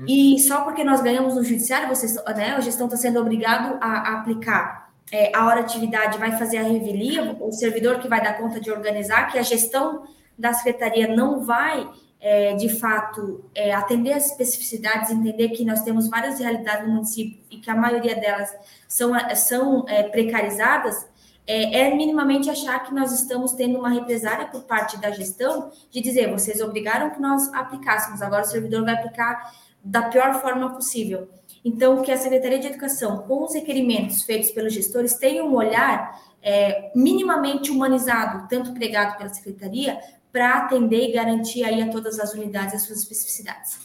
Uhum. 0.04 0.10
E 0.10 0.40
só 0.40 0.62
porque 0.62 0.84
nós 0.84 1.02
ganhamos 1.02 1.36
no 1.36 1.44
judiciário, 1.44 1.88
vocês, 1.88 2.16
né, 2.36 2.56
a 2.56 2.60
gestão 2.60 2.88
está 2.88 2.98
sendo 2.98 3.20
obrigado 3.20 3.78
a, 3.82 3.88
a 3.88 4.20
aplicar 4.20 4.84
é, 5.12 5.32
a 5.36 5.46
hora 5.46 5.62
atividade, 5.62 6.18
vai 6.18 6.38
fazer 6.38 6.58
a 6.58 6.64
revelia, 6.64 7.38
o 7.40 7.52
servidor 7.52 8.00
que 8.00 8.08
vai 8.08 8.22
dar 8.22 8.38
conta 8.38 8.60
de 8.60 8.72
organizar, 8.72 9.32
que 9.32 9.38
a 9.38 9.44
gestão 9.44 10.04
da 10.38 10.54
secretaria 10.54 11.08
não 11.16 11.44
vai, 11.44 11.88
é, 12.20 12.56
de 12.56 12.70
fato, 12.70 13.46
é, 13.54 13.74
atender 13.74 14.14
as 14.14 14.32
especificidades, 14.32 15.12
entender 15.12 15.50
que 15.50 15.64
nós 15.64 15.84
temos 15.84 16.08
várias 16.08 16.40
realidades 16.40 16.88
no 16.88 16.94
município 16.94 17.40
e 17.52 17.58
que 17.58 17.70
a 17.70 17.76
maioria 17.76 18.16
delas 18.16 18.56
são, 18.88 19.12
são 19.36 19.86
é, 19.88 20.04
precarizadas, 20.04 21.08
é, 21.46 21.82
é, 21.82 21.96
minimamente 21.96 22.50
achar 22.50 22.80
que 22.84 22.94
nós 22.94 23.12
estamos 23.12 23.52
tendo 23.52 23.78
uma 23.78 23.90
represária 23.90 24.48
por 24.48 24.64
parte 24.64 24.98
da 24.98 25.12
gestão 25.12 25.72
de 25.92 26.02
dizer, 26.02 26.32
vocês 26.32 26.62
obrigaram 26.62 27.10
que 27.10 27.20
nós 27.20 27.54
aplicássemos, 27.54 28.22
agora 28.22 28.44
o 28.44 28.48
servidor 28.48 28.86
vai 28.86 28.94
aplicar 28.94 29.54
da 29.84 30.04
pior 30.04 30.40
forma 30.42 30.74
possível. 30.74 31.28
Então, 31.66 32.02
que 32.02 32.12
a 32.12 32.18
Secretaria 32.18 32.60
de 32.60 32.68
Educação, 32.68 33.20
com 33.20 33.44
os 33.44 33.54
requerimentos 33.54 34.24
feitos 34.24 34.52
pelos 34.52 34.74
gestores, 34.74 35.16
tenha 35.16 35.44
um 35.44 35.54
olhar 35.54 36.20
é, 36.42 36.92
minimamente 36.96 37.72
humanizado, 37.72 38.48
tanto 38.50 38.74
pregado 38.74 39.18
pela 39.18 39.30
Secretaria, 39.30 40.00
para 40.32 40.58
atender 40.60 41.10
e 41.10 41.12
garantir 41.14 41.64
aí 41.64 41.82
a 41.82 41.90
todas 41.90 42.20
as 42.20 42.34
unidades 42.34 42.74
as 42.74 42.84
suas 42.84 43.00
especificidades. 43.00 43.80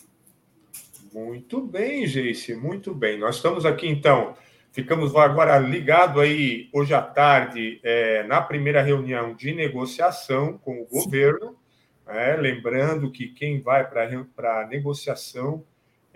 Muito 1.13 1.61
bem, 1.61 2.07
Geice, 2.07 2.55
muito 2.55 2.95
bem. 2.95 3.19
Nós 3.19 3.37
estamos 3.37 3.67
aqui, 3.67 3.89
então, 3.89 4.35
ficamos 4.73 5.15
agora 5.15 5.59
ligado 5.59 6.21
aí 6.21 6.69
hoje 6.73 6.95
à 6.95 7.03
tarde 7.03 7.81
é, 7.83 8.23
na 8.25 8.41
primeira 8.41 8.83
reunião 8.83 9.35
de 9.35 9.55
negociação 9.55 10.59
com 10.59 10.83
o 10.83 10.87
Sim. 10.87 11.05
governo, 11.05 11.57
é, 12.07 12.37
lembrando 12.37 13.11
que 13.11 13.29
quem 13.29 13.61
vai 13.61 13.89
para 13.89 14.63
a 14.63 14.67
negociação 14.67 15.65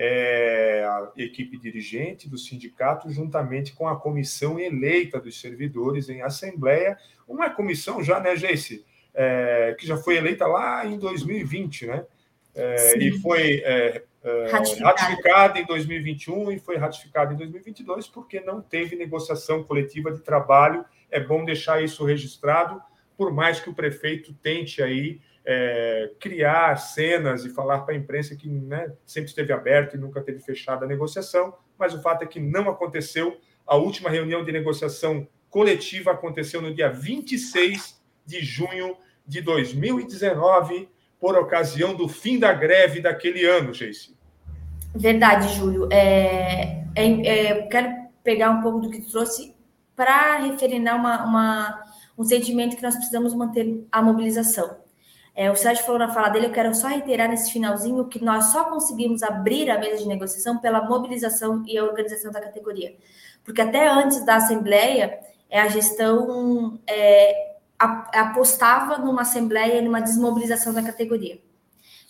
é, 0.05 0.85
a 0.85 1.13
equipe 1.17 1.57
dirigente 1.57 2.29
do 2.29 2.37
sindicato, 2.37 3.09
juntamente 3.09 3.73
com 3.73 3.87
a 3.87 3.95
comissão 3.95 4.59
eleita 4.59 5.21
dos 5.21 5.41
servidores 5.41 6.09
em 6.09 6.23
assembleia, 6.23 6.99
uma 7.29 7.49
comissão 7.49 8.03
já, 8.03 8.19
né, 8.19 8.35
Geice, 8.35 8.85
é, 9.15 9.77
que 9.79 9.87
já 9.87 9.97
foi 9.97 10.17
eleita 10.17 10.45
lá 10.45 10.85
em 10.85 10.99
2020, 10.99 11.87
né? 11.87 12.05
É, 12.53 12.99
e 12.99 13.13
foi 13.21 13.63
ratificada 14.83 15.61
em 15.61 15.65
2021 15.65 16.51
e 16.51 16.59
foi 16.59 16.77
ratificada 16.77 17.33
em 17.33 17.37
2022 17.37 18.09
porque 18.09 18.41
não 18.41 18.61
teve 18.61 18.97
negociação 18.97 19.63
coletiva 19.63 20.11
de 20.11 20.21
trabalho. 20.21 20.85
É 21.13 21.21
bom 21.21 21.45
deixar 21.45 21.81
isso 21.81 22.05
registrado, 22.05 22.83
por 23.23 23.33
mais 23.33 23.61
que 23.61 23.71
o 23.71 23.73
prefeito 23.73 24.35
tente 24.43 24.83
aí 24.83 25.21
é, 25.47 26.11
criar 26.19 26.75
cenas 26.75 27.45
e 27.45 27.51
falar 27.51 27.83
para 27.83 27.95
a 27.95 27.97
imprensa 27.97 28.35
que 28.35 28.49
né, 28.49 28.93
sempre 29.07 29.31
esteve 29.31 29.53
aberto 29.53 29.95
e 29.95 29.97
nunca 29.97 30.21
teve 30.21 30.41
fechada 30.41 30.85
a 30.85 30.89
negociação, 30.89 31.55
mas 31.79 31.95
o 31.95 32.03
fato 32.03 32.25
é 32.25 32.27
que 32.27 32.41
não 32.41 32.69
aconteceu. 32.69 33.41
A 33.65 33.77
última 33.77 34.11
reunião 34.11 34.45
de 34.45 34.51
negociação 34.51 35.29
coletiva 35.49 36.11
aconteceu 36.11 36.61
no 36.61 36.75
dia 36.75 36.91
26 36.91 38.03
de 38.27 38.41
junho 38.41 38.97
de 39.25 39.41
2019, 39.41 40.89
por 41.21 41.39
ocasião 41.39 41.95
do 41.95 42.09
fim 42.09 42.41
da 42.41 42.53
greve 42.53 43.01
daquele 43.01 43.45
ano, 43.45 43.73
Geice. 43.73 44.17
Verdade, 44.97 45.55
Júlio. 45.55 45.89
É, 45.93 46.87
é, 46.97 47.27
é, 47.29 47.63
quero 47.69 47.89
pegar 48.25 48.51
um 48.51 48.61
pouco 48.61 48.81
do 48.81 48.91
que 48.91 49.01
tu 49.01 49.13
trouxe 49.13 49.55
para 49.95 50.39
referir 50.39 50.81
uma, 50.81 51.25
uma, 51.25 51.92
um 52.17 52.25
sentimento 52.25 52.77
que 52.77 52.83
nós 52.83 52.95
precisamos 52.95 53.35
manter 53.35 53.87
a 53.91 54.03
mobilização. 54.03 54.77
É, 55.35 55.51
o 55.51 55.57
Sérgio 55.57 55.85
falou 55.85 55.99
na 55.99 56.13
fala 56.13 56.29
dele, 56.29 56.47
eu 56.47 56.53
quero 56.53 56.75
só 56.75 56.89
reiterar 56.89 57.29
nesse 57.29 57.51
finalzinho 57.51 58.07
que 58.07 58.23
nós 58.23 58.47
só 58.47 58.65
conseguimos 58.65 59.23
abrir 59.23 59.71
a 59.71 59.79
mesa 59.79 60.03
de 60.03 60.07
negociação 60.07 60.59
pela 60.59 60.83
mobilização 60.83 61.65
e 61.67 61.79
a 61.79 61.85
organização 61.85 62.31
da 62.31 62.41
categoria. 62.41 62.95
Porque 63.43 63.63
até 63.63 63.89
antes 63.89 64.25
da 64.25 64.37
Assembleia, 64.37 65.19
é, 65.49 65.61
a 65.61 65.69
gestão 65.69 66.79
é, 66.87 67.57
apostava 67.79 68.99
numa 68.99 69.23
Assembleia 69.23 69.79
e 69.79 69.83
numa 69.83 70.01
desmobilização 70.01 70.75
da 70.75 70.83
categoria. 70.83 71.41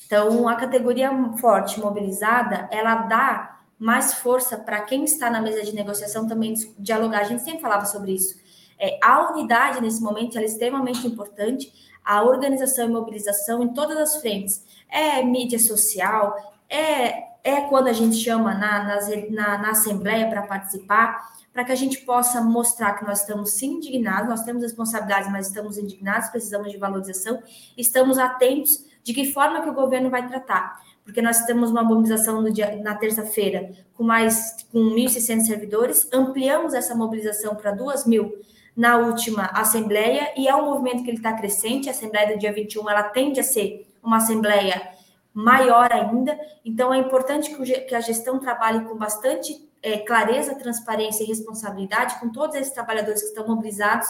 Então, 0.04 0.46
a 0.48 0.56
categoria 0.56 1.10
forte, 1.38 1.80
mobilizada, 1.80 2.68
ela 2.70 2.94
dá 2.96 3.60
mais 3.78 4.14
força 4.14 4.56
para 4.56 4.80
quem 4.82 5.04
está 5.04 5.30
na 5.30 5.40
mesa 5.40 5.62
de 5.62 5.74
negociação 5.74 6.28
também 6.28 6.54
dialogar. 6.78 7.20
A 7.20 7.24
gente 7.24 7.42
sempre 7.42 7.62
falava 7.62 7.86
sobre 7.86 8.12
isso. 8.12 8.41
É, 8.78 8.98
a 9.02 9.30
unidade, 9.32 9.80
nesse 9.80 10.02
momento, 10.02 10.38
é 10.38 10.44
extremamente 10.44 11.06
importante 11.06 11.72
a 12.04 12.22
organização 12.22 12.88
e 12.88 12.92
mobilização 12.92 13.62
em 13.62 13.72
todas 13.72 13.96
as 13.96 14.20
frentes. 14.20 14.64
É 14.88 15.22
mídia 15.22 15.58
social, 15.58 16.36
é, 16.68 17.32
é 17.44 17.60
quando 17.62 17.88
a 17.88 17.92
gente 17.92 18.16
chama 18.16 18.54
na, 18.54 18.98
na, 19.30 19.58
na 19.58 19.70
Assembleia 19.70 20.28
para 20.28 20.42
participar, 20.42 21.32
para 21.52 21.64
que 21.64 21.72
a 21.72 21.76
gente 21.76 21.98
possa 22.00 22.40
mostrar 22.40 22.94
que 22.94 23.04
nós 23.04 23.20
estamos 23.20 23.52
sim 23.52 23.74
indignados, 23.74 24.28
nós 24.28 24.42
temos 24.42 24.62
responsabilidades, 24.62 25.30
mas 25.30 25.48
estamos 25.48 25.76
indignados, 25.76 26.30
precisamos 26.30 26.72
de 26.72 26.78
valorização, 26.78 27.42
estamos 27.76 28.18
atentos 28.18 28.84
de 29.04 29.12
que 29.12 29.32
forma 29.32 29.60
que 29.60 29.68
o 29.68 29.74
governo 29.74 30.08
vai 30.08 30.26
tratar. 30.26 30.80
Porque 31.04 31.20
nós 31.20 31.44
temos 31.44 31.70
uma 31.70 31.82
mobilização 31.82 32.42
dia, 32.44 32.80
na 32.80 32.94
terça-feira 32.94 33.72
com 33.94 34.04
mais 34.04 34.64
com 34.70 34.78
1.600 34.78 35.40
servidores, 35.40 36.08
ampliamos 36.12 36.74
essa 36.74 36.94
mobilização 36.94 37.56
para 37.56 37.76
2.000 37.76 38.06
mil 38.06 38.32
na 38.76 38.96
última 38.96 39.46
Assembleia, 39.46 40.32
e 40.36 40.48
é 40.48 40.54
um 40.54 40.66
movimento 40.66 41.02
que 41.02 41.10
ele 41.10 41.18
está 41.18 41.32
crescente, 41.32 41.88
a 41.88 41.92
Assembleia 41.92 42.32
do 42.32 42.38
dia 42.38 42.52
21, 42.52 42.88
ela 42.88 43.02
tende 43.04 43.40
a 43.40 43.44
ser 43.44 43.86
uma 44.02 44.16
Assembleia 44.16 44.90
maior 45.34 45.92
ainda, 45.92 46.38
então 46.64 46.92
é 46.92 46.98
importante 46.98 47.54
que 47.86 47.94
a 47.94 48.00
gestão 48.00 48.38
trabalhe 48.38 48.84
com 48.84 48.96
bastante 48.96 49.68
é, 49.82 49.98
clareza, 49.98 50.54
transparência 50.54 51.24
e 51.24 51.26
responsabilidade 51.26 52.20
com 52.20 52.30
todos 52.30 52.54
esses 52.56 52.72
trabalhadores 52.72 53.22
que 53.22 53.28
estão 53.28 53.46
mobilizados 53.46 54.08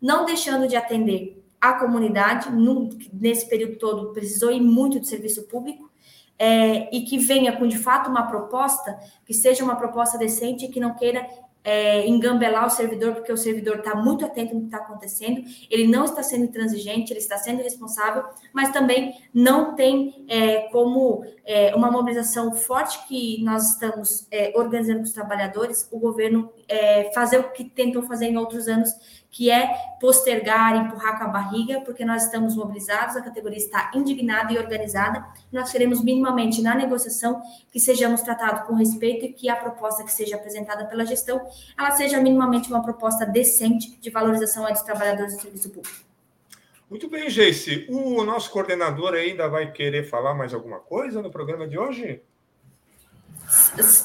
não 0.00 0.26
deixando 0.26 0.68
de 0.68 0.76
atender 0.76 1.42
a 1.60 1.72
comunidade, 1.72 2.50
nesse 3.10 3.48
período 3.48 3.78
todo 3.78 4.12
precisou 4.12 4.52
ir 4.52 4.60
muito 4.60 5.00
de 5.00 5.08
serviço 5.08 5.44
público, 5.44 5.90
é, 6.38 6.94
e 6.94 7.02
que 7.04 7.16
venha 7.16 7.56
com 7.56 7.66
de 7.66 7.78
fato 7.78 8.10
uma 8.10 8.26
proposta 8.26 8.98
que 9.24 9.32
seja 9.32 9.64
uma 9.64 9.76
proposta 9.76 10.18
decente 10.18 10.66
e 10.66 10.68
que 10.68 10.78
não 10.78 10.94
queira 10.94 11.26
é, 11.64 12.06
engambelar 12.06 12.66
o 12.66 12.70
servidor, 12.70 13.14
porque 13.14 13.32
o 13.32 13.36
servidor 13.36 13.78
está 13.78 13.94
muito 13.94 14.24
atento 14.24 14.54
no 14.54 14.60
que 14.60 14.66
está 14.66 14.76
acontecendo, 14.76 15.42
ele 15.70 15.86
não 15.88 16.04
está 16.04 16.22
sendo 16.22 16.44
intransigente, 16.44 17.10
ele 17.10 17.20
está 17.20 17.38
sendo 17.38 17.62
responsável, 17.62 18.22
mas 18.52 18.70
também 18.70 19.14
não 19.32 19.74
tem 19.74 20.26
é, 20.28 20.68
como 20.68 21.24
é, 21.44 21.74
uma 21.74 21.90
mobilização 21.90 22.54
forte 22.54 23.06
que 23.08 23.42
nós 23.42 23.72
estamos 23.72 24.26
é, 24.30 24.52
organizando 24.54 24.98
com 24.98 25.04
os 25.06 25.12
trabalhadores, 25.12 25.88
o 25.90 25.98
governo 25.98 26.52
é, 26.68 27.10
fazer 27.14 27.38
o 27.38 27.50
que 27.50 27.64
tentou 27.64 28.02
fazer 28.02 28.26
em 28.26 28.36
outros 28.36 28.68
anos, 28.68 28.90
que 29.34 29.50
é 29.50 29.68
postergar, 30.00 30.76
empurrar 30.76 31.18
com 31.18 31.24
a 31.24 31.28
barriga, 31.28 31.80
porque 31.80 32.04
nós 32.04 32.22
estamos 32.22 32.54
mobilizados, 32.54 33.16
a 33.16 33.20
categoria 33.20 33.58
está 33.58 33.90
indignada 33.92 34.52
e 34.52 34.58
organizada, 34.58 35.26
nós 35.52 35.72
queremos 35.72 36.00
minimamente 36.04 36.62
na 36.62 36.72
negociação 36.72 37.42
que 37.68 37.80
sejamos 37.80 38.22
tratados 38.22 38.64
com 38.68 38.74
respeito 38.74 39.24
e 39.24 39.32
que 39.32 39.48
a 39.48 39.56
proposta 39.56 40.04
que 40.04 40.12
seja 40.12 40.36
apresentada 40.36 40.84
pela 40.84 41.04
gestão, 41.04 41.44
ela 41.76 41.90
seja 41.90 42.20
minimamente 42.20 42.68
uma 42.68 42.80
proposta 42.80 43.26
decente 43.26 43.98
de 44.00 44.08
valorização 44.08 44.64
dos 44.66 44.82
trabalhadores 44.82 45.34
do 45.34 45.42
serviço 45.42 45.68
público. 45.70 45.96
Muito 46.88 47.08
bem, 47.08 47.28
Geice. 47.28 47.86
O 47.88 48.22
nosso 48.22 48.52
coordenador 48.52 49.14
ainda 49.14 49.48
vai 49.48 49.72
querer 49.72 50.04
falar 50.04 50.32
mais 50.34 50.54
alguma 50.54 50.78
coisa 50.78 51.20
no 51.20 51.28
programa 51.28 51.66
de 51.66 51.76
hoje? 51.76 52.22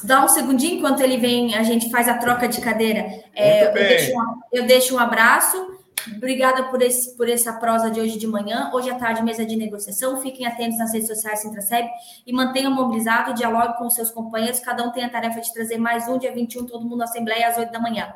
Dá 0.04 0.24
um 0.24 0.28
segundinho 0.28 0.78
enquanto 0.78 1.00
ele 1.00 1.16
vem, 1.16 1.56
a 1.56 1.62
gente 1.62 1.90
faz 1.90 2.08
a 2.08 2.14
troca 2.14 2.48
de 2.48 2.60
cadeira. 2.60 3.06
É, 3.34 3.66
eu, 3.66 3.72
deixo 3.72 4.12
um, 4.12 4.40
eu, 4.52 4.66
deixo 4.66 4.94
um, 4.94 4.98
abraço. 4.98 5.78
Obrigada 6.16 6.64
por, 6.64 6.80
esse, 6.80 7.16
por 7.16 7.28
essa 7.28 7.52
prosa 7.54 7.90
de 7.90 8.00
hoje 8.00 8.18
de 8.18 8.26
manhã. 8.26 8.70
Hoje 8.72 8.90
à 8.90 8.94
tarde, 8.94 9.22
mesa 9.22 9.44
de 9.44 9.56
negociação. 9.56 10.20
Fiquem 10.20 10.46
atentos 10.46 10.78
nas 10.78 10.92
redes 10.92 11.08
sociais 11.08 11.40
Sintraceb 11.40 11.88
e 12.26 12.32
mantenham 12.32 12.72
mobilizado, 12.72 13.34
dialogue 13.34 13.76
com 13.76 13.86
os 13.86 13.94
seus 13.94 14.10
companheiros. 14.10 14.60
Cada 14.60 14.82
um 14.82 14.90
tem 14.90 15.04
a 15.04 15.10
tarefa 15.10 15.40
de 15.40 15.52
trazer 15.52 15.78
mais 15.78 16.08
um, 16.08 16.18
dia 16.18 16.32
21, 16.32 16.66
todo 16.66 16.82
mundo 16.82 16.98
na 16.98 17.04
Assembleia 17.04 17.48
às 17.48 17.58
8 17.58 17.70
da 17.70 17.80
manhã. 17.80 18.14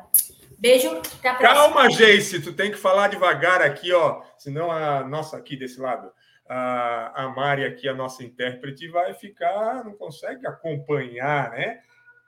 Beijo, 0.57 0.89
até 1.19 1.29
a 1.29 1.35
próxima. 1.35 1.73
Calma, 1.73 1.89
Geice, 1.91 2.41
tu 2.41 2.53
tem 2.53 2.71
que 2.71 2.77
falar 2.77 3.07
devagar 3.07 3.61
aqui, 3.61 3.93
ó. 3.93 4.21
Senão 4.37 4.71
a 4.71 5.03
nossa 5.03 5.37
aqui 5.37 5.55
desse 5.55 5.79
lado 5.79 6.09
a, 6.47 7.23
a 7.23 7.29
Mari 7.29 7.65
aqui, 7.65 7.87
a 7.87 7.93
nossa 7.93 8.23
intérprete, 8.23 8.87
vai 8.87 9.13
ficar, 9.13 9.83
não 9.83 9.93
consegue 9.93 10.45
acompanhar, 10.45 11.51
né? 11.51 11.79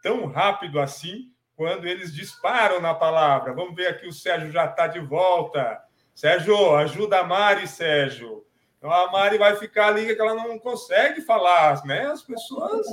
Tão 0.02 0.26
rápido 0.26 0.80
assim 0.80 1.32
quando 1.56 1.88
eles 1.88 2.14
disparam 2.14 2.82
na 2.82 2.94
palavra. 2.94 3.54
Vamos 3.54 3.76
ver 3.76 3.88
aqui, 3.88 4.08
o 4.08 4.14
Sérgio 4.14 4.52
já 4.52 4.66
está 4.66 4.88
de 4.88 5.00
volta. 5.00 5.82
Sérgio, 6.14 6.76
ajuda 6.76 7.20
a 7.20 7.24
Mari, 7.24 7.68
Sérgio. 7.68 8.46
Então 8.78 8.92
a 8.92 9.12
Mari 9.12 9.38
vai 9.38 9.56
ficar 9.56 9.88
ali 9.88 10.16
que 10.16 10.22
ela 10.22 10.36
não 10.36 10.60
consegue 10.60 11.22
falar, 11.22 11.84
né? 11.86 12.08
As 12.08 12.22
pessoas 12.22 12.86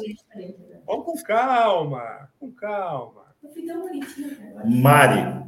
vão 0.87 1.03
com 1.03 1.22
calma, 1.22 2.31
com 2.41 2.51
calma. 2.53 3.25
Mari, 4.64 5.45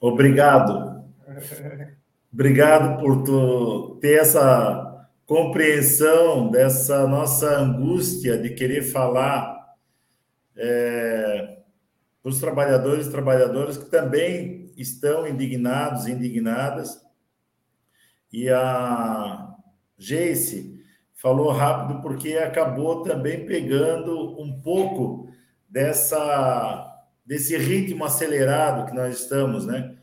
obrigado. 0.00 1.04
Obrigado 2.34 3.00
por 3.00 3.22
tu 3.22 3.96
ter 4.00 4.18
essa 4.18 4.93
compreensão 5.26 6.50
dessa 6.50 7.06
nossa 7.06 7.58
angústia 7.58 8.36
de 8.36 8.50
querer 8.50 8.82
falar 8.82 9.74
é, 10.56 11.58
para 12.22 12.30
os 12.30 12.38
trabalhadores 12.38 13.06
e 13.06 13.10
trabalhadoras 13.10 13.76
que 13.76 13.90
também 13.90 14.72
estão 14.76 15.26
indignados 15.26 16.06
indignadas. 16.06 17.02
E 18.32 18.48
a 18.50 19.54
Jace 19.96 20.82
falou 21.14 21.52
rápido 21.52 22.02
porque 22.02 22.34
acabou 22.34 23.02
também 23.02 23.46
pegando 23.46 24.40
um 24.40 24.60
pouco 24.60 25.28
dessa 25.68 26.90
desse 27.24 27.56
ritmo 27.56 28.04
acelerado 28.04 28.86
que 28.86 28.94
nós 28.94 29.20
estamos, 29.20 29.64
né? 29.64 29.96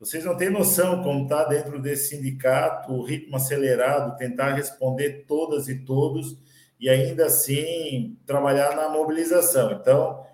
Vocês 0.00 0.24
não 0.24 0.36
têm 0.36 0.48
noção 0.48 1.02
como 1.02 1.24
está 1.24 1.42
dentro 1.44 1.82
desse 1.82 2.16
sindicato, 2.16 2.92
o 2.92 3.02
ritmo 3.02 3.34
acelerado, 3.34 4.16
tentar 4.16 4.52
responder 4.52 5.24
todas 5.26 5.68
e 5.68 5.80
todos 5.80 6.38
e 6.78 6.88
ainda 6.88 7.26
assim 7.26 8.16
trabalhar 8.24 8.76
na 8.76 8.88
mobilização. 8.88 9.72
Então, 9.72 10.24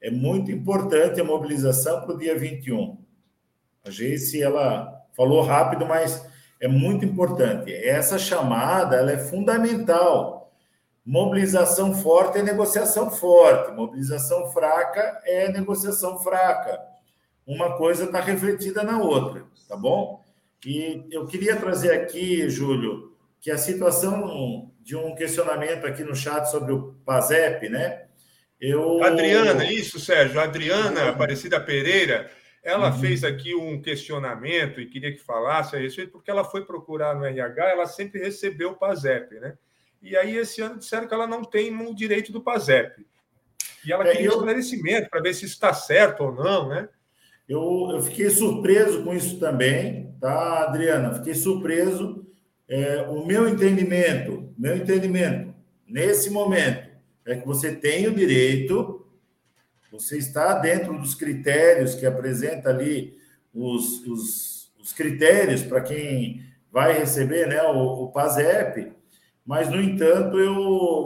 é 0.00 0.10
muito 0.10 0.50
importante 0.50 1.20
a 1.20 1.24
mobilização 1.24 2.00
para 2.00 2.16
o 2.16 2.18
dia 2.18 2.36
21. 2.36 2.98
A 3.84 3.90
Geice, 3.90 4.42
ela 4.42 5.06
falou 5.16 5.42
rápido, 5.42 5.86
mas 5.86 6.26
é 6.60 6.66
muito 6.66 7.04
importante. 7.04 7.72
Essa 7.72 8.18
chamada 8.18 8.96
ela 8.96 9.12
é 9.12 9.18
fundamental. 9.18 10.52
Mobilização 11.06 11.94
forte 11.94 12.38
é 12.38 12.42
negociação 12.42 13.08
forte, 13.08 13.72
mobilização 13.72 14.50
fraca 14.50 15.20
é 15.24 15.48
negociação 15.48 16.18
fraca 16.18 16.91
uma 17.46 17.76
coisa 17.76 18.04
está 18.04 18.20
refletida 18.20 18.82
na 18.82 18.98
outra, 18.98 19.44
tá 19.68 19.76
bom? 19.76 20.22
E 20.64 21.04
eu 21.10 21.26
queria 21.26 21.56
trazer 21.56 21.92
aqui, 21.92 22.48
Júlio, 22.48 23.16
que 23.40 23.50
a 23.50 23.58
situação 23.58 24.70
de 24.80 24.96
um 24.96 25.14
questionamento 25.14 25.86
aqui 25.86 26.04
no 26.04 26.14
chat 26.14 26.46
sobre 26.46 26.72
o 26.72 26.94
PASEP, 27.04 27.68
né? 27.68 28.06
Eu... 28.60 29.02
Adriana, 29.02 29.64
isso, 29.70 29.98
Sérgio. 29.98 30.40
Adriana 30.40 31.08
Aparecida 31.08 31.60
Pereira, 31.60 32.30
ela 32.62 32.92
uhum. 32.92 33.00
fez 33.00 33.24
aqui 33.24 33.54
um 33.54 33.82
questionamento 33.82 34.80
e 34.80 34.86
queria 34.86 35.12
que 35.12 35.18
falasse 35.18 35.74
a 35.74 35.80
respeito, 35.80 36.12
porque 36.12 36.30
ela 36.30 36.44
foi 36.44 36.64
procurar 36.64 37.16
no 37.16 37.24
RH, 37.24 37.70
ela 37.70 37.86
sempre 37.86 38.20
recebeu 38.20 38.70
o 38.70 38.76
PASEP, 38.76 39.40
né? 39.40 39.58
E 40.00 40.16
aí, 40.16 40.36
esse 40.36 40.60
ano, 40.60 40.78
disseram 40.78 41.06
que 41.06 41.14
ela 41.14 41.26
não 41.26 41.42
tem 41.42 41.74
o 41.74 41.94
direito 41.94 42.32
do 42.32 42.40
PASEP. 42.40 43.04
E 43.84 43.92
ela 43.92 44.06
é, 44.06 44.12
queria 44.12 44.28
eu... 44.28 44.34
esclarecimento 44.34 45.10
para 45.10 45.20
ver 45.20 45.34
se 45.34 45.44
isso 45.44 45.54
está 45.54 45.74
certo 45.74 46.22
ou 46.24 46.32
não, 46.32 46.68
né? 46.68 46.88
Eu, 47.48 47.88
eu 47.90 48.02
fiquei 48.02 48.30
surpreso 48.30 49.02
com 49.02 49.14
isso 49.14 49.38
também, 49.38 50.14
tá, 50.20 50.64
Adriana? 50.64 51.14
Fiquei 51.14 51.34
surpreso. 51.34 52.26
É, 52.68 53.02
o 53.02 53.26
meu 53.26 53.48
entendimento, 53.48 54.52
meu 54.56 54.76
entendimento, 54.76 55.54
nesse 55.86 56.30
momento, 56.30 56.88
é 57.26 57.36
que 57.36 57.46
você 57.46 57.74
tem 57.74 58.06
o 58.08 58.14
direito, 58.14 59.06
você 59.90 60.16
está 60.16 60.54
dentro 60.54 60.98
dos 60.98 61.14
critérios 61.14 61.94
que 61.94 62.06
apresenta 62.06 62.70
ali 62.70 63.16
os, 63.52 64.06
os, 64.06 64.72
os 64.80 64.92
critérios 64.92 65.62
para 65.62 65.82
quem 65.82 66.42
vai 66.70 66.98
receber 66.98 67.46
né, 67.46 67.62
o, 67.62 68.04
o 68.04 68.12
PASEP, 68.12 68.92
mas, 69.44 69.68
no 69.68 69.82
entanto, 69.82 70.38
eu 70.38 70.54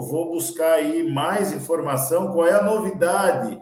vou 0.02 0.30
buscar 0.32 0.74
aí 0.74 1.02
mais 1.10 1.52
informação, 1.52 2.32
qual 2.32 2.46
é 2.46 2.52
a 2.52 2.62
novidade 2.62 3.58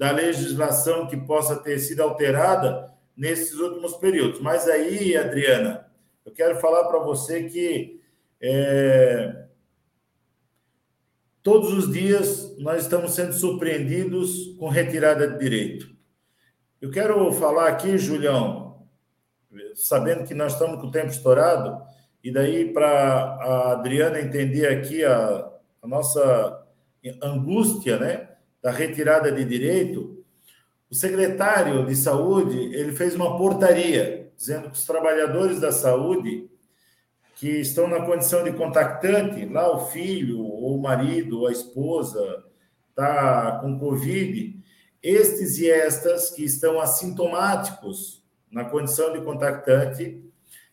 da 0.00 0.12
legislação 0.12 1.06
que 1.06 1.14
possa 1.14 1.56
ter 1.56 1.78
sido 1.78 2.02
alterada 2.02 2.90
nesses 3.14 3.52
últimos 3.58 3.92
períodos. 3.98 4.40
Mas 4.40 4.66
aí, 4.66 5.14
Adriana, 5.14 5.86
eu 6.24 6.32
quero 6.32 6.58
falar 6.58 6.84
para 6.84 7.00
você 7.00 7.44
que 7.44 8.00
é, 8.40 9.44
todos 11.42 11.70
os 11.74 11.92
dias 11.92 12.56
nós 12.56 12.84
estamos 12.84 13.14
sendo 13.14 13.34
surpreendidos 13.34 14.56
com 14.58 14.70
retirada 14.70 15.28
de 15.28 15.38
direito. 15.38 15.94
Eu 16.80 16.90
quero 16.90 17.30
falar 17.34 17.68
aqui, 17.68 17.98
Julião, 17.98 18.88
sabendo 19.74 20.24
que 20.24 20.32
nós 20.32 20.54
estamos 20.54 20.80
com 20.80 20.86
o 20.86 20.90
tempo 20.90 21.08
estourado, 21.08 21.78
e 22.24 22.32
daí 22.32 22.72
para 22.72 22.88
a 22.88 23.72
Adriana 23.72 24.18
entender 24.18 24.66
aqui 24.66 25.04
a, 25.04 25.50
a 25.82 25.86
nossa 25.86 26.66
angústia, 27.22 27.98
né? 27.98 28.29
Da 28.62 28.70
retirada 28.70 29.30
de 29.32 29.44
direito, 29.44 30.24
o 30.90 30.94
secretário 30.94 31.86
de 31.86 31.94
saúde 31.94 32.58
ele 32.74 32.92
fez 32.92 33.14
uma 33.14 33.38
portaria 33.38 34.30
dizendo 34.36 34.70
que 34.70 34.76
os 34.76 34.84
trabalhadores 34.84 35.60
da 35.60 35.70
saúde 35.70 36.50
que 37.36 37.48
estão 37.60 37.86
na 37.86 38.04
condição 38.04 38.42
de 38.42 38.52
contactante, 38.52 39.46
lá 39.46 39.74
o 39.74 39.86
filho, 39.86 40.42
ou 40.42 40.76
o 40.76 40.82
marido, 40.82 41.40
ou 41.40 41.46
a 41.46 41.52
esposa 41.52 42.44
está 42.88 43.58
com 43.62 43.78
Covid, 43.78 44.58
estes 45.02 45.58
e 45.58 45.70
estas 45.70 46.30
que 46.30 46.44
estão 46.44 46.80
assintomáticos 46.80 48.22
na 48.50 48.64
condição 48.64 49.12
de 49.12 49.22
contactante 49.22 50.22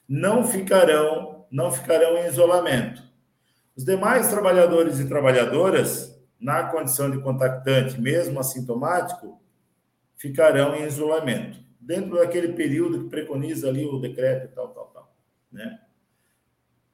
não 0.08 0.46
ficarão, 0.46 1.46
não 1.52 1.72
ficarão 1.72 2.18
em 2.18 2.28
isolamento. 2.28 3.02
Os 3.76 3.86
demais 3.86 4.28
trabalhadores 4.28 5.00
e 5.00 5.08
trabalhadoras 5.08 6.17
na 6.40 6.64
condição 6.64 7.10
de 7.10 7.20
contactante, 7.20 8.00
mesmo 8.00 8.40
assintomático, 8.40 9.42
ficarão 10.16 10.76
em 10.76 10.86
isolamento, 10.86 11.60
dentro 11.80 12.18
daquele 12.18 12.54
período 12.54 13.04
que 13.04 13.10
preconiza 13.10 13.68
ali 13.68 13.86
o 13.86 14.00
decreto 14.00 14.46
e 14.46 14.48
tal, 14.50 14.70
tal, 14.70 14.86
tal. 14.88 15.16
Né? 15.52 15.80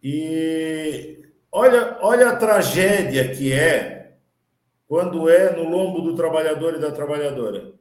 E 0.01 1.29
olha, 1.51 1.97
olha 2.01 2.29
a 2.29 2.35
tragédia 2.35 3.33
que 3.33 3.51
é 3.51 4.17
quando 4.87 5.29
é 5.29 5.55
no 5.55 5.63
lombo 5.63 6.01
do 6.01 6.15
trabalhador 6.15 6.75
e 6.75 6.79
da 6.79 6.91
trabalhadora. 6.91 7.73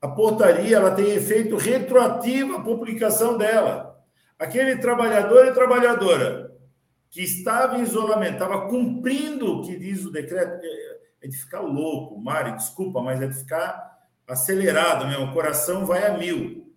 a 0.00 0.08
portaria 0.08 0.76
ela 0.76 0.94
tem 0.94 1.10
efeito 1.10 1.56
retroativo 1.56 2.56
à 2.56 2.62
publicação 2.62 3.36
dela. 3.36 4.02
Aquele 4.38 4.76
trabalhador 4.76 5.46
e 5.46 5.52
trabalhadora 5.52 6.49
que 7.10 7.22
estava 7.22 7.76
em 7.76 7.82
isolamento, 7.82 8.34
estava 8.34 8.68
cumprindo 8.68 9.58
o 9.58 9.62
que 9.62 9.76
diz 9.76 10.04
o 10.04 10.12
decreto, 10.12 10.64
é, 10.64 11.00
é 11.22 11.28
de 11.28 11.36
ficar 11.36 11.60
louco, 11.60 12.18
Mari, 12.18 12.52
desculpa, 12.52 13.02
mas 13.02 13.20
é 13.20 13.26
de 13.26 13.34
ficar 13.34 13.98
acelerado 14.26 15.06
mesmo, 15.08 15.26
o 15.26 15.32
coração 15.32 15.84
vai 15.84 16.06
a 16.06 16.16
mil. 16.16 16.72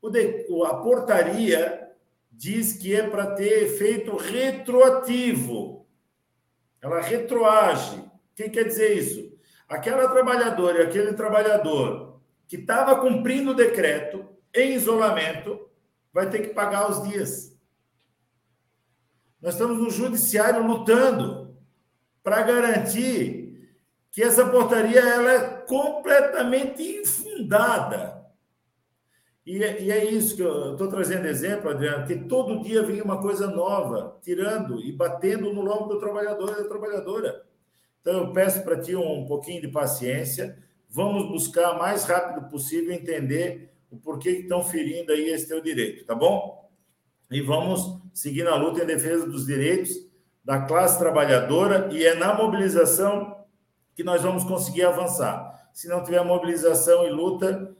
O 0.00 0.10
de, 0.10 0.46
a 0.66 0.74
portaria 0.74 1.88
diz 2.32 2.72
que 2.72 2.94
é 2.94 3.08
para 3.08 3.36
ter 3.36 3.62
efeito 3.62 4.16
retroativo. 4.16 5.86
Ela 6.80 7.00
retroage. 7.00 7.98
O 8.00 8.10
que 8.34 8.48
quer 8.48 8.64
dizer 8.64 8.98
isso? 8.98 9.38
Aquela 9.68 10.08
trabalhadora 10.08 10.82
e 10.82 10.86
aquele 10.86 11.12
trabalhador 11.12 12.20
que 12.48 12.56
estava 12.56 13.00
cumprindo 13.00 13.52
o 13.52 13.54
decreto 13.54 14.26
em 14.52 14.74
isolamento 14.74 15.68
vai 16.12 16.28
ter 16.28 16.40
que 16.40 16.54
pagar 16.54 16.90
os 16.90 17.08
dias. 17.08 17.51
Nós 19.42 19.54
estamos 19.54 19.78
no 19.78 19.90
judiciário 19.90 20.64
lutando 20.64 21.56
para 22.22 22.42
garantir 22.42 23.42
que 24.12 24.22
essa 24.22 24.46
portaria 24.48 25.00
ela 25.00 25.32
é 25.32 25.40
completamente 25.66 27.00
infundada. 27.00 28.22
E 29.44 29.64
é, 29.64 29.82
e 29.82 29.90
é 29.90 30.04
isso 30.04 30.36
que 30.36 30.42
eu 30.42 30.72
estou 30.72 30.86
trazendo 30.86 31.26
exemplo, 31.26 31.68
Adriano, 31.68 32.06
que 32.06 32.14
todo 32.14 32.62
dia 32.62 32.84
vem 32.84 33.02
uma 33.02 33.20
coisa 33.20 33.48
nova, 33.48 34.16
tirando 34.22 34.80
e 34.80 34.92
batendo 34.92 35.52
no 35.52 35.62
lombo 35.62 35.88
do 35.88 35.98
trabalhador 35.98 36.52
e 36.52 36.62
da 36.62 36.68
trabalhadora. 36.68 37.44
Então, 38.00 38.20
eu 38.20 38.32
peço 38.32 38.62
para 38.62 38.80
ti 38.80 38.94
um 38.94 39.26
pouquinho 39.26 39.60
de 39.60 39.68
paciência, 39.68 40.56
vamos 40.88 41.28
buscar 41.28 41.72
o 41.72 41.78
mais 41.78 42.04
rápido 42.04 42.48
possível 42.48 42.92
entender 42.92 43.72
o 43.90 43.96
porquê 43.96 44.34
que 44.34 44.42
estão 44.42 44.62
ferindo 44.62 45.10
aí 45.10 45.30
esse 45.30 45.48
teu 45.48 45.60
direito, 45.60 46.04
tá 46.04 46.14
bom? 46.14 46.61
E 47.32 47.40
vamos 47.40 47.98
seguir 48.12 48.44
na 48.44 48.54
luta 48.54 48.82
em 48.82 48.86
defesa 48.86 49.26
dos 49.26 49.46
direitos 49.46 49.90
da 50.44 50.60
classe 50.60 50.98
trabalhadora 50.98 51.88
e 51.92 52.04
é 52.04 52.14
na 52.14 52.34
mobilização 52.34 53.44
que 53.94 54.04
nós 54.04 54.22
vamos 54.22 54.44
conseguir 54.44 54.82
avançar. 54.82 55.68
Se 55.72 55.88
não 55.88 56.02
tiver 56.02 56.22
mobilização 56.24 57.06
e 57.06 57.10
luta, 57.10 57.74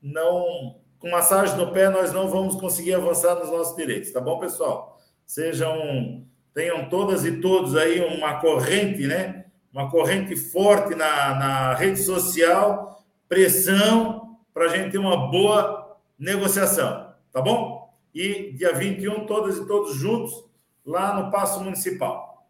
não 0.00 0.80
com 0.98 1.10
massagem 1.10 1.56
no 1.56 1.72
pé 1.72 1.88
nós 1.88 2.12
não 2.12 2.28
vamos 2.28 2.54
conseguir 2.54 2.94
avançar 2.94 3.34
nos 3.34 3.50
nossos 3.50 3.76
direitos, 3.76 4.12
tá 4.12 4.20
bom, 4.20 4.38
pessoal? 4.38 4.98
Sejam 5.26 6.24
tenham 6.54 6.88
todas 6.88 7.24
e 7.24 7.40
todos 7.40 7.76
aí 7.76 8.00
uma 8.00 8.40
corrente, 8.40 9.06
né? 9.06 9.46
Uma 9.72 9.90
corrente 9.90 10.36
forte 10.36 10.94
na, 10.94 11.34
na 11.34 11.74
rede 11.74 12.00
social, 12.02 13.02
pressão 13.28 14.38
para 14.52 14.66
a 14.66 14.68
gente 14.68 14.92
ter 14.92 14.98
uma 14.98 15.30
boa 15.30 15.96
negociação, 16.18 17.12
tá 17.32 17.40
bom? 17.40 17.81
E 18.14 18.52
dia 18.52 18.72
21, 18.72 19.26
todas 19.26 19.56
e 19.56 19.66
todos 19.66 19.94
juntos, 19.94 20.44
lá 20.84 21.20
no 21.20 21.30
Passo 21.30 21.62
Municipal. 21.62 22.46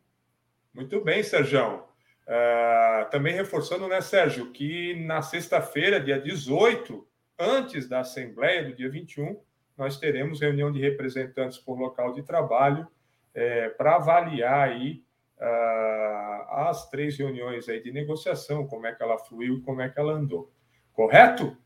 Muito 0.75 1.03
bem, 1.03 1.23
Sérgio. 1.23 1.85
Uh, 2.23 3.11
também 3.11 3.35
reforçando, 3.35 3.87
né, 3.89 4.01
Sérgio, 4.01 4.53
que 4.53 4.95
na 5.05 5.23
sexta-feira, 5.23 6.01
dia 6.01 6.21
18, 6.21 7.07
antes 7.39 7.89
da 7.89 8.01
Assembleia 8.01 8.65
do 8.65 8.75
dia 8.75 8.91
21, 8.91 9.41
nós 9.77 9.99
teremos 9.99 10.41
reunião 10.41 10.71
de 10.71 10.81
representantes 10.81 11.59
por 11.59 11.79
local 11.79 12.13
de 12.13 12.23
trabalho 12.23 12.87
é, 13.35 13.69
para 13.71 13.97
avaliar 13.97 14.69
aí 14.69 15.03
uh, 15.39 16.69
as 16.69 16.89
três 16.89 17.17
reuniões 17.19 17.69
aí 17.69 17.83
de 17.83 17.91
negociação, 17.91 18.67
como 18.67 18.87
é 18.87 18.95
que 18.95 19.03
ela 19.03 19.19
fluiu 19.19 19.59
e 19.59 19.61
como 19.63 19.81
é 19.81 19.89
que 19.89 19.99
ela 19.99 20.13
andou. 20.13 20.53
Correto? 20.93 21.57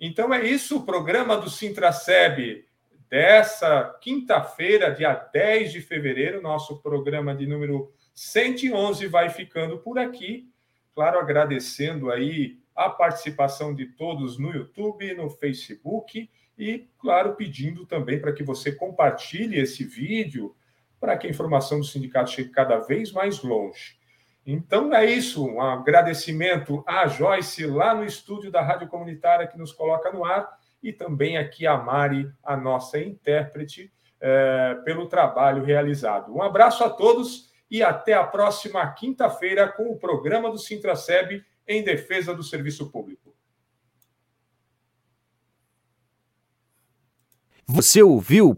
Então 0.00 0.34
é 0.34 0.44
isso, 0.44 0.78
o 0.78 0.84
programa 0.84 1.36
do 1.36 1.48
Sintraceb 1.48 2.66
dessa 3.14 3.96
quinta-feira, 4.00 4.90
dia 4.92 5.14
10 5.14 5.70
de 5.70 5.80
fevereiro, 5.80 6.42
nosso 6.42 6.82
programa 6.82 7.32
de 7.32 7.46
número 7.46 7.92
111 8.12 9.06
vai 9.06 9.30
ficando 9.30 9.78
por 9.78 10.00
aqui. 10.00 10.50
Claro, 10.92 11.20
agradecendo 11.20 12.10
aí 12.10 12.58
a 12.74 12.90
participação 12.90 13.72
de 13.72 13.86
todos 13.86 14.36
no 14.36 14.50
YouTube, 14.50 15.14
no 15.14 15.30
Facebook 15.30 16.28
e, 16.58 16.88
claro, 16.98 17.36
pedindo 17.36 17.86
também 17.86 18.20
para 18.20 18.32
que 18.32 18.42
você 18.42 18.72
compartilhe 18.72 19.60
esse 19.60 19.84
vídeo 19.84 20.52
para 20.98 21.16
que 21.16 21.28
a 21.28 21.30
informação 21.30 21.78
do 21.78 21.86
sindicato 21.86 22.32
chegue 22.32 22.50
cada 22.50 22.80
vez 22.80 23.12
mais 23.12 23.44
longe. 23.44 23.96
Então 24.44 24.92
é 24.92 25.06
isso, 25.06 25.46
um 25.46 25.62
agradecimento 25.62 26.82
à 26.84 27.06
Joyce 27.06 27.64
lá 27.64 27.94
no 27.94 28.04
estúdio 28.04 28.50
da 28.50 28.60
Rádio 28.60 28.88
Comunitária 28.88 29.46
que 29.46 29.56
nos 29.56 29.72
coloca 29.72 30.10
no 30.10 30.24
ar 30.24 30.63
e 30.84 30.92
também 30.92 31.38
aqui 31.38 31.66
a 31.66 31.78
Mari, 31.78 32.30
a 32.44 32.54
nossa 32.56 32.98
intérprete, 32.98 33.90
é, 34.20 34.74
pelo 34.84 35.08
trabalho 35.08 35.64
realizado. 35.64 36.32
Um 36.32 36.42
abraço 36.42 36.84
a 36.84 36.90
todos 36.90 37.50
e 37.70 37.82
até 37.82 38.12
a 38.12 38.22
próxima 38.22 38.86
quinta-feira 38.92 39.66
com 39.66 39.90
o 39.90 39.98
programa 39.98 40.50
do 40.50 40.58
Sintraceb 40.58 41.42
em 41.66 41.82
defesa 41.82 42.34
do 42.34 42.42
serviço 42.42 42.90
público. 42.90 43.34
Você 47.66 48.02
ouviu 48.02 48.56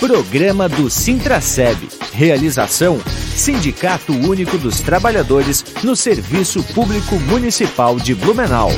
Programa 0.00 0.68
do 0.68 0.90
Sintraceb. 0.90 1.88
Realização 2.12 2.98
Sindicato 3.36 4.12
Único 4.12 4.58
dos 4.58 4.80
Trabalhadores 4.80 5.64
no 5.84 5.94
Serviço 5.94 6.62
Público 6.74 7.14
Municipal 7.20 7.96
de 7.96 8.14
Blumenau. 8.14 8.70